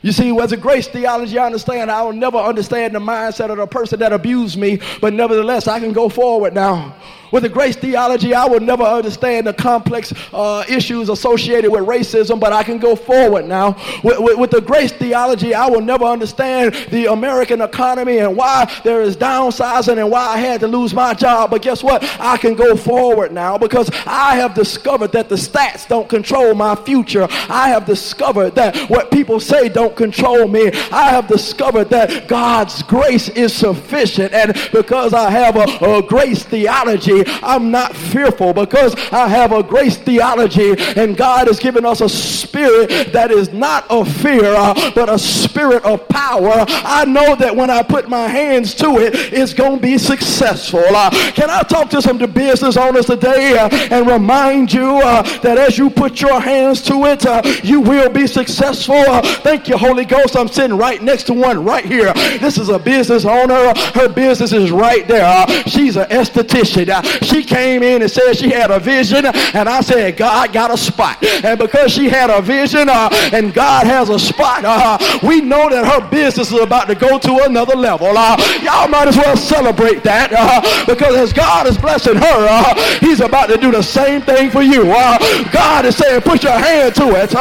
You 0.00 0.10
see, 0.10 0.34
as 0.38 0.52
a 0.52 0.56
grace 0.56 0.88
theology, 0.88 1.38
I 1.38 1.44
understand 1.44 1.90
I 1.90 2.00
will 2.00 2.14
never 2.14 2.38
understand 2.38 2.94
the 2.94 2.98
mindset 2.98 3.50
of 3.50 3.58
the 3.58 3.66
person 3.66 3.98
that 3.98 4.10
abused 4.10 4.56
me, 4.56 4.80
but 5.02 5.12
nevertheless, 5.12 5.68
I 5.68 5.78
can 5.78 5.92
go 5.92 6.08
forward 6.08 6.54
now. 6.54 6.96
With 7.36 7.42
the 7.42 7.50
grace 7.50 7.76
theology, 7.76 8.32
I 8.32 8.46
will 8.46 8.60
never 8.60 8.82
understand 8.82 9.46
the 9.46 9.52
complex 9.52 10.10
uh, 10.32 10.64
issues 10.70 11.10
associated 11.10 11.70
with 11.70 11.82
racism, 11.82 12.40
but 12.40 12.54
I 12.54 12.62
can 12.62 12.78
go 12.78 12.96
forward 12.96 13.46
now. 13.46 13.76
With, 14.02 14.20
with, 14.20 14.38
with, 14.38 14.50
the 14.52 14.62
grace 14.62 14.90
theology, 14.90 15.52
I 15.52 15.66
will 15.66 15.82
never 15.82 16.06
understand 16.06 16.74
the 16.90 17.12
American 17.12 17.60
economy 17.60 18.20
and 18.20 18.34
why 18.34 18.72
there 18.84 19.02
is 19.02 19.18
downsizing 19.18 19.98
and 19.98 20.10
why 20.10 20.28
I 20.28 20.38
had 20.38 20.60
to 20.60 20.66
lose 20.66 20.94
my 20.94 21.12
job. 21.12 21.50
But 21.50 21.60
guess 21.60 21.82
what? 21.82 22.02
I 22.18 22.38
can 22.38 22.54
go 22.54 22.74
forward 22.74 23.32
now 23.32 23.58
because 23.58 23.90
I 24.06 24.36
have 24.36 24.54
discovered 24.54 25.12
that 25.12 25.28
the 25.28 25.36
stats 25.36 25.86
don't 25.86 26.08
control 26.08 26.54
my 26.54 26.74
future. 26.74 27.28
I 27.50 27.68
have 27.68 27.84
discovered 27.84 28.54
that 28.54 28.78
what 28.88 29.10
people 29.10 29.40
say 29.40 29.68
don't 29.68 29.94
control 29.94 30.48
me. 30.48 30.70
I 30.90 31.10
have 31.10 31.28
discovered 31.28 31.90
that 31.90 32.28
God's 32.28 32.82
grace 32.82 33.28
is 33.28 33.52
sufficient. 33.52 34.32
And 34.32 34.54
because 34.72 35.12
I 35.12 35.30
have 35.30 35.56
a, 35.56 35.96
a 35.98 36.02
grace 36.02 36.42
theology, 36.42 37.25
I'm 37.42 37.70
not 37.70 37.96
fearful 37.96 38.52
because 38.52 38.94
I 39.12 39.28
have 39.28 39.52
a 39.52 39.62
grace 39.62 39.96
theology 39.96 40.74
and 40.96 41.16
God 41.16 41.48
has 41.48 41.58
given 41.58 41.84
us 41.84 42.00
a 42.00 42.08
spirit 42.08 43.12
that 43.12 43.30
is 43.30 43.52
not 43.52 43.90
of 43.90 44.10
fear 44.16 44.54
uh, 44.54 44.90
but 44.94 45.08
a 45.08 45.18
spirit 45.18 45.84
of 45.84 46.06
power. 46.08 46.64
I 46.68 47.04
know 47.04 47.34
that 47.36 47.54
when 47.54 47.70
I 47.70 47.82
put 47.82 48.08
my 48.08 48.28
hands 48.28 48.74
to 48.76 48.98
it, 48.98 49.14
it's 49.32 49.52
going 49.54 49.76
to 49.76 49.82
be 49.82 49.98
successful. 49.98 50.84
Uh, 50.84 51.10
can 51.32 51.50
I 51.50 51.62
talk 51.62 51.90
to 51.90 52.02
some 52.02 52.18
business 52.18 52.76
owners 52.76 53.06
today 53.06 53.56
uh, 53.58 53.68
and 53.90 54.06
remind 54.06 54.72
you 54.72 54.98
uh, 54.98 55.22
that 55.40 55.58
as 55.58 55.78
you 55.78 55.90
put 55.90 56.20
your 56.20 56.40
hands 56.40 56.82
to 56.82 57.06
it, 57.06 57.26
uh, 57.26 57.42
you 57.62 57.80
will 57.80 58.10
be 58.10 58.26
successful? 58.26 58.94
Uh, 58.96 59.22
thank 59.22 59.68
you, 59.68 59.76
Holy 59.76 60.04
Ghost. 60.04 60.36
I'm 60.36 60.48
sitting 60.48 60.76
right 60.76 61.02
next 61.02 61.24
to 61.24 61.34
one 61.34 61.64
right 61.64 61.84
here. 61.84 62.12
This 62.38 62.58
is 62.58 62.68
a 62.68 62.78
business 62.78 63.24
owner. 63.24 63.72
Her 63.94 64.08
business 64.08 64.52
is 64.52 64.70
right 64.70 65.06
there. 65.06 65.46
she's 65.66 65.96
an 65.96 66.08
esthetician. 66.08 66.86
She 67.22 67.42
came 67.44 67.82
in 67.82 68.02
and 68.02 68.10
said 68.10 68.34
she 68.34 68.50
had 68.50 68.70
a 68.70 68.78
vision, 68.78 69.26
and 69.26 69.68
I 69.68 69.80
said, 69.80 70.16
God 70.16 70.52
got 70.52 70.70
a 70.72 70.76
spot. 70.76 71.22
And 71.44 71.58
because 71.58 71.92
she 71.92 72.08
had 72.08 72.30
a 72.30 72.40
vision 72.40 72.88
uh, 72.88 73.08
and 73.32 73.52
God 73.52 73.86
has 73.86 74.08
a 74.08 74.18
spot, 74.18 74.64
uh, 74.64 74.98
we 75.22 75.40
know 75.40 75.68
that 75.68 75.84
her 75.86 76.08
business 76.10 76.52
is 76.52 76.60
about 76.60 76.88
to 76.88 76.94
go 76.94 77.18
to 77.18 77.44
another 77.44 77.76
level. 77.76 78.08
Uh, 78.16 78.36
y'all 78.62 78.88
might 78.88 79.08
as 79.08 79.16
well 79.16 79.36
celebrate 79.36 80.02
that 80.02 80.32
uh, 80.32 80.60
because 80.86 81.16
as 81.16 81.32
God 81.32 81.66
is 81.66 81.78
blessing 81.78 82.16
her, 82.16 82.46
uh, 82.48 82.74
He's 83.00 83.20
about 83.20 83.46
to 83.46 83.56
do 83.56 83.70
the 83.70 83.82
same 83.82 84.22
thing 84.22 84.50
for 84.50 84.62
you. 84.62 84.90
Uh, 84.90 85.18
God 85.52 85.84
is 85.84 85.96
saying, 85.96 86.22
put 86.22 86.42
your 86.42 86.58
hand 86.58 86.94
to 86.96 87.06
it 87.16 87.34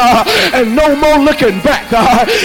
and 0.54 0.76
no 0.76 0.96
more 0.96 1.18
looking 1.18 1.60
back. 1.62 1.86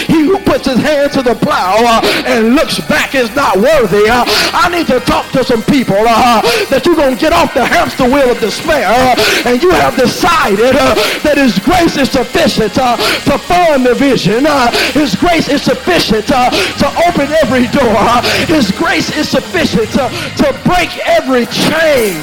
he 0.06 0.24
who 0.24 0.38
puts 0.40 0.66
his 0.66 0.78
hand 0.78 1.12
to 1.12 1.22
the 1.22 1.34
plow 1.34 2.00
and 2.26 2.54
looks 2.54 2.78
back 2.88 3.14
is 3.14 3.34
not 3.34 3.56
worthy. 3.56 4.04
I 4.08 4.68
need 4.70 4.86
to 4.88 5.00
talk 5.00 5.30
to 5.32 5.44
some 5.44 5.62
people 5.62 6.02
that 6.04 6.82
you're 6.84 6.96
going 6.96 7.09
to 7.14 7.20
get 7.20 7.32
off 7.32 7.54
the 7.54 7.64
hamster 7.64 8.04
wheel 8.04 8.30
of 8.30 8.38
despair 8.40 8.86
uh, 8.86 9.16
and 9.46 9.62
you 9.62 9.70
have 9.70 9.96
decided 9.96 10.76
uh, 10.76 10.94
that 11.22 11.36
his 11.36 11.58
grace 11.58 11.96
is 11.96 12.10
sufficient 12.10 12.76
uh, 12.78 12.96
to 13.24 13.38
fund 13.38 13.86
the 13.86 13.94
vision. 13.94 14.44
His 14.92 15.14
grace 15.16 15.48
is 15.48 15.62
sufficient 15.62 16.26
to 16.26 16.86
open 17.06 17.28
every 17.42 17.66
door. 17.68 18.02
His 18.46 18.70
grace 18.72 19.14
is 19.16 19.28
sufficient 19.28 19.88
to, 19.92 20.08
to 20.42 20.48
break 20.64 20.90
every 21.06 21.46
chain 21.46 22.16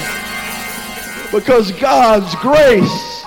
because 1.31 1.71
God's 1.73 2.33
grace 2.35 3.25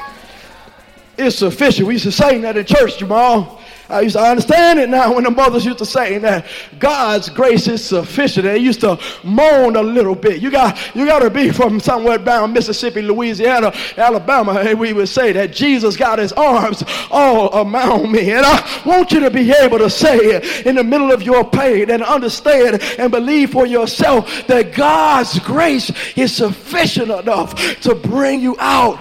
is 1.18 1.36
sufficient. 1.36 1.86
We 1.86 1.94
used 1.94 2.04
to 2.04 2.12
sing 2.12 2.42
that 2.42 2.56
in 2.56 2.64
church, 2.64 2.98
Jamal. 2.98 3.59
I 3.90 4.02
used 4.02 4.16
to 4.16 4.22
understand 4.22 4.78
it 4.78 4.88
now 4.88 5.14
when 5.14 5.24
the 5.24 5.30
mothers 5.30 5.64
used 5.64 5.78
to 5.78 5.86
say 5.86 6.18
that 6.18 6.46
God's 6.78 7.28
grace 7.28 7.66
is 7.68 7.84
sufficient. 7.84 8.44
They 8.44 8.58
used 8.58 8.80
to 8.80 8.98
moan 9.24 9.76
a 9.76 9.82
little 9.82 10.14
bit. 10.14 10.40
You 10.40 10.50
got 10.50 10.78
you 10.94 11.06
got 11.06 11.20
to 11.20 11.30
be 11.30 11.50
from 11.50 11.80
somewhere 11.80 12.18
down 12.18 12.52
Mississippi, 12.52 13.02
Louisiana, 13.02 13.72
Alabama, 13.96 14.52
and 14.52 14.78
we 14.78 14.92
would 14.92 15.08
say 15.08 15.32
that 15.32 15.52
Jesus 15.52 15.96
got 15.96 16.18
his 16.18 16.32
arms 16.32 16.84
all 17.10 17.66
around 17.66 18.12
me. 18.12 18.30
And 18.30 18.46
I 18.46 18.82
want 18.86 19.12
you 19.12 19.20
to 19.20 19.30
be 19.30 19.50
able 19.50 19.78
to 19.78 19.90
say 19.90 20.16
it 20.16 20.66
in 20.66 20.76
the 20.76 20.84
middle 20.84 21.10
of 21.10 21.22
your 21.22 21.48
pain 21.48 21.90
and 21.90 22.02
understand 22.02 22.82
and 22.98 23.10
believe 23.10 23.50
for 23.50 23.66
yourself 23.66 24.46
that 24.46 24.74
God's 24.74 25.38
grace 25.40 25.90
is 26.16 26.34
sufficient 26.34 27.10
enough 27.10 27.80
to 27.80 27.94
bring 27.94 28.40
you 28.40 28.56
out 28.58 28.98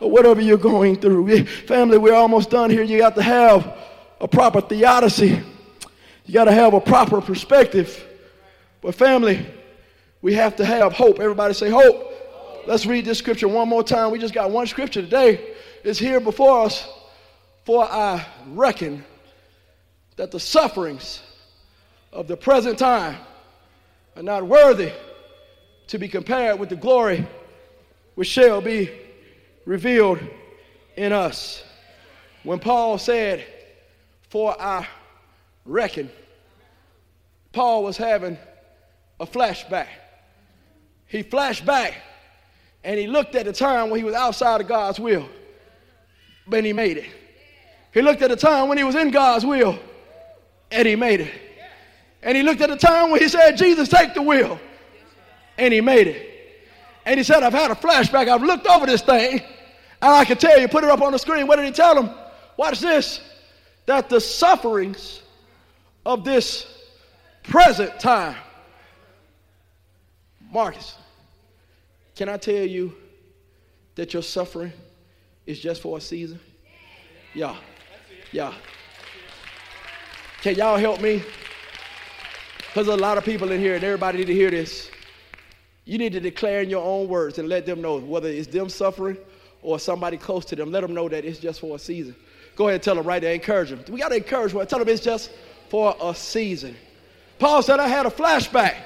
of 0.00 0.10
whatever 0.10 0.40
you're 0.40 0.58
going 0.58 0.96
through. 0.96 1.44
Family, 1.44 1.98
we're 1.98 2.14
almost 2.14 2.50
done 2.50 2.70
here. 2.70 2.82
You 2.82 2.98
got 2.98 3.14
to 3.14 3.22
have 3.22 3.78
a 4.20 4.28
proper 4.28 4.60
theodicy. 4.60 5.42
You 6.24 6.34
got 6.34 6.44
to 6.44 6.52
have 6.52 6.74
a 6.74 6.80
proper 6.80 7.20
perspective. 7.20 8.04
But, 8.80 8.94
family, 8.94 9.46
we 10.22 10.34
have 10.34 10.56
to 10.56 10.64
have 10.64 10.92
hope. 10.92 11.20
Everybody 11.20 11.54
say 11.54 11.70
hope. 11.70 12.12
Let's 12.66 12.86
read 12.86 13.04
this 13.04 13.18
scripture 13.18 13.48
one 13.48 13.68
more 13.68 13.84
time. 13.84 14.10
We 14.10 14.18
just 14.18 14.34
got 14.34 14.50
one 14.50 14.66
scripture 14.66 15.02
today. 15.02 15.54
It's 15.84 15.98
here 15.98 16.20
before 16.20 16.62
us. 16.62 16.88
For 17.64 17.84
I 17.84 18.24
reckon 18.48 19.04
that 20.16 20.30
the 20.30 20.40
sufferings 20.40 21.22
of 22.12 22.26
the 22.26 22.36
present 22.36 22.78
time 22.78 23.16
are 24.16 24.22
not 24.22 24.44
worthy 24.46 24.92
to 25.88 25.98
be 25.98 26.08
compared 26.08 26.58
with 26.58 26.70
the 26.70 26.76
glory 26.76 27.26
which 28.14 28.28
shall 28.28 28.60
be 28.60 28.90
revealed 29.64 30.18
in 30.96 31.12
us. 31.12 31.62
When 32.42 32.58
Paul 32.58 32.98
said, 32.98 33.44
for 34.36 34.54
I 34.60 34.86
reckon 35.64 36.10
Paul 37.52 37.84
was 37.84 37.96
having 37.96 38.36
a 39.18 39.24
flashback. 39.26 39.86
He 41.06 41.22
flashed 41.22 41.64
back 41.64 41.94
and 42.84 43.00
he 43.00 43.06
looked 43.06 43.34
at 43.34 43.46
the 43.46 43.52
time 43.54 43.88
when 43.88 43.98
he 43.98 44.04
was 44.04 44.14
outside 44.14 44.60
of 44.60 44.68
God's 44.68 45.00
will, 45.00 45.26
but 46.46 46.66
he 46.66 46.74
made 46.74 46.98
it. 46.98 47.06
He 47.94 48.02
looked 48.02 48.20
at 48.20 48.28
the 48.28 48.36
time 48.36 48.68
when 48.68 48.76
he 48.76 48.84
was 48.84 48.94
in 48.94 49.10
God's 49.10 49.46
will 49.46 49.78
and 50.70 50.86
he 50.86 50.96
made 50.96 51.22
it. 51.22 51.32
And 52.22 52.36
he 52.36 52.42
looked 52.42 52.60
at 52.60 52.68
the 52.68 52.76
time 52.76 53.12
when 53.12 53.22
he 53.22 53.28
said, 53.28 53.52
Jesus, 53.52 53.88
take 53.88 54.12
the 54.12 54.20
wheel, 54.20 54.60
and 55.56 55.72
he 55.72 55.80
made 55.80 56.08
it. 56.08 56.60
And 57.06 57.18
he 57.18 57.24
said, 57.24 57.42
I've 57.42 57.54
had 57.54 57.70
a 57.70 57.74
flashback. 57.74 58.28
I've 58.28 58.42
looked 58.42 58.66
over 58.66 58.84
this 58.84 59.00
thing, 59.00 59.40
and 60.02 60.10
I 60.12 60.26
can 60.26 60.36
tell 60.36 60.60
you, 60.60 60.68
put 60.68 60.84
it 60.84 60.90
up 60.90 61.00
on 61.00 61.12
the 61.12 61.18
screen. 61.18 61.46
What 61.46 61.56
did 61.56 61.64
he 61.64 61.72
tell 61.72 62.02
him? 62.02 62.14
Watch 62.58 62.80
this 62.80 63.20
that 63.86 64.08
the 64.08 64.20
sufferings 64.20 65.22
of 66.04 66.24
this 66.24 66.66
present 67.42 67.98
time, 67.98 68.36
Marcus, 70.52 70.96
can 72.14 72.28
I 72.28 72.36
tell 72.36 72.54
you 72.54 72.94
that 73.94 74.12
your 74.12 74.22
suffering 74.22 74.72
is 75.46 75.60
just 75.60 75.82
for 75.82 75.98
a 75.98 76.00
season? 76.00 76.40
Yeah. 77.34 77.56
Yeah. 78.32 78.54
Can 80.42 80.54
y'all 80.56 80.76
help 80.76 81.00
me? 81.00 81.22
Because 82.68 82.88
a 82.88 82.96
lot 82.96 83.18
of 83.18 83.24
people 83.24 83.52
in 83.52 83.60
here, 83.60 83.74
and 83.74 83.84
everybody 83.84 84.18
need 84.18 84.26
to 84.26 84.34
hear 84.34 84.50
this. 84.50 84.90
You 85.84 85.98
need 85.98 86.12
to 86.12 86.20
declare 86.20 86.62
in 86.62 86.70
your 86.70 86.84
own 86.84 87.08
words 87.08 87.38
and 87.38 87.48
let 87.48 87.64
them 87.64 87.80
know 87.80 87.98
whether 87.98 88.28
it's 88.28 88.48
them 88.48 88.68
suffering 88.68 89.16
or 89.62 89.78
somebody 89.78 90.16
close 90.16 90.44
to 90.46 90.56
them. 90.56 90.70
Let 90.72 90.80
them 90.80 90.92
know 90.92 91.08
that 91.08 91.24
it's 91.24 91.38
just 91.38 91.60
for 91.60 91.76
a 91.76 91.78
season. 91.78 92.16
Go 92.56 92.64
ahead 92.64 92.74
and 92.74 92.82
tell 92.82 92.96
them 92.96 93.06
right 93.06 93.20
there, 93.22 93.34
encourage 93.34 93.70
them. 93.70 93.84
We 93.88 94.00
got 94.00 94.08
to 94.08 94.16
encourage 94.16 94.52
them. 94.52 94.66
Tell 94.66 94.78
them 94.78 94.88
it's 94.88 95.02
just 95.02 95.30
for 95.68 95.94
a 96.02 96.14
season. 96.14 96.74
Paul 97.38 97.62
said, 97.62 97.78
I 97.78 97.86
had 97.86 98.06
a 98.06 98.10
flashback. 98.10 98.76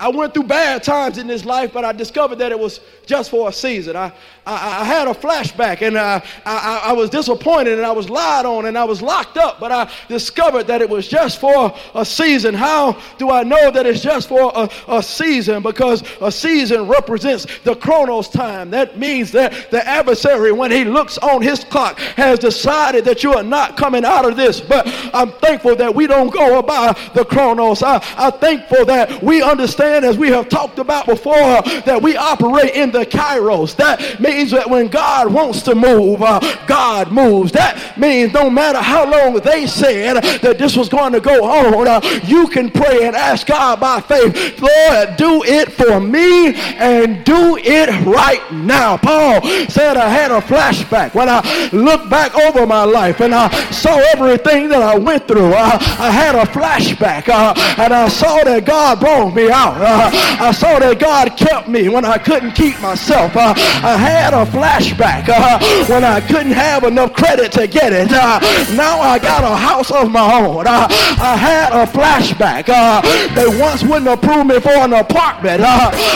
I 0.00 0.08
went 0.08 0.32
through 0.32 0.44
bad 0.44 0.84
times 0.84 1.18
in 1.18 1.26
this 1.26 1.44
life, 1.44 1.72
but 1.72 1.84
I 1.84 1.90
discovered 1.90 2.36
that 2.36 2.52
it 2.52 2.58
was 2.58 2.78
just 3.04 3.30
for 3.30 3.48
a 3.48 3.52
season. 3.52 3.96
I, 3.96 4.12
I, 4.46 4.82
I 4.82 4.84
had 4.84 5.08
a 5.08 5.12
flashback 5.12 5.82
and 5.82 5.96
uh, 5.96 6.20
I, 6.46 6.82
I, 6.84 6.92
was 6.92 7.10
disappointed 7.10 7.78
and 7.78 7.86
I 7.86 7.90
was 7.90 8.08
lied 8.08 8.46
on 8.46 8.66
and 8.66 8.78
I 8.78 8.84
was 8.84 9.02
locked 9.02 9.36
up, 9.36 9.58
but 9.58 9.72
I 9.72 9.90
discovered 10.06 10.68
that 10.68 10.80
it 10.82 10.88
was 10.88 11.08
just 11.08 11.40
for 11.40 11.74
a 11.96 12.04
season. 12.04 12.54
How 12.54 13.00
do 13.18 13.30
I 13.30 13.42
know 13.42 13.72
that 13.72 13.86
it's 13.86 14.00
just 14.00 14.28
for 14.28 14.52
a, 14.54 14.70
a 14.86 15.02
season? 15.02 15.64
Because 15.64 16.04
a 16.20 16.30
season 16.30 16.86
represents 16.86 17.46
the 17.64 17.74
chronos 17.74 18.28
time. 18.28 18.70
That 18.70 18.98
means 18.98 19.32
that 19.32 19.70
the 19.72 19.84
adversary, 19.84 20.52
when 20.52 20.70
he 20.70 20.84
looks 20.84 21.18
on 21.18 21.42
his 21.42 21.64
clock, 21.64 21.98
has 21.98 22.38
decided 22.38 23.04
that 23.06 23.24
you 23.24 23.32
are 23.34 23.42
not 23.42 23.76
coming 23.76 24.04
out 24.04 24.24
of 24.24 24.36
this. 24.36 24.60
But 24.60 24.86
I'm 25.12 25.32
thankful 25.32 25.74
that 25.74 25.92
we 25.92 26.06
don't 26.06 26.32
go 26.32 26.62
by 26.62 26.92
the 27.14 27.24
chronos. 27.24 27.82
I, 27.82 27.96
I'm 28.16 28.32
thankful 28.38 28.84
that 28.84 29.20
we 29.24 29.42
understand 29.42 29.87
understand, 29.88 30.04
as 30.04 30.18
we 30.18 30.28
have 30.28 30.48
talked 30.48 30.78
about 30.78 31.06
before, 31.06 31.34
that 31.34 32.00
we 32.02 32.16
operate 32.16 32.74
in 32.74 32.90
the 32.90 33.04
kairos. 33.04 33.76
That 33.76 34.20
means 34.20 34.50
that 34.50 34.68
when 34.68 34.88
God 34.88 35.32
wants 35.32 35.62
to 35.62 35.74
move, 35.74 36.22
uh, 36.22 36.40
God 36.66 37.12
moves. 37.12 37.52
That 37.52 37.98
means 37.98 38.32
no 38.32 38.50
matter 38.50 38.78
how 38.78 39.10
long 39.10 39.34
they 39.40 39.66
said 39.66 40.22
that 40.42 40.58
this 40.58 40.76
was 40.76 40.88
going 40.88 41.12
to 41.12 41.20
go 41.20 41.44
on, 41.44 41.88
uh, 41.88 42.00
you 42.24 42.48
can 42.48 42.70
pray 42.70 43.06
and 43.06 43.16
ask 43.16 43.46
God 43.46 43.80
by 43.80 44.00
faith, 44.00 44.60
Lord, 44.60 45.16
do 45.16 45.42
it 45.44 45.72
for 45.72 46.00
me 46.00 46.54
and 46.54 47.24
do 47.24 47.56
it 47.60 47.88
right 48.06 48.52
now. 48.52 48.96
Paul 48.96 49.42
said, 49.68 49.96
I 49.96 50.08
had 50.08 50.30
a 50.30 50.40
flashback 50.40 51.14
when 51.14 51.28
I 51.28 51.70
looked 51.72 52.10
back 52.10 52.34
over 52.34 52.66
my 52.66 52.84
life 52.84 53.20
and 53.20 53.34
I 53.34 53.48
saw 53.70 53.96
everything 54.12 54.68
that 54.68 54.82
I 54.82 54.98
went 54.98 55.26
through. 55.26 55.52
Uh, 55.52 55.78
I 55.98 56.10
had 56.10 56.34
a 56.34 56.44
flashback 56.44 57.28
uh, 57.28 57.54
and 57.78 57.92
I 57.92 58.08
saw 58.08 58.44
that 58.44 58.64
God 58.64 59.00
brought 59.00 59.34
me 59.34 59.50
out. 59.50 59.77
Uh, 59.80 60.10
I 60.40 60.52
saw 60.52 60.78
that 60.78 60.98
God 60.98 61.36
kept 61.36 61.68
me 61.68 61.88
when 61.88 62.04
I 62.04 62.18
couldn't 62.18 62.52
keep 62.52 62.80
myself. 62.80 63.36
Uh, 63.36 63.54
I 63.56 63.96
had 63.96 64.34
a 64.34 64.44
flashback 64.46 65.28
uh, 65.28 65.58
when 65.86 66.04
I 66.04 66.20
couldn't 66.20 66.52
have 66.52 66.84
enough 66.84 67.12
credit 67.12 67.52
to 67.52 67.66
get 67.66 67.92
it. 67.92 68.10
Uh, 68.12 68.40
now 68.74 69.00
I 69.00 69.18
got 69.18 69.44
a 69.44 69.54
house 69.56 69.90
of 69.90 70.10
my 70.10 70.42
own. 70.44 70.66
Uh, 70.66 70.88
I 70.90 71.36
had 71.36 71.72
a 71.72 71.86
flashback. 71.86 72.68
Uh, 72.68 73.02
they 73.34 73.46
once 73.60 73.82
wouldn't 73.82 74.08
approve 74.08 74.46
me 74.46 74.60
for 74.60 74.72
an 74.72 74.92
apartment, 74.92 75.60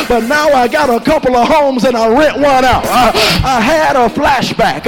but 0.08 0.20
now 0.26 0.48
I 0.48 0.68
got 0.68 0.90
a 0.90 1.02
couple 1.04 1.36
of 1.36 1.48
homes 1.48 1.84
and 1.84 1.96
I 1.96 2.08
rent 2.08 2.36
one 2.36 2.64
out. 2.64 2.84
I 2.86 3.60
had 3.60 3.96
a 3.96 4.08
flashback. 4.08 4.84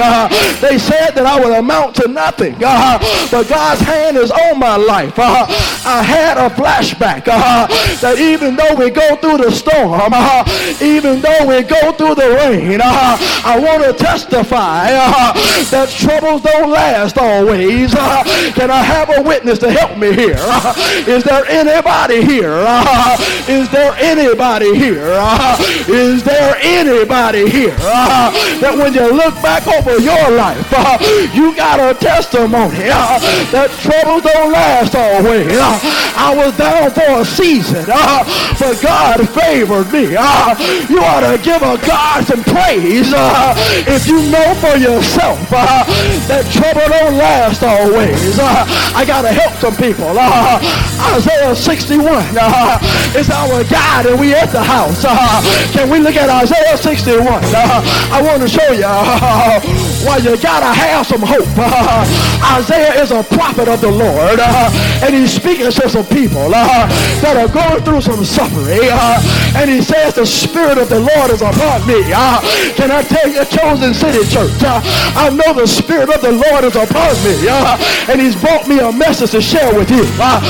they 0.61 0.79
said 0.79 1.11
that 1.13 1.27
I 1.27 1.39
would 1.41 1.53
amount 1.53 1.97
to 1.97 2.09
nothing, 2.09 2.55
but 2.59 3.49
God's 3.49 3.81
hand 3.81 4.17
is 4.17 4.31
on 4.31 4.59
my 4.59 4.77
life. 4.77 5.15
I 5.19 6.03
had 6.03 6.39
a 6.39 6.51
flashback 6.51 7.25
that 7.25 8.19
even 8.19 8.57
though 8.57 8.64
though 8.69 8.77
we 8.77 8.91
go 8.91 9.17
through 9.17 9.39
the 9.39 9.51
storm, 9.51 10.11
uh, 10.13 10.45
even 10.81 11.21
though 11.21 11.47
we 11.47 11.63
go 11.63 11.93
through 11.93 12.15
the 12.15 12.31
rain, 12.31 12.81
uh, 12.83 13.17
I 13.45 13.59
want 13.59 13.85
to 13.85 13.93
testify 13.93 14.89
uh, 14.93 15.33
that 15.71 15.89
troubles 15.91 16.43
don't 16.43 16.71
last 16.71 17.19
always. 17.19 17.95
Uh, 17.95 18.23
can 18.55 18.71
I 18.71 18.83
have 18.83 19.11
a 19.11 19.23
witness 19.23 19.59
to 19.61 19.71
help 19.71 19.99
me 19.99 20.13
here? 20.13 20.37
Uh, 20.39 20.75
is 21.07 21.25
there 21.25 21.45
anybody 21.47 22.25
here? 22.25 22.55
Uh, 22.67 23.17
is 23.49 23.69
there 23.71 23.95
anybody 23.99 24.77
here? 24.77 24.95
is 25.89 26.23
there 26.23 26.57
anybody 26.61 27.51
here 27.51 27.77
that 27.77 28.75
when 28.77 28.95
you 28.95 29.13
look 29.13 29.35
back 29.43 29.67
over 29.67 29.99
your 29.99 30.31
life, 30.37 30.71
you 31.35 31.55
got 31.57 31.81
a 31.81 31.99
testimony 31.99 32.89
that 33.53 33.71
troubles 33.81 34.23
don't 34.23 34.53
last 34.53 34.95
always. 34.95 35.49
I 36.17 36.35
was 36.37 36.57
down 36.57 36.91
for 36.91 37.21
a 37.21 37.25
season, 37.25 37.85
but 38.59 38.81
God 38.81 39.29
favored 39.31 39.91
me. 39.93 40.15
Uh, 40.17 40.55
you 40.89 40.99
ought 41.01 41.21
to 41.21 41.39
give 41.43 41.63
a 41.63 41.79
God 41.87 42.25
some 42.25 42.43
praise 42.45 43.13
uh, 43.13 43.55
if 43.87 44.07
you 44.07 44.23
know 44.31 44.55
for 44.61 44.77
yourself 44.77 45.41
uh, 45.53 45.85
that 46.29 46.47
trouble 46.53 46.87
don't 46.89 47.17
last 47.19 47.63
always. 47.63 48.39
Uh, 48.39 48.65
I 48.95 49.05
got 49.05 49.23
to 49.23 49.33
help 49.33 49.55
some 49.55 49.77
people. 49.77 50.15
Uh, 50.17 50.61
Isaiah 51.17 51.55
61 51.55 52.07
uh, 52.39 52.79
is 53.17 53.31
our 53.31 53.65
God 53.65 54.07
and 54.07 54.19
we 54.21 54.35
at 54.35 54.51
the 54.53 54.63
house. 54.63 55.03
can 55.73 55.91
we 55.91 55.99
look 55.99 56.17
at 56.17 56.29
Isaiah 56.29 56.77
61? 56.77 57.27
I 57.27 58.23
want 58.23 58.43
to 58.43 58.49
show 58.49 58.71
you 58.73 59.85
why 60.05 60.19
you 60.19 60.37
got 60.39 60.61
to 60.61 60.73
have 60.73 61.07
some 61.07 61.23
hope. 61.25 61.49
Isaiah 62.61 63.03
is 63.03 63.11
a 63.11 63.25
prophet 63.25 63.69
of 63.69 63.81
the 63.81 63.91
Lord 63.91 64.39
and 65.03 65.15
he's 65.15 65.33
speaking 65.33 65.65
to 65.65 65.73
some 65.73 66.07
people 66.07 66.49
that 67.25 67.37
are 67.37 67.49
going 67.49 67.83
through 67.83 68.01
some 68.01 68.25
suffering. 68.25 68.89
Uh, 68.93 69.19
and 69.57 69.71
he 69.71 69.81
says, 69.81 70.15
the 70.15 70.27
Spirit 70.27 70.79
of 70.79 70.89
the 70.89 71.01
Lord 71.01 71.31
is 71.31 71.43
upon 71.43 71.87
me. 71.87 72.05
Uh, 72.13 72.41
can 72.77 72.91
I 72.91 73.03
tell 73.03 73.29
you, 73.29 73.45
Chosen 73.45 73.95
City 73.95 74.23
Church, 74.29 74.53
uh, 74.63 74.81
I 75.17 75.31
know 75.31 75.55
the 75.55 75.67
Spirit 75.67 76.13
of 76.13 76.21
the 76.21 76.33
Lord 76.33 76.65
is 76.65 76.77
upon 76.77 77.15
me. 77.25 77.35
Uh, 77.49 77.77
and 78.09 78.21
he's 78.21 78.37
brought 78.37 78.69
me 78.69 78.79
a 78.81 78.93
message 78.93 79.33
to 79.33 79.41
share 79.41 79.75
with 79.75 79.91
you. 79.91 80.05
Uh, 80.21 80.41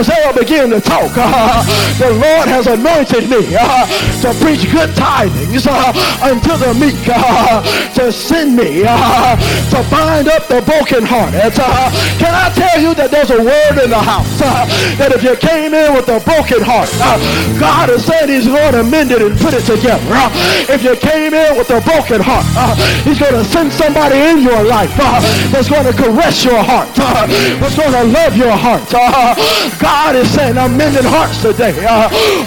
Isaiah 0.00 0.32
began 0.32 0.70
to 0.70 0.80
talk. 0.80 1.12
Uh, 1.14 1.62
the 1.98 2.10
Lord 2.10 2.48
has 2.48 2.66
anointed 2.66 3.28
me 3.28 3.54
uh, 3.58 3.86
to 4.22 4.32
preach 4.40 4.70
good 4.72 4.94
tidings 4.96 5.66
uh, 5.66 5.92
unto 6.22 6.56
the 6.56 6.72
meek, 6.74 6.96
uh, 7.08 7.62
to 7.94 8.10
send 8.12 8.56
me 8.56 8.82
uh, 9.02 9.34
to 9.74 9.80
bind 9.90 10.28
up 10.28 10.46
the 10.46 10.62
brokenhearted. 10.62 11.58
Uh, 11.58 11.90
can 12.22 12.32
I 12.34 12.48
tell 12.54 12.78
you 12.80 12.94
that 12.94 13.10
there's 13.10 13.30
a 13.30 13.42
word 13.42 13.76
in 13.82 13.90
the 13.90 13.98
house 13.98 14.38
uh, 14.38 14.64
that 14.98 15.10
if 15.10 15.22
you 15.22 15.34
came 15.36 15.74
in 15.74 15.94
with 15.94 16.06
a 16.08 16.22
broken 16.22 16.62
heart, 16.62 16.90
uh, 17.02 17.18
God 17.58 17.90
has 17.90 18.06
said 18.06 18.30
he's 18.30 18.46
going 18.46 18.74
to 18.78 18.84
mend 18.86 19.10
it 19.10 19.20
and 19.20 19.34
put 19.38 19.54
it 19.54 19.66
together. 19.66 20.06
Uh, 20.14 20.30
if 20.70 20.86
you 20.86 20.94
came 20.96 21.34
in 21.34 21.58
with 21.58 21.70
a 21.74 21.82
broken 21.82 22.22
heart, 22.22 22.46
uh, 22.54 22.74
he's 23.02 23.18
going 23.18 23.34
to 23.34 23.44
send 23.44 23.72
somebody 23.72 24.18
in 24.18 24.38
your 24.42 24.62
life 24.62 24.94
uh, 25.00 25.18
that's 25.50 25.68
going 25.68 25.86
to 25.86 25.94
caress 25.94 26.44
your 26.44 26.62
heart, 26.62 26.88
that's 26.94 27.76
going 27.76 27.92
to 27.92 28.06
love 28.14 28.36
your 28.36 28.54
heart. 28.54 28.86
God 29.80 30.14
is 30.14 30.30
saying, 30.30 30.56
I'm 30.56 30.76
mending 30.76 31.04
hearts 31.04 31.42
today. 31.42 31.74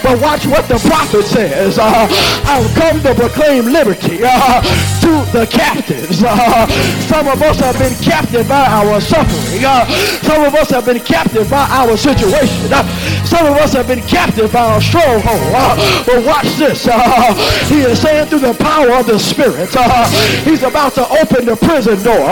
But 0.01 0.21
watch 0.21 0.45
what 0.47 0.67
the 0.67 0.79
prophet 0.79 1.25
says. 1.25 1.77
I've 1.79 2.69
come 2.75 3.01
to 3.03 3.13
proclaim 3.15 3.65
liberty 3.65 4.17
to 4.17 5.13
the 5.33 5.47
captives. 5.49 6.23
Uh, 6.23 6.44
some 7.09 7.27
of 7.27 7.41
us 7.41 7.59
have 7.59 7.77
been 7.79 7.93
captive 8.03 8.47
by 8.47 8.65
our 8.67 9.01
suffering. 9.01 9.63
Uh, 9.65 9.85
some 10.21 10.43
of 10.43 10.53
us 10.53 10.69
have 10.69 10.85
been 10.85 10.99
captive 10.99 11.49
by 11.49 11.65
our 11.69 11.97
situation. 11.97 12.71
Uh, 12.71 12.83
some 13.25 13.45
of 13.47 13.57
us 13.57 13.73
have 13.73 13.87
been 13.87 14.01
captive 14.01 14.51
by 14.53 14.61
our 14.61 14.81
stronghold. 14.81 15.41
Uh, 15.53 16.03
but 16.05 16.23
watch 16.25 16.47
this. 16.57 16.87
Uh, 16.87 17.33
he 17.67 17.81
is 17.81 17.99
saying 18.01 18.27
through 18.27 18.39
the 18.39 18.53
power 18.55 18.91
of 18.93 19.07
the 19.07 19.17
Spirit, 19.17 19.69
uh, 19.75 20.05
he's 20.43 20.63
about 20.63 20.93
to 20.93 21.07
open 21.21 21.45
the 21.45 21.55
prison 21.55 22.01
door. 22.03 22.27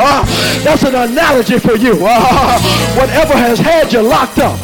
That's 0.63 0.83
an 0.83 0.95
analogy 0.95 1.57
for 1.59 1.75
you. 1.75 1.95
Whatever 1.95 3.33
has 3.33 3.59
had 3.59 3.91
you 3.91 4.01
locked 4.01 4.39
up, 4.39 4.59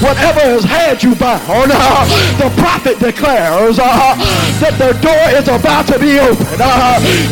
whatever 0.00 0.40
has 0.40 0.64
had 0.64 1.02
you 1.02 1.14
bound, 1.14 1.70
the 1.70 2.50
prophet 2.56 2.98
declares 2.98 3.76
that 3.76 4.74
the 4.78 4.92
door 5.00 5.24
is 5.38 5.48
about 5.48 5.86
to 5.88 5.98
be 5.98 6.18
opened. 6.18 6.60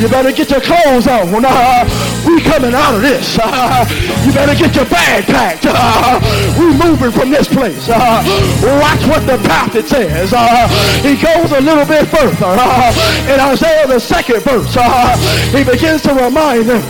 You 0.01 0.09
better 0.09 0.33
get 0.33 0.51
your 0.51 0.61
clothes 0.61 1.07
on. 1.07 1.33
Uh, 1.45 1.85
we 2.27 2.41
coming 2.43 2.75
out 2.75 2.95
of 2.95 3.03
this. 3.03 3.39
Uh, 3.41 3.85
you 4.25 4.33
better 4.33 4.55
get 4.55 4.75
your 4.75 4.85
bag 4.87 5.25
packed. 5.25 5.65
Uh, 5.69 6.21
we 6.59 6.67
moving 6.77 7.11
from 7.13 7.31
this 7.31 7.49
place. 7.49 7.89
Watch 7.89 9.03
what 9.07 9.27
the 9.27 9.39
prophet 9.45 9.87
says. 9.87 10.31
He 11.03 11.15
goes 11.17 11.53
a 11.53 11.61
little 11.61 11.87
bit 11.87 12.07
further. 12.09 12.53
In 13.33 13.41
Isaiah 13.41 13.87
the 13.87 13.99
second 14.01 14.43
verse, 14.43 14.75
he 15.55 15.65
begins 15.65 16.03
to 16.03 16.15
remind 16.15 16.69
them, 16.69 16.83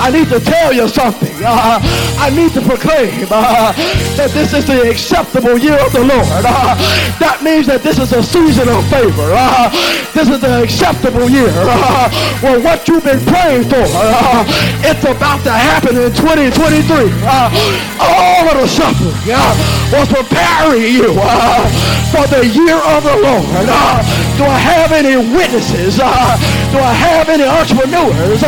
I 0.00 0.10
need 0.10 0.28
to 0.28 0.40
tell 0.40 0.72
you 0.72 0.88
something. 0.88 1.33
Uh, 1.46 1.78
I 2.18 2.30
need 2.30 2.52
to 2.54 2.62
proclaim 2.62 3.28
uh, 3.30 3.72
that 4.16 4.30
this 4.32 4.52
is 4.54 4.64
the 4.66 4.88
acceptable 4.90 5.58
year 5.58 5.76
of 5.84 5.92
the 5.92 6.00
Lord. 6.00 6.24
Uh, 6.40 6.72
that 7.20 7.42
means 7.44 7.66
that 7.68 7.82
this 7.82 7.98
is 7.98 8.12
a 8.12 8.22
season 8.22 8.68
of 8.68 8.80
favor. 8.88 9.28
Uh, 9.36 9.68
this 10.16 10.28
is 10.28 10.40
the 10.40 10.62
acceptable 10.64 11.28
year. 11.28 11.52
Uh, 11.52 12.08
well, 12.42 12.58
what 12.64 12.88
you've 12.88 13.04
been 13.04 13.20
praying 13.28 13.68
for, 13.68 13.84
uh, 13.84 14.44
it's 14.88 15.04
about 15.04 15.44
to 15.44 15.52
happen 15.52 15.96
in 16.00 16.08
2023. 16.16 17.12
Uh, 17.28 17.52
all 18.00 18.44
of 18.48 18.56
the 18.64 18.68
suffering 18.68 19.12
was 19.92 20.08
preparing 20.08 20.88
you 20.96 21.12
for 22.08 22.24
the 22.32 22.40
year 22.56 22.80
of 22.96 23.04
the 23.04 23.16
Lord. 23.20 23.44
Do 24.40 24.44
I 24.48 24.58
have 24.58 24.92
any 24.92 25.16
witnesses? 25.20 25.96
Do 26.00 26.78
I 26.80 26.94
have 26.96 27.28
any 27.28 27.44
entrepreneurs? 27.44 28.40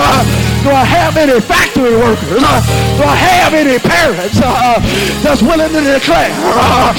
Do 0.67 0.73
I 0.73 0.83
have 0.83 1.17
any 1.17 1.39
factory 1.41 1.95
workers? 1.95 2.43
Uh, 2.43 2.59
do 2.99 3.05
I 3.07 3.15
have 3.15 3.55
any 3.55 3.79
parents 3.79 4.35
uh, 4.43 4.83
that's 5.23 5.41
willing 5.41 5.71
to 5.71 5.79
declare 5.79 6.35
uh, 6.43 6.91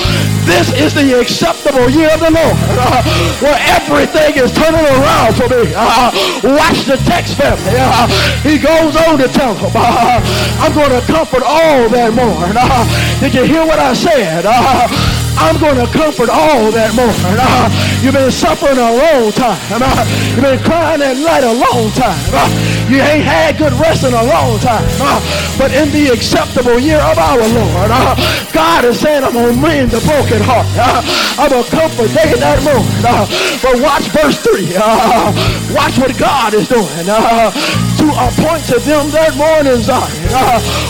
this 0.48 0.72
is 0.72 0.94
the 0.96 1.20
acceptable 1.20 1.90
year 1.92 2.08
of 2.16 2.22
the 2.24 2.32
Lord 2.32 2.56
uh, 2.80 3.04
where 3.44 3.60
everything 3.76 4.40
is 4.40 4.56
turning 4.56 4.88
around 4.88 5.36
for 5.36 5.52
me. 5.52 5.76
Uh, 5.76 6.16
watch 6.56 6.88
the 6.88 6.96
text 7.04 7.36
family. 7.36 7.76
Uh, 7.76 8.08
he 8.40 8.58
goes 8.58 8.96
on 8.96 9.20
to 9.20 9.28
tell 9.28 9.54
them, 9.54 9.76
I'm 9.76 10.72
going 10.72 10.96
to 10.96 11.04
comfort 11.06 11.44
all 11.44 11.90
that 11.92 12.16
mourn. 12.16 12.56
Did 13.20 13.36
you 13.36 13.44
hear 13.44 13.68
what 13.68 13.80
I 13.80 13.92
said? 13.92 15.27
Uh, 15.38 15.48
I'm 15.48 15.60
going 15.60 15.78
to 15.78 15.88
comfort 15.94 16.30
all 16.30 16.72
that 16.72 16.94
mourn. 16.98 17.14
Uh, 17.24 17.70
you've 18.02 18.14
been 18.14 18.32
suffering 18.32 18.78
a 18.78 18.90
long 18.90 19.32
time. 19.32 19.58
Uh, 19.70 20.06
you've 20.34 20.44
been 20.44 20.62
crying 20.66 21.02
at 21.02 21.18
night 21.18 21.44
a 21.46 21.54
long 21.54 21.90
time. 21.94 22.18
Uh, 22.34 22.50
you 22.90 22.98
ain't 22.98 23.24
had 23.24 23.58
good 23.58 23.74
rest 23.78 24.04
in 24.04 24.14
a 24.14 24.24
long 24.24 24.60
time. 24.60 24.84
Uh, 25.00 25.22
but 25.58 25.72
in 25.74 25.90
the 25.94 26.10
acceptable 26.14 26.80
year 26.80 27.00
of 27.00 27.18
our 27.18 27.38
Lord, 27.38 27.90
uh, 27.94 28.16
God 28.54 28.86
is 28.86 29.00
saying, 29.00 29.24
I'm 29.24 29.34
going 29.34 29.56
to 29.56 29.62
mend 29.62 29.92
the 29.92 30.02
broken 30.02 30.42
heart. 30.42 30.68
Uh, 30.74 31.02
I'm 31.38 31.50
going 31.50 31.64
to 31.64 31.72
comfort 31.72 32.10
they 32.18 32.34
that 32.38 32.60
mourn. 32.66 32.86
but 33.62 33.76
watch 33.82 34.10
verse 34.14 34.42
3. 34.42 34.74
watch 35.74 35.98
what 35.98 36.18
God 36.18 36.54
is 36.54 36.68
doing. 36.68 36.88
to 37.06 38.08
appoint 38.14 38.64
to 38.74 38.78
them 38.82 39.10
that 39.14 39.34
mourn 39.38 39.68
in 39.68 39.82
Zion. 39.82 40.10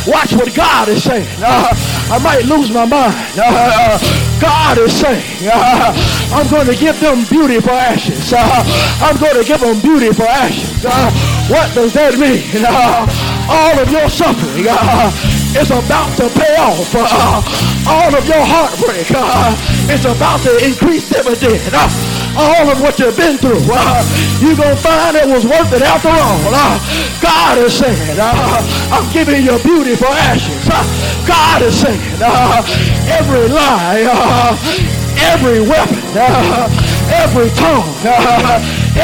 watch 0.07 0.33
what 0.33 0.53
God 0.55 0.87
is 0.89 1.03
saying. 1.03 1.27
I 1.43 2.19
might 2.23 2.45
lose 2.45 2.71
my 2.71 2.85
mind. 2.85 3.15
God 4.39 4.77
is 4.77 4.93
saying, 4.93 5.49
uh, 5.49 5.93
I'm 6.33 6.49
going 6.49 6.67
to 6.67 6.75
give 6.75 6.99
them 6.99 7.25
beauty 7.25 7.59
for 7.59 7.71
ashes. 7.71 8.33
Uh, 8.33 8.63
I'm 9.01 9.17
going 9.17 9.35
to 9.35 9.43
give 9.43 9.61
them 9.61 9.79
beauty 9.81 10.11
for 10.13 10.23
ashes. 10.23 10.85
Uh, 10.85 11.11
what 11.49 11.73
does 11.73 11.93
that 11.93 12.17
mean? 12.17 12.43
Uh, 12.67 13.07
all 13.49 13.79
of 13.79 13.89
your 13.89 14.09
suffering 14.09 14.65
uh, 14.67 15.09
is 15.55 15.71
about 15.71 16.11
to 16.17 16.27
pay 16.37 16.55
off. 16.57 16.93
Uh, 16.93 17.41
all 17.87 18.13
of 18.13 18.27
your 18.27 18.43
heartbreak 18.43 19.07
is 19.89 20.03
about 20.05 20.41
to 20.41 20.53
increase 20.65 21.09
dividend 21.09 22.16
all 22.37 22.69
of 22.69 22.79
what 22.79 22.99
you've 22.99 23.17
been 23.17 23.37
through, 23.37 23.59
uh, 23.65 24.05
you're 24.39 24.55
going 24.55 24.75
to 24.75 24.81
find 24.81 25.17
it 25.17 25.27
was 25.27 25.45
worth 25.45 25.73
it 25.73 25.81
after 25.81 26.09
all. 26.09 26.41
Uh, 26.53 26.77
God 27.19 27.57
is 27.57 27.73
saying, 27.73 28.17
uh, 28.19 28.93
I'm 28.93 29.11
giving 29.11 29.43
you 29.43 29.57
beauty 29.63 29.95
for 29.95 30.07
ashes. 30.07 30.61
God 31.27 31.61
is 31.63 31.73
saying, 31.73 31.99
every 33.09 33.47
lie, 33.49 34.05
every 35.33 35.61
weapon, 35.61 35.97
every 37.09 37.49
tongue, 37.57 37.89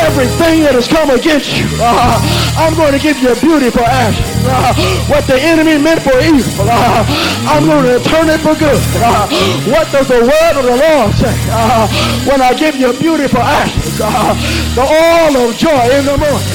everything 0.02 0.64
that 0.66 0.74
has 0.74 0.88
come 0.88 1.10
against 1.12 1.54
you. 1.58 1.68
Uh, 1.78 2.18
I'm 2.58 2.74
going 2.76 2.94
to 2.94 3.02
give 3.02 3.18
you 3.22 3.34
beauty 3.42 3.70
for 3.70 3.84
ashes. 3.86 4.26
Uh, 4.46 4.74
what 5.08 5.26
the 5.28 5.38
enemy 5.40 5.78
meant 5.78 6.02
for 6.02 6.16
evil, 6.20 6.66
uh, 6.66 7.04
I'm 7.48 7.66
going 7.66 7.86
to 7.86 8.00
turn 8.04 8.30
it 8.30 8.40
for 8.42 8.56
good. 8.58 8.80
Uh, 8.98 9.28
what 9.70 9.90
does 9.92 10.08
the 10.08 10.22
word 10.22 10.54
of 10.58 10.66
the 10.66 10.78
Lord 10.78 11.12
say? 11.16 11.34
Uh, 11.52 11.88
when 12.26 12.42
I 12.42 12.54
give 12.54 12.76
you 12.76 12.92
beauty 12.98 13.28
for 13.28 13.40
ashes, 13.42 14.00
uh, 14.02 14.34
the 14.76 14.86
oil 14.86 15.50
of 15.50 15.56
joy 15.58 15.84
in 15.94 16.06
the 16.06 16.18
morning. 16.18 16.52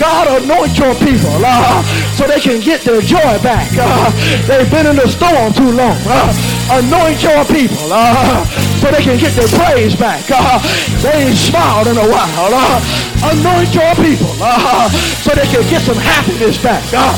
God 0.00 0.42
anoint 0.42 0.76
your 0.78 0.94
people 1.00 1.36
so 2.16 2.26
they 2.26 2.40
can 2.40 2.60
get 2.60 2.82
their 2.82 3.00
joy 3.00 3.38
back. 3.42 3.68
they've 4.46 4.70
been 4.70 4.86
in 4.86 4.96
the 4.96 5.08
storm 5.08 5.52
too 5.52 5.70
long. 5.72 5.96
anoint 6.70 7.22
your 7.22 7.44
people 7.46 7.92
so 8.86 8.92
they 8.92 9.02
can 9.02 9.18
get 9.18 9.34
their 9.34 9.50
praise 9.58 9.96
back. 9.96 10.22
they 11.02 11.26
ain't 11.26 11.34
smiled 11.34 11.88
in 11.90 11.98
a 11.98 12.06
while. 12.06 12.50
Uh, 12.54 12.78
anoint 13.34 13.74
your 13.74 13.90
people 13.98 14.30
uh, 14.38 14.86
so 15.26 15.34
they 15.34 15.46
can 15.50 15.66
get 15.66 15.82
some 15.82 15.98
happiness 15.98 16.54
back. 16.62 16.86
Uh, 16.94 17.10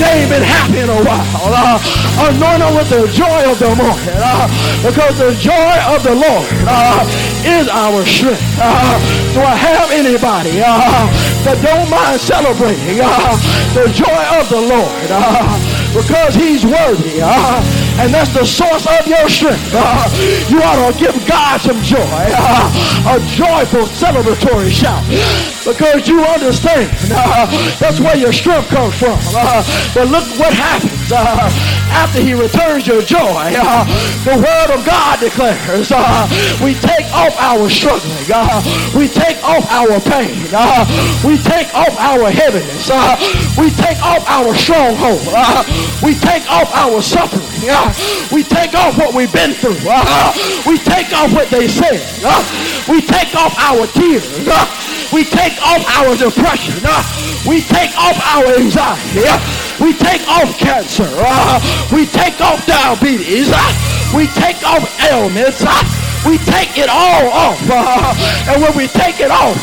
they 0.00 0.24
ain't 0.24 0.30
been 0.32 0.42
happy 0.42 0.80
in 0.80 0.88
a 0.88 1.00
while. 1.04 1.52
Uh, 1.52 1.76
anoint 2.24 2.64
them 2.64 2.72
with 2.72 2.88
the 2.88 3.04
joy 3.12 3.40
of 3.44 3.58
the 3.60 3.68
morning 3.76 4.16
uh, 4.16 4.48
because 4.80 5.18
the 5.20 5.36
joy 5.36 5.76
of 5.92 6.00
the 6.00 6.16
Lord 6.16 6.48
uh, 6.64 7.04
is 7.44 7.68
our 7.68 8.00
strength. 8.08 8.40
Uh, 8.56 8.96
do 9.36 9.40
I 9.44 9.52
have 9.60 9.92
anybody 9.92 10.56
uh, 10.64 11.04
that 11.44 11.60
don't 11.60 11.90
mind 11.92 12.16
celebrating 12.16 12.96
uh, 12.96 13.36
the 13.76 13.92
joy 13.92 14.22
of 14.40 14.48
the 14.48 14.62
Lord 14.72 15.08
uh, 15.12 15.52
because 15.92 16.32
he's 16.34 16.64
worthy? 16.64 17.20
Uh, 17.20 17.60
and 18.00 18.14
that's 18.14 18.32
the 18.32 18.44
source 18.44 18.86
of 18.86 19.06
your 19.06 19.28
strength. 19.28 19.72
Uh, 19.74 20.08
you 20.48 20.62
ought 20.62 20.92
to 20.92 20.98
give 20.98 21.14
God 21.28 21.60
some 21.60 21.80
joy, 21.82 21.98
uh, 22.00 23.12
a 23.14 23.20
joyful 23.28 23.84
celebratory 23.84 24.70
shout, 24.70 25.04
because 25.64 26.08
you 26.08 26.20
understand 26.20 26.90
uh, 27.12 27.46
that's 27.80 28.00
where 28.00 28.16
your 28.16 28.32
strength 28.32 28.68
comes 28.68 28.94
from. 28.98 29.18
But 29.94 30.08
look 30.08 30.26
what 30.38 30.52
happens 30.52 30.92
uh, 30.92 30.99
after 31.12 32.20
he 32.20 32.34
returns 32.34 32.86
your 32.86 33.02
joy. 33.02 33.52
Uh, 33.56 33.84
the 34.24 34.36
word 34.36 34.70
of 34.74 34.84
God 34.86 35.18
declares 35.20 35.90
we 36.62 36.74
take 36.74 37.06
off 37.12 37.34
our 37.38 37.68
struggling, 37.68 38.14
we 38.94 39.08
take 39.08 39.42
off 39.42 39.66
our 39.70 39.98
pain, 40.00 40.36
we 41.26 41.36
take 41.38 41.74
off 41.74 41.94
our 41.98 42.30
heaviness, 42.30 42.90
we 43.58 43.70
take 43.70 43.98
off 44.04 44.24
our 44.28 44.54
stronghold, 44.54 45.20
we 46.02 46.14
take 46.14 46.48
off 46.50 46.70
our 46.74 47.02
suffering. 47.02 47.46
Uh, 47.62 47.92
we 48.32 48.42
take 48.42 48.74
off 48.74 48.96
what 48.96 49.14
we've 49.14 49.32
been 49.32 49.52
through. 49.52 49.76
Uh, 49.84 50.32
we 50.66 50.78
take 50.78 51.12
off 51.12 51.32
what 51.34 51.48
they 51.50 51.68
said. 51.68 52.00
Uh, 52.24 52.40
we 52.88 53.02
take 53.02 53.34
off 53.34 53.52
our 53.58 53.86
tears. 53.88 54.48
Uh, 54.48 54.64
we 55.12 55.24
take 55.24 55.60
off 55.60 55.84
our 55.98 56.16
depression. 56.16 56.80
We 57.48 57.62
take 57.62 57.96
off 57.96 58.20
our 58.36 58.46
anxiety. 58.60 59.24
We 59.80 59.94
take 59.94 60.20
off 60.28 60.52
cancer. 60.58 61.08
We 61.94 62.04
take 62.06 62.40
off 62.40 62.66
diabetes. 62.66 63.48
We 64.14 64.26
take 64.36 64.62
off 64.62 64.84
ailments. 65.08 65.64
We 66.20 66.36
take 66.36 66.76
it 66.76 66.90
all 66.92 67.32
off. 67.32 67.56
And 68.44 68.60
when 68.60 68.76
we 68.76 68.88
take 68.88 69.20
it 69.20 69.30
off, 69.30 69.56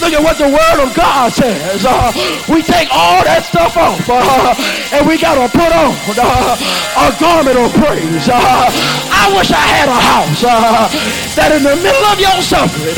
look 0.00 0.12
at 0.14 0.22
what 0.22 0.38
the 0.38 0.46
word 0.46 0.78
of 0.86 0.94
God 0.94 1.32
says. 1.32 1.82
We 2.48 2.62
take 2.62 2.88
all 2.94 3.24
that 3.24 3.42
stuff 3.42 3.76
off 3.76 4.06
and 4.94 5.06
we 5.06 5.18
got 5.18 5.34
to 5.34 5.50
put 5.50 5.74
on 5.74 5.90
a 6.14 7.10
garment 7.18 7.58
of 7.58 7.74
praise. 7.74 8.28
I 8.30 9.34
wish 9.34 9.50
I 9.50 9.66
had 9.66 9.88
a 9.90 9.98
house 9.98 10.42
that 11.34 11.50
in 11.50 11.64
the 11.64 11.74
middle 11.74 12.06
of 12.06 12.20
your 12.22 12.38
suffering, 12.40 12.94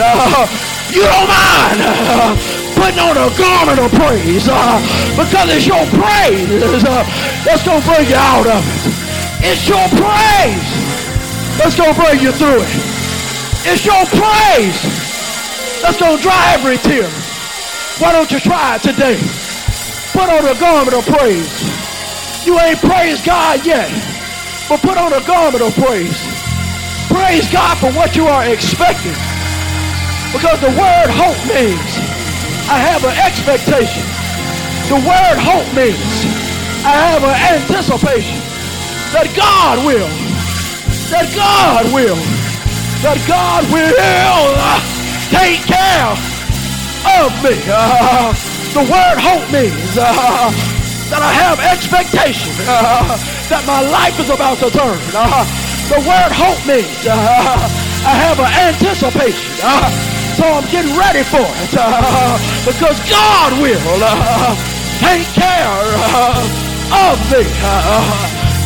you 0.92 1.00
don't 1.00 1.28
mind 1.32 2.55
putting 2.76 3.00
on 3.00 3.16
a 3.16 3.28
garment 3.34 3.80
of 3.80 3.90
praise 3.96 4.46
uh, 4.48 4.78
because 5.16 5.48
it's 5.48 5.66
your 5.66 5.82
praise 5.96 6.84
uh, 6.84 7.02
that's 7.42 7.64
going 7.64 7.80
to 7.80 7.86
bring 7.88 8.06
you 8.06 8.20
out 8.20 8.46
of 8.46 8.60
it. 8.60 9.48
It's 9.48 9.64
your 9.68 9.86
praise 9.96 10.68
that's 11.56 11.76
going 11.76 11.92
to 11.92 11.98
bring 11.98 12.20
you 12.20 12.32
through 12.32 12.60
it. 12.60 12.72
It's 13.64 13.84
your 13.84 14.04
praise 14.12 14.78
that's 15.80 15.96
going 15.98 16.16
to 16.16 16.22
dry 16.22 16.52
every 16.52 16.76
tear. 16.78 17.08
Why 17.98 18.12
don't 18.12 18.30
you 18.30 18.40
try 18.40 18.76
it 18.76 18.82
today? 18.82 19.16
Put 20.12 20.28
on 20.28 20.44
a 20.44 20.58
garment 20.60 20.96
of 20.96 21.04
praise. 21.08 21.48
You 22.46 22.60
ain't 22.60 22.78
praised 22.78 23.24
God 23.24 23.64
yet, 23.64 23.88
but 24.68 24.80
put 24.80 24.96
on 24.96 25.12
a 25.12 25.24
garment 25.26 25.62
of 25.64 25.74
praise. 25.74 26.16
Praise 27.08 27.50
God 27.50 27.78
for 27.78 27.90
what 27.92 28.16
you 28.16 28.26
are 28.26 28.44
expecting. 28.44 29.16
Because 30.32 30.60
the 30.60 30.72
word 30.76 31.08
hope 31.08 31.40
means 31.48 32.15
I 32.68 32.78
have 32.78 33.04
an 33.04 33.16
expectation. 33.22 34.04
The 34.90 35.00
word 35.06 35.38
hope 35.38 35.68
means 35.74 36.26
I 36.84 36.94
have 37.10 37.22
an 37.22 37.36
anticipation 37.54 38.38
that 39.12 39.32
God 39.36 39.84
will 39.86 40.26
that 41.10 41.30
God 41.38 41.86
will, 41.94 42.18
that 43.06 43.18
God 43.30 43.62
will 43.70 43.94
take 45.30 45.62
care 45.62 46.10
of 47.22 47.30
me. 47.46 47.54
Uh, 47.70 48.34
the 48.76 48.82
word 48.90 49.18
hope 49.22 49.46
means 49.54 49.94
uh, 49.94 50.02
that 51.10 51.22
I 51.22 51.30
have 51.30 51.62
expectation 51.62 52.50
uh, 52.66 53.14
that 53.50 53.62
my 53.66 53.86
life 53.86 54.18
is 54.18 54.30
about 54.30 54.58
to 54.66 54.70
turn. 54.70 54.98
The 55.86 56.02
word 56.02 56.32
hope 56.34 56.58
means 56.66 57.06
I 57.06 58.14
have 58.18 58.38
an 58.42 58.50
anticipation. 58.50 60.15
So 60.36 60.44
I'm 60.44 60.68
getting 60.68 60.92
ready 60.92 61.24
for 61.24 61.40
it 61.40 61.72
because 62.68 62.96
God 63.08 63.56
will 63.56 63.80
take 65.00 65.24
care 65.32 65.80
of 66.92 67.16
me. 67.32 67.40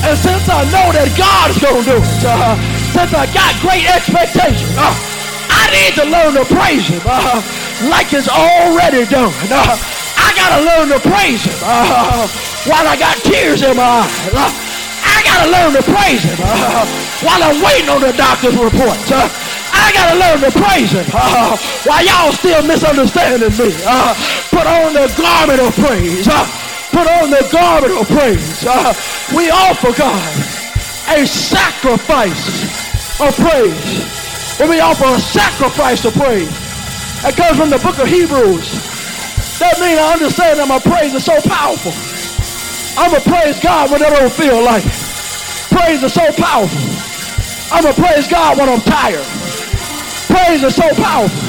And 0.02 0.16
since 0.18 0.48
I 0.50 0.66
know 0.74 0.90
that 0.90 1.06
God's 1.14 1.62
going 1.62 1.84
to 1.86 1.94
do 1.94 1.98
it, 2.02 2.22
uh, 2.26 2.58
since 2.90 3.14
I 3.14 3.30
got 3.30 3.54
great 3.62 3.86
expectations, 3.86 4.74
uh, 4.74 4.90
I 4.90 5.70
need 5.70 5.94
to 6.00 6.06
learn 6.10 6.34
to 6.40 6.44
praise 6.50 6.90
him 6.90 7.04
uh, 7.06 7.38
like 7.86 8.10
it's 8.10 8.26
already 8.26 9.06
done. 9.06 9.30
Uh, 9.46 9.78
I 10.18 10.34
got 10.34 10.50
to 10.58 10.60
learn 10.66 10.88
to 10.90 11.00
praise 11.06 11.46
him 11.46 11.54
uh, 11.62 12.26
while 12.66 12.86
I 12.88 12.98
got 12.98 13.14
tears 13.22 13.62
in 13.62 13.76
my 13.76 14.02
eyes. 14.02 14.34
Uh, 14.34 14.50
I 15.06 15.22
got 15.22 15.38
to 15.44 15.48
learn 15.54 15.70
to 15.78 15.84
praise 15.86 16.24
him 16.26 16.38
while 17.22 17.42
I'm 17.46 17.62
waiting 17.62 17.90
on 17.94 18.00
the 18.02 18.16
doctor's 18.18 18.58
report. 18.58 18.98
I 19.72 19.92
got 19.94 20.06
to 20.12 20.16
learn 20.18 20.38
to 20.44 20.52
praise 20.52 20.92
him 20.92 21.06
uh, 21.14 21.56
while 21.84 22.04
y'all 22.04 22.32
still 22.32 22.62
misunderstanding 22.66 23.54
me. 23.56 23.72
Uh, 23.86 24.14
put 24.50 24.66
on 24.66 24.92
the 24.94 25.06
garment 25.16 25.60
of 25.60 25.72
praise 25.74 26.26
uh, 26.28 26.60
put 26.90 27.06
on 27.06 27.30
the 27.30 27.42
garment 27.50 27.94
of 27.94 28.06
praise. 28.10 28.66
Uh, 28.66 28.92
we 29.34 29.50
offer 29.50 29.94
God 29.94 30.30
a 31.14 31.26
sacrifice 31.26 32.66
of 33.22 33.34
praise. 33.38 34.58
When 34.58 34.68
we 34.68 34.80
offer 34.80 35.06
a 35.06 35.18
sacrifice 35.18 36.04
of 36.04 36.14
praise, 36.14 36.50
that 37.22 37.34
comes 37.36 37.56
from 37.56 37.70
the 37.70 37.78
book 37.78 37.98
of 37.98 38.08
Hebrews. 38.08 38.68
That 39.58 39.78
means 39.80 39.98
I 39.98 40.12
understand 40.12 40.58
that 40.58 40.68
my 40.68 40.78
praise 40.78 41.14
is 41.14 41.24
so 41.24 41.40
powerful. 41.46 41.92
I'm 42.98 43.10
going 43.10 43.22
to 43.22 43.30
praise 43.30 43.60
God 43.60 43.90
when 43.90 44.02
I 44.02 44.10
don't 44.10 44.32
feel 44.32 44.62
like 44.62 44.84
it. 44.84 45.00
Praise 45.72 46.02
is 46.02 46.12
so 46.12 46.26
powerful. 46.36 46.80
I'm 47.72 47.84
going 47.84 47.94
to 47.94 48.02
praise 48.02 48.26
God 48.26 48.58
when 48.58 48.68
I'm 48.68 48.80
tired. 48.82 49.39
Praise 50.30 50.62
is 50.62 50.74
so 50.74 50.88
powerful. 50.94 51.42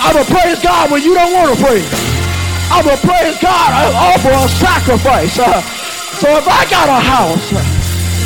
I'm 0.00 0.14
going 0.16 0.24
to 0.24 0.32
praise 0.32 0.58
God 0.60 0.90
when 0.90 1.02
you 1.02 1.14
don't 1.14 1.32
want 1.32 1.52
to 1.52 1.58
praise. 1.62 1.86
I'm 2.72 2.84
going 2.84 2.96
to 2.96 3.06
praise 3.06 3.36
God 3.38 3.68
and 3.70 3.94
offer 3.94 4.32
a 4.32 4.48
sacrifice. 4.48 5.38
Uh, 5.38 5.60
so 6.16 6.26
if 6.40 6.48
I 6.48 6.64
got 6.72 6.88
a 6.88 7.00
house 7.00 7.50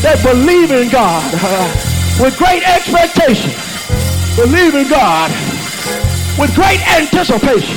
that 0.07 0.23
believe 0.23 0.71
in 0.71 0.89
God 0.89 1.27
uh, 1.35 1.67
with 2.23 2.39
great 2.39 2.63
expectation, 2.63 3.51
believe 4.39 4.75
in 4.79 4.87
God 4.89 5.31
with 6.39 6.55
great 6.55 6.81
anticipation, 6.95 7.75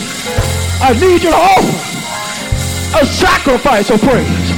I 0.80 0.94
need 0.94 1.24
you 1.26 1.34
to 1.34 1.42
offer 1.42 3.02
a 3.02 3.06
sacrifice 3.06 3.90
of 3.90 4.00
praise. 4.02 4.50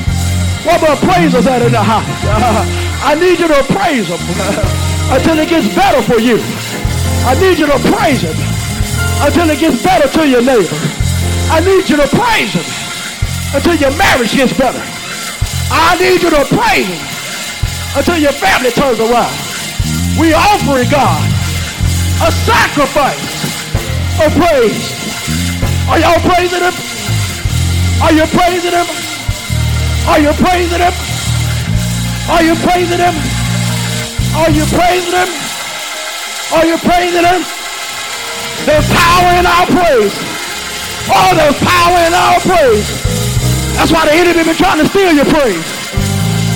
What 0.68 0.84
about 0.84 1.00
praisers 1.00 1.46
that 1.46 1.62
in 1.64 1.72
the 1.72 1.82
house? 1.82 2.06
Uh, 2.28 2.62
I 3.08 3.16
need 3.16 3.40
you 3.40 3.48
to 3.48 3.64
praise 3.74 4.08
them 4.12 4.20
uh, 4.20 5.16
until 5.18 5.40
it 5.40 5.50
gets 5.50 5.68
better 5.74 6.02
for 6.04 6.20
you. 6.20 6.38
I 7.22 7.38
need 7.38 7.60
you 7.60 7.68
to 7.70 7.78
praise 7.94 8.22
him 8.26 8.34
until 9.22 9.50
it 9.50 9.60
gets 9.60 9.78
better 9.84 10.10
to 10.10 10.28
your 10.28 10.42
neighbor. 10.42 10.78
I 11.54 11.62
need 11.62 11.86
you 11.86 11.96
to 12.02 12.10
praise 12.10 12.50
him 12.50 12.66
until 13.54 13.76
your 13.76 13.94
marriage 13.94 14.34
gets 14.34 14.58
better. 14.58 14.82
I 15.70 15.96
need 16.02 16.24
you 16.24 16.32
to 16.34 16.44
praise 16.50 16.90
him 16.90 17.02
until 17.94 18.18
your 18.18 18.34
family 18.34 18.72
turns 18.72 19.00
around. 19.00 19.38
We 20.18 20.34
offering 20.34 20.90
God 20.90 21.22
a 22.26 22.32
sacrifice 22.34 23.22
of 24.18 24.34
praise. 24.34 24.82
Are 25.94 26.00
y'all 26.02 26.20
praising 26.26 26.66
him? 26.66 26.74
Are 28.02 28.14
you 28.18 28.26
praising 28.34 28.74
him? 28.74 28.88
Are 30.10 30.20
you 30.20 30.34
praising 30.34 30.82
him? 30.82 30.96
Are 32.34 32.44
you 32.44 32.56
praising 32.66 32.98
him? 32.98 33.16
Are 34.34 34.50
you 34.50 34.66
praising 34.66 35.14
him? 35.14 35.51
Are 36.52 36.68
you 36.68 36.76
praising 36.84 37.24
him? 37.24 37.42
There's 38.68 38.88
power 38.92 39.30
in 39.40 39.48
our 39.48 39.66
praise. 39.72 40.12
Oh, 41.08 41.32
there's 41.32 41.56
power 41.64 41.98
in 42.04 42.12
our 42.12 42.40
praise. 42.44 42.88
That's 43.80 43.92
why 43.92 44.04
the 44.04 44.14
enemy 44.20 44.44
been 44.44 44.60
trying 44.60 44.84
to 44.84 44.88
steal 44.92 45.16
your 45.16 45.26
praise. 45.32 45.64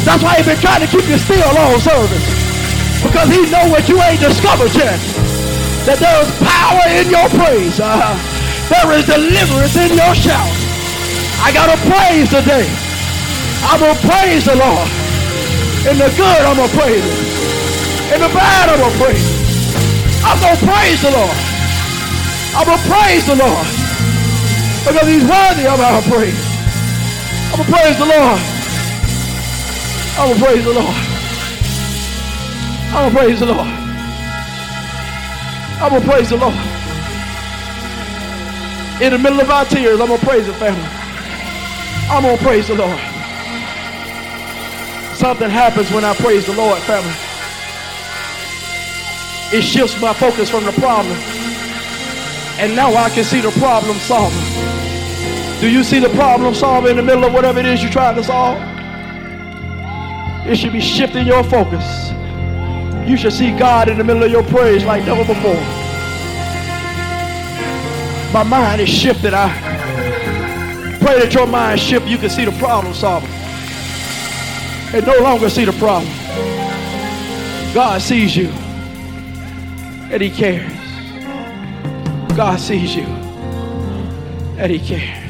That's 0.04 0.22
why 0.22 0.36
he 0.36 0.43
been 0.43 0.60
trying 0.60 0.84
to 0.84 0.89
keep 0.91 1.08
you 1.08 1.16
still 1.16 1.48
all 1.58 1.80
service. 1.80 2.28
Because 3.08 3.32
he 3.32 3.48
know 3.48 3.72
what 3.72 3.88
you 3.88 3.96
ain't 4.04 4.20
discovered 4.20 4.76
yet. 4.76 5.00
That 5.88 6.04
there 6.04 6.20
is 6.22 6.32
power 6.43 6.86
in 6.91 7.08
your 7.08 7.32
praise. 7.32 7.80
Uh-huh. 7.80 8.20
there 8.68 8.91
is 9.00 9.08
deliverance 9.08 9.80
in 9.80 9.96
your 9.96 10.12
shout. 10.12 10.52
I 11.39 11.56
got 11.56 11.72
to 11.72 11.80
praise 11.88 12.28
today. 12.28 12.68
I'm 13.64 13.80
going 13.80 13.96
to 13.96 14.04
praise 14.04 14.43
the 14.43 14.60
Lord. 14.60 14.89
In 15.88 15.96
the 15.98 16.12
good, 16.20 16.41
I'm 16.43 16.60
going 16.60 16.70
to 16.70 16.76
praise 16.76 17.00
him. 17.00 18.14
In 18.14 18.20
the 18.22 18.32
bad, 18.36 18.70
I'm 18.70 18.80
going 18.80 18.91
to 18.91 19.00
praise 19.00 19.24
him. 19.24 19.35
I'm 20.36 20.42
going 20.42 20.58
to 20.60 20.68
praise 20.68 21.02
the 21.02 21.12
Lord. 21.12 21.38
I'm 22.60 22.66
going 22.68 22.78
to 22.78 22.90
praise 22.92 23.26
the 23.26 23.36
Lord. 23.40 23.68
Because 24.84 25.08
he's 25.08 25.24
worthy 25.24 25.66
of 25.66 25.80
our 25.80 26.02
praise. 26.04 26.36
I'm 27.56 27.64
going 27.64 27.66
to 27.66 27.72
praise 27.72 27.98
the 27.98 28.06
Lord. 28.06 28.40
I'm 30.20 30.28
going 30.28 30.40
to 30.40 30.46
praise 30.46 30.64
the 30.66 30.74
Lord. 30.74 30.96
I'm 32.92 33.00
going 33.00 33.12
to 33.12 33.18
praise 33.18 33.40
the 33.40 33.46
Lord. 33.46 33.68
I'm 35.80 35.90
going 35.90 36.02
to 36.04 36.10
praise 36.10 36.30
the 36.30 36.38
Lord. 36.38 36.56
In 39.02 39.12
the 39.12 39.18
middle 39.18 39.40
of 39.40 39.50
our 39.50 39.66
tears, 39.66 40.02
I'm 40.02 40.08
going 40.08 40.20
to 40.20 40.26
praise 40.26 40.48
the 40.48 40.54
family. 40.54 40.84
I'm 42.12 42.24
going 42.24 42.38
to 42.38 42.44
praise 42.44 42.68
the 42.68 42.76
Lord. 42.76 43.00
Something 45.16 45.50
happens 45.50 45.92
when 45.92 46.04
I 46.04 46.14
praise 46.14 46.46
the 46.46 46.54
Lord, 46.54 46.82
family. 46.84 47.25
It 49.56 49.62
shifts 49.62 50.01
my 50.01 50.12
focus 50.12 50.49
from 50.49 50.66
the 50.66 50.74
problem. 50.74 51.16
And 52.60 52.76
now 52.76 52.93
I 52.93 53.10
can 53.10 53.24
see 53.24 53.39
the 53.39 53.51
problem 53.51 53.95
solver. 53.99 54.36
Do 55.62 55.70
you 55.72 55.82
see 55.82 55.99
the 55.99 56.10
problem 56.10 56.53
solver 56.53 56.89
in 56.89 56.97
the 56.97 57.01
middle 57.01 57.24
of 57.24 57.32
whatever 57.32 57.62
it 57.62 57.66
is 57.66 57.82
you're 57.82 57.89
trying 57.89 58.16
to 58.16 58.24
solve? 58.26 58.58
It 60.45 60.58
should 60.58 60.74
be 60.74 60.82
shifting 60.82 61.26
your 61.26 61.41
focus. 61.41 62.12
You 63.10 63.16
should 63.16 63.32
see 63.32 63.58
God 63.58 63.88
in 63.88 63.97
the 63.97 64.03
middle 64.03 64.24
of 64.24 64.30
your 64.30 64.43
praise 64.43 64.84
like 64.84 65.06
never 65.06 65.24
before. 65.24 65.53
My 68.34 68.43
mind 68.43 68.82
is 68.82 68.89
shifted. 68.89 69.34
I 69.34 69.47
pray 70.99 71.18
that 71.18 71.34
your 71.34 71.47
mind 71.47 71.80
shift. 71.80 72.08
You 72.08 72.18
can 72.18 72.30
see 72.30 72.43
the 72.43 72.51
problem 72.60 72.93
solver 72.93 73.28
and 74.93 75.08
no 75.08 75.18
longer 75.20 75.49
see 75.49 75.64
the 75.64 75.72
problem. 75.72 76.14
God 77.74 78.01
sees 78.01 78.36
you 78.36 78.51
and 80.12 80.22
he 80.22 80.30
cares. 80.30 80.72
God 82.36 82.60
sees 82.60 82.95
you 82.95 83.03
and 84.58 84.72
he 84.72 84.80
cares. 84.80 85.22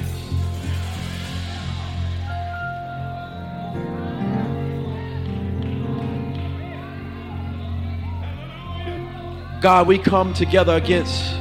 God, 9.62 9.88
we 9.88 9.98
come 9.98 10.34
together 10.34 10.76
against 10.76 11.36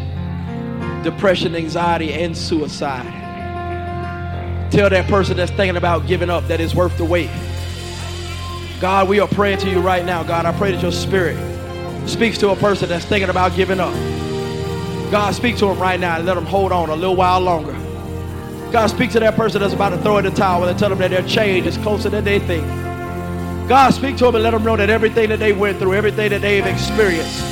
depression, 1.03 1.55
anxiety, 1.55 2.13
and 2.13 2.35
suicide. 2.35 3.11
Tell 4.71 4.89
that 4.89 5.07
person 5.09 5.37
that's 5.37 5.53
thinking 5.53 5.77
about 5.77 6.07
giving 6.07 6.31
up 6.31 6.47
that 6.49 6.61
it's 6.61 6.75
worth 6.75 6.97
the 6.97 7.05
wait. 7.05 7.31
God, 8.81 9.09
we 9.09 9.21
are 9.21 9.29
praying 9.29 9.59
to 9.59 9.71
you 9.71 9.81
right 9.81 10.05
now. 10.05 10.23
God, 10.23 10.47
I 10.47 10.57
pray 10.57 10.73
that 10.73 10.83
your 10.83 10.93
spirit 10.93 11.54
speaks 12.07 12.39
to 12.39 12.51
a 12.51 12.57
person 12.57 12.89
that's 12.89 13.05
thinking 13.05 13.31
about 13.31 13.55
giving 13.57 13.81
up. 13.81 13.95
God, 15.11 15.35
speak 15.35 15.57
to 15.59 15.67
them 15.67 15.79
right 15.79 15.99
now 15.99 16.17
and 16.17 16.27
let 16.27 16.35
them 16.35 16.47
hold 16.47 16.73
on 16.73 16.91
a 16.91 16.95
little 16.95 17.17
while 17.17 17.41
longer. 17.41 17.73
God, 18.73 18.89
speak 18.89 19.13
to 19.13 19.21
that 19.21 19.37
person 19.37 19.61
that's 19.61 19.75
about 19.75 19.91
to 19.91 19.99
throw 19.99 20.19
in 20.19 20.25
the 20.25 20.31
towel 20.31 20.65
and 20.65 20.79
tell 20.79 20.89
them 20.89 20.99
that 20.99 21.11
their 21.11 21.23
change 21.23 21.67
is 21.67 21.79
closer 21.79 22.09
than 22.09 22.25
they 22.25 22.41
think. 22.41 22.67
God, 23.69 23.95
speak 23.95 24.17
to 24.19 24.25
them 24.25 24.35
and 24.35 24.45
let 24.45 24.51
them 24.51 24.65
know 24.65 24.77
that 24.77 24.91
everything 24.91 25.29
that 25.29 25.39
they 25.39 25.53
went 25.53 25.79
through, 25.79 25.95
everything 25.95 26.31
that 26.31 26.43
they've 26.43 26.67
experienced, 26.67 27.43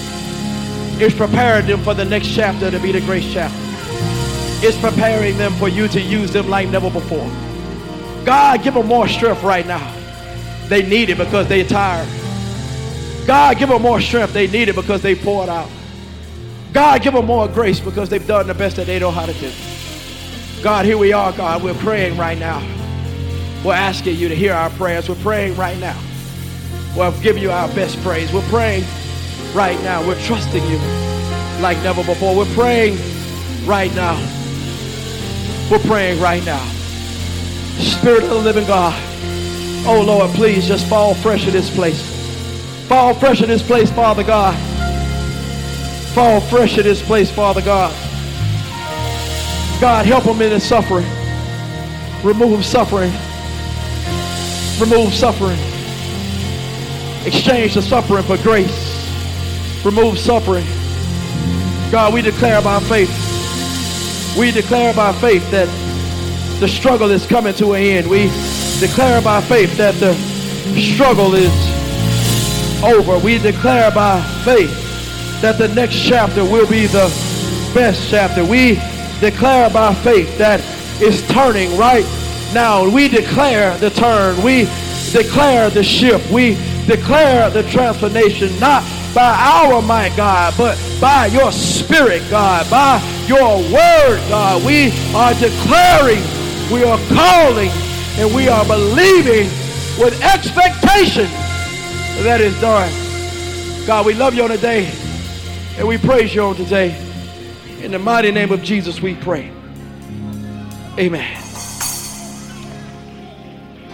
is 1.00 1.14
preparing 1.14 1.66
them 1.66 1.80
for 1.82 1.94
the 1.94 2.04
next 2.04 2.34
chapter 2.34 2.70
to 2.70 2.78
be 2.80 2.92
the 2.92 3.00
grace 3.00 3.32
chapter. 3.32 3.56
It's 4.64 4.78
preparing 4.80 5.38
them 5.38 5.52
for 5.54 5.68
you 5.68 5.88
to 5.88 6.00
use 6.00 6.32
them 6.32 6.48
like 6.48 6.68
never 6.68 6.90
before. 6.90 7.28
God, 8.24 8.62
give 8.62 8.74
them 8.74 8.86
more 8.86 9.08
strength 9.08 9.42
right 9.42 9.66
now. 9.66 9.94
They 10.68 10.82
need 10.82 11.10
it 11.10 11.18
because 11.18 11.48
they're 11.48 11.64
tired. 11.64 12.08
God, 13.26 13.58
give 13.58 13.68
them 13.68 13.82
more 13.82 14.00
strength. 14.00 14.32
They 14.32 14.46
need 14.46 14.68
it 14.68 14.74
because 14.74 15.02
they 15.02 15.14
poured 15.14 15.48
out. 15.48 15.68
God, 16.72 17.02
give 17.02 17.14
them 17.14 17.26
more 17.26 17.46
grace 17.48 17.80
because 17.80 18.08
they've 18.08 18.26
done 18.26 18.46
the 18.46 18.54
best 18.54 18.76
that 18.76 18.86
they 18.86 18.98
know 18.98 19.10
how 19.10 19.26
to 19.26 19.32
do. 19.34 19.52
God, 20.62 20.84
here 20.84 20.96
we 20.98 21.12
are, 21.12 21.32
God. 21.32 21.62
We're 21.62 21.74
praying 21.74 22.16
right 22.16 22.38
now. 22.38 22.60
We're 23.64 23.74
asking 23.74 24.16
you 24.16 24.28
to 24.28 24.34
hear 24.34 24.52
our 24.52 24.70
prayers. 24.70 25.08
We're 25.08 25.14
praying 25.16 25.56
right 25.56 25.78
now. 25.78 26.00
We'll 26.96 27.18
give 27.20 27.38
you 27.38 27.50
our 27.50 27.68
best 27.68 28.00
praise. 28.02 28.32
We're 28.32 28.48
praying 28.48 28.84
right 29.54 29.80
now. 29.82 30.06
We're 30.06 30.20
trusting 30.22 30.64
you 30.66 30.78
like 31.60 31.78
never 31.82 32.02
before. 32.04 32.36
We're 32.36 32.54
praying 32.54 32.98
right 33.66 33.94
now. 33.94 34.16
We're 35.70 35.78
praying 35.78 36.20
right 36.20 36.44
now. 36.44 36.64
Spirit 37.78 38.24
of 38.24 38.30
the 38.30 38.34
living 38.36 38.66
God. 38.66 38.94
Oh 39.86 40.02
Lord, 40.06 40.30
please 40.32 40.66
just 40.66 40.86
fall 40.88 41.14
fresh 41.14 41.46
in 41.46 41.52
this 41.52 41.74
place. 41.74 42.11
Fall 42.92 43.14
fresh 43.14 43.40
in 43.40 43.48
this 43.48 43.62
place, 43.62 43.90
Father 43.90 44.22
God. 44.22 44.54
Fall 46.14 46.42
fresh 46.42 46.76
in 46.76 46.84
this 46.84 47.00
place, 47.00 47.30
Father 47.30 47.62
God. 47.62 47.90
God, 49.80 50.04
help 50.04 50.24
them 50.24 50.42
in 50.42 50.50
their 50.50 50.60
suffering. 50.60 51.06
Remove 52.22 52.66
suffering. 52.66 53.10
Remove 54.78 55.14
suffering. 55.14 55.58
Exchange 57.24 57.72
the 57.72 57.80
suffering 57.80 58.24
for 58.24 58.36
grace. 58.42 59.10
Remove 59.86 60.18
suffering. 60.18 60.66
God, 61.90 62.12
we 62.12 62.20
declare 62.20 62.60
by 62.60 62.78
faith. 62.80 64.36
We 64.38 64.50
declare 64.50 64.92
by 64.92 65.14
faith 65.14 65.50
that 65.50 65.66
the 66.60 66.68
struggle 66.68 67.10
is 67.10 67.24
coming 67.24 67.54
to 67.54 67.72
an 67.72 67.82
end. 67.82 68.10
We 68.10 68.24
declare 68.80 69.22
by 69.22 69.40
faith 69.40 69.78
that 69.78 69.94
the 69.94 70.12
struggle 70.78 71.34
is 71.34 71.71
over. 72.82 73.18
We 73.18 73.38
declare 73.38 73.90
by 73.90 74.20
faith 74.44 74.70
that 75.40 75.58
the 75.58 75.68
next 75.68 75.96
chapter 75.96 76.44
will 76.44 76.68
be 76.68 76.86
the 76.86 77.08
best 77.74 78.08
chapter. 78.10 78.44
We 78.44 78.74
declare 79.20 79.70
by 79.70 79.94
faith 79.94 80.36
that 80.38 80.60
it's 81.00 81.22
turning 81.32 81.76
right 81.76 82.04
now. 82.52 82.88
We 82.88 83.08
declare 83.08 83.76
the 83.78 83.90
turn. 83.90 84.42
We 84.42 84.68
declare 85.12 85.70
the 85.70 85.82
shift. 85.82 86.30
We 86.30 86.54
declare 86.86 87.50
the 87.50 87.62
transformation, 87.64 88.58
not 88.58 88.82
by 89.14 89.34
our 89.38 89.82
might, 89.82 90.16
God, 90.16 90.54
but 90.56 90.78
by 91.00 91.26
your 91.26 91.52
spirit, 91.52 92.22
God, 92.30 92.68
by 92.70 93.00
your 93.26 93.58
word, 93.72 94.18
God. 94.28 94.64
We 94.64 94.90
are 95.14 95.34
declaring, 95.34 96.22
we 96.72 96.84
are 96.84 96.98
calling, 97.14 97.70
and 98.18 98.34
we 98.34 98.48
are 98.48 98.64
believing 98.64 99.48
with 99.98 100.20
expectation 100.22 101.28
that 102.20 102.40
is 102.40 102.58
done. 102.60 102.90
God, 103.86 104.06
we 104.06 104.14
love 104.14 104.34
you 104.34 104.44
on 104.44 104.50
today 104.50 104.90
and 105.76 105.88
we 105.88 105.98
praise 105.98 106.34
you 106.34 106.42
on 106.42 106.54
today. 106.54 106.96
In 107.80 107.90
the 107.90 107.98
mighty 107.98 108.30
name 108.30 108.52
of 108.52 108.62
Jesus, 108.62 109.00
we 109.00 109.14
pray. 109.16 109.50
Amen. 110.98 111.42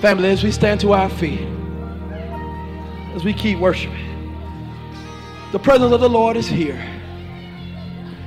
Family, 0.00 0.28
as 0.28 0.42
we 0.42 0.50
stand 0.50 0.80
to 0.80 0.92
our 0.92 1.08
feet, 1.08 1.40
as 3.14 3.24
we 3.24 3.32
keep 3.32 3.58
worshiping, 3.58 4.04
the 5.52 5.58
presence 5.58 5.92
of 5.92 6.00
the 6.00 6.08
Lord 6.08 6.36
is 6.36 6.46
here. 6.46 6.84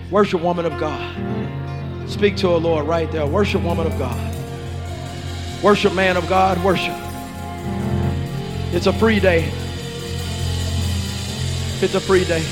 Worship, 0.10 0.42
woman 0.42 0.66
of 0.66 0.80
God. 0.80 2.10
Speak 2.10 2.36
to 2.38 2.50
her, 2.50 2.58
Lord, 2.58 2.88
right 2.88 3.10
there. 3.12 3.28
Worship, 3.28 3.62
woman 3.62 3.86
of 3.86 3.98
God. 4.00 4.36
Worship, 5.64 5.94
man 5.94 6.18
of 6.18 6.28
God. 6.28 6.62
Worship. 6.64 6.96
It's 8.74 8.88
a 8.88 8.94
free 8.94 9.20
day. 9.20 9.50
It's 11.84 11.96
a 11.96 12.00
free 12.00 12.26
day. 12.26 12.46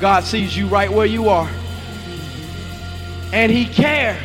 God 0.00 0.22
sees 0.22 0.56
you 0.56 0.68
right 0.68 0.88
where 0.88 1.04
you 1.04 1.28
are. 1.28 1.50
And 3.32 3.50
He 3.50 3.66
cares. 3.66 4.22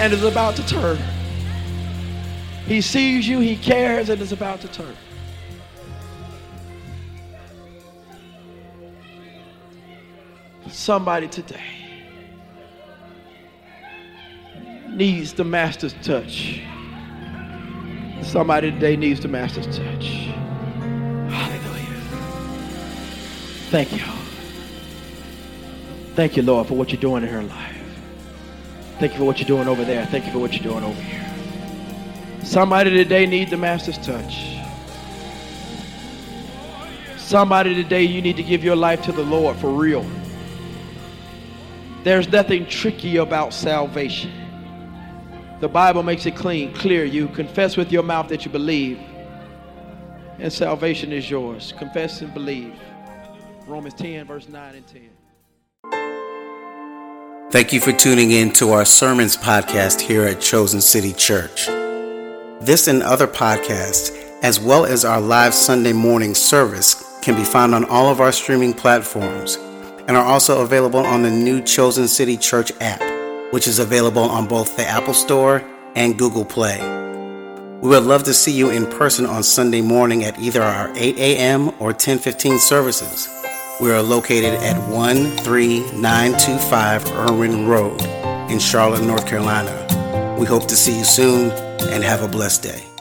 And 0.00 0.14
is 0.14 0.24
about 0.24 0.56
to 0.56 0.66
turn. 0.66 0.98
He 2.64 2.80
sees 2.80 3.28
you, 3.28 3.40
He 3.40 3.54
cares, 3.54 4.08
and 4.08 4.22
is 4.22 4.32
about 4.32 4.62
to 4.62 4.68
turn. 4.68 4.96
Somebody 10.70 11.28
today 11.28 11.60
needs 14.88 15.34
the 15.34 15.44
Master's 15.44 15.92
touch. 16.02 16.62
Somebody 18.22 18.70
today 18.70 18.96
needs 18.96 19.20
the 19.20 19.28
Master's 19.28 19.66
touch. 19.66 20.06
Hallelujah. 21.28 22.00
Thank 23.70 23.92
you. 23.92 24.02
Thank 26.14 26.36
you, 26.36 26.42
Lord, 26.42 26.68
for 26.68 26.74
what 26.74 26.92
you're 26.92 27.00
doing 27.00 27.22
in 27.22 27.28
her 27.28 27.42
life. 27.42 27.76
Thank 28.98 29.12
you 29.12 29.18
for 29.18 29.24
what 29.24 29.38
you're 29.38 29.48
doing 29.48 29.66
over 29.68 29.84
there. 29.84 30.06
Thank 30.06 30.26
you 30.26 30.32
for 30.32 30.38
what 30.38 30.52
you're 30.52 30.62
doing 30.62 30.84
over 30.84 31.00
here. 31.00 31.24
Somebody 32.44 32.90
today 32.90 33.26
needs 33.26 33.50
the 33.50 33.56
Master's 33.56 33.98
touch. 33.98 34.58
Somebody 37.16 37.74
today, 37.74 38.02
you 38.02 38.20
need 38.20 38.36
to 38.36 38.42
give 38.42 38.62
your 38.62 38.76
life 38.76 39.02
to 39.02 39.12
the 39.12 39.22
Lord 39.22 39.56
for 39.56 39.70
real. 39.70 40.06
There's 42.04 42.28
nothing 42.28 42.66
tricky 42.66 43.16
about 43.16 43.54
salvation. 43.54 44.41
The 45.62 45.68
Bible 45.68 46.02
makes 46.02 46.26
it 46.26 46.34
clean, 46.34 46.74
clear. 46.74 47.04
You 47.04 47.28
confess 47.28 47.76
with 47.76 47.92
your 47.92 48.02
mouth 48.02 48.26
that 48.30 48.44
you 48.44 48.50
believe, 48.50 48.98
and 50.40 50.52
salvation 50.52 51.12
is 51.12 51.30
yours. 51.30 51.72
Confess 51.78 52.20
and 52.20 52.34
believe. 52.34 52.74
Romans 53.68 53.94
10, 53.94 54.26
verse 54.26 54.48
9 54.48 54.74
and 54.74 54.84
10. 54.88 55.08
Thank 57.52 57.72
you 57.72 57.80
for 57.80 57.92
tuning 57.92 58.32
in 58.32 58.50
to 58.54 58.72
our 58.72 58.84
sermons 58.84 59.36
podcast 59.36 60.00
here 60.00 60.24
at 60.24 60.40
Chosen 60.40 60.80
City 60.80 61.12
Church. 61.12 61.66
This 62.60 62.88
and 62.88 63.00
other 63.00 63.28
podcasts, 63.28 64.10
as 64.42 64.58
well 64.58 64.84
as 64.84 65.04
our 65.04 65.20
live 65.20 65.54
Sunday 65.54 65.92
morning 65.92 66.34
service, 66.34 67.20
can 67.22 67.36
be 67.36 67.44
found 67.44 67.72
on 67.72 67.84
all 67.84 68.10
of 68.10 68.20
our 68.20 68.32
streaming 68.32 68.74
platforms 68.74 69.58
and 70.08 70.16
are 70.16 70.24
also 70.24 70.62
available 70.62 71.06
on 71.06 71.22
the 71.22 71.30
new 71.30 71.62
Chosen 71.62 72.08
City 72.08 72.36
Church 72.36 72.72
app, 72.80 73.00
which 73.52 73.68
is 73.68 73.78
available 73.78 74.22
on 74.22 74.48
both 74.48 74.76
the 74.76 74.84
Apple 74.84 75.14
Store 75.14 75.62
and 75.94 76.18
Google 76.18 76.44
Play. 76.44 76.80
We 77.80 77.88
would 77.90 78.02
love 78.04 78.22
to 78.24 78.34
see 78.34 78.52
you 78.52 78.70
in 78.70 78.86
person 78.86 79.26
on 79.26 79.42
Sunday 79.42 79.82
morning 79.82 80.24
at 80.24 80.38
either 80.38 80.62
our 80.62 80.90
8 80.96 81.18
a.m. 81.18 81.68
or 81.80 81.88
1015 81.88 82.58
services. 82.58 83.28
We 83.80 83.90
are 83.90 84.02
located 84.02 84.54
at 84.54 84.76
13925 84.88 87.12
Irwin 87.12 87.66
Road 87.66 88.00
in 88.50 88.58
Charlotte, 88.58 89.04
North 89.04 89.26
Carolina. 89.26 90.36
We 90.38 90.46
hope 90.46 90.66
to 90.68 90.76
see 90.76 90.98
you 90.98 91.04
soon 91.04 91.50
and 91.90 92.04
have 92.04 92.22
a 92.22 92.28
blessed 92.28 92.62
day. 92.62 92.91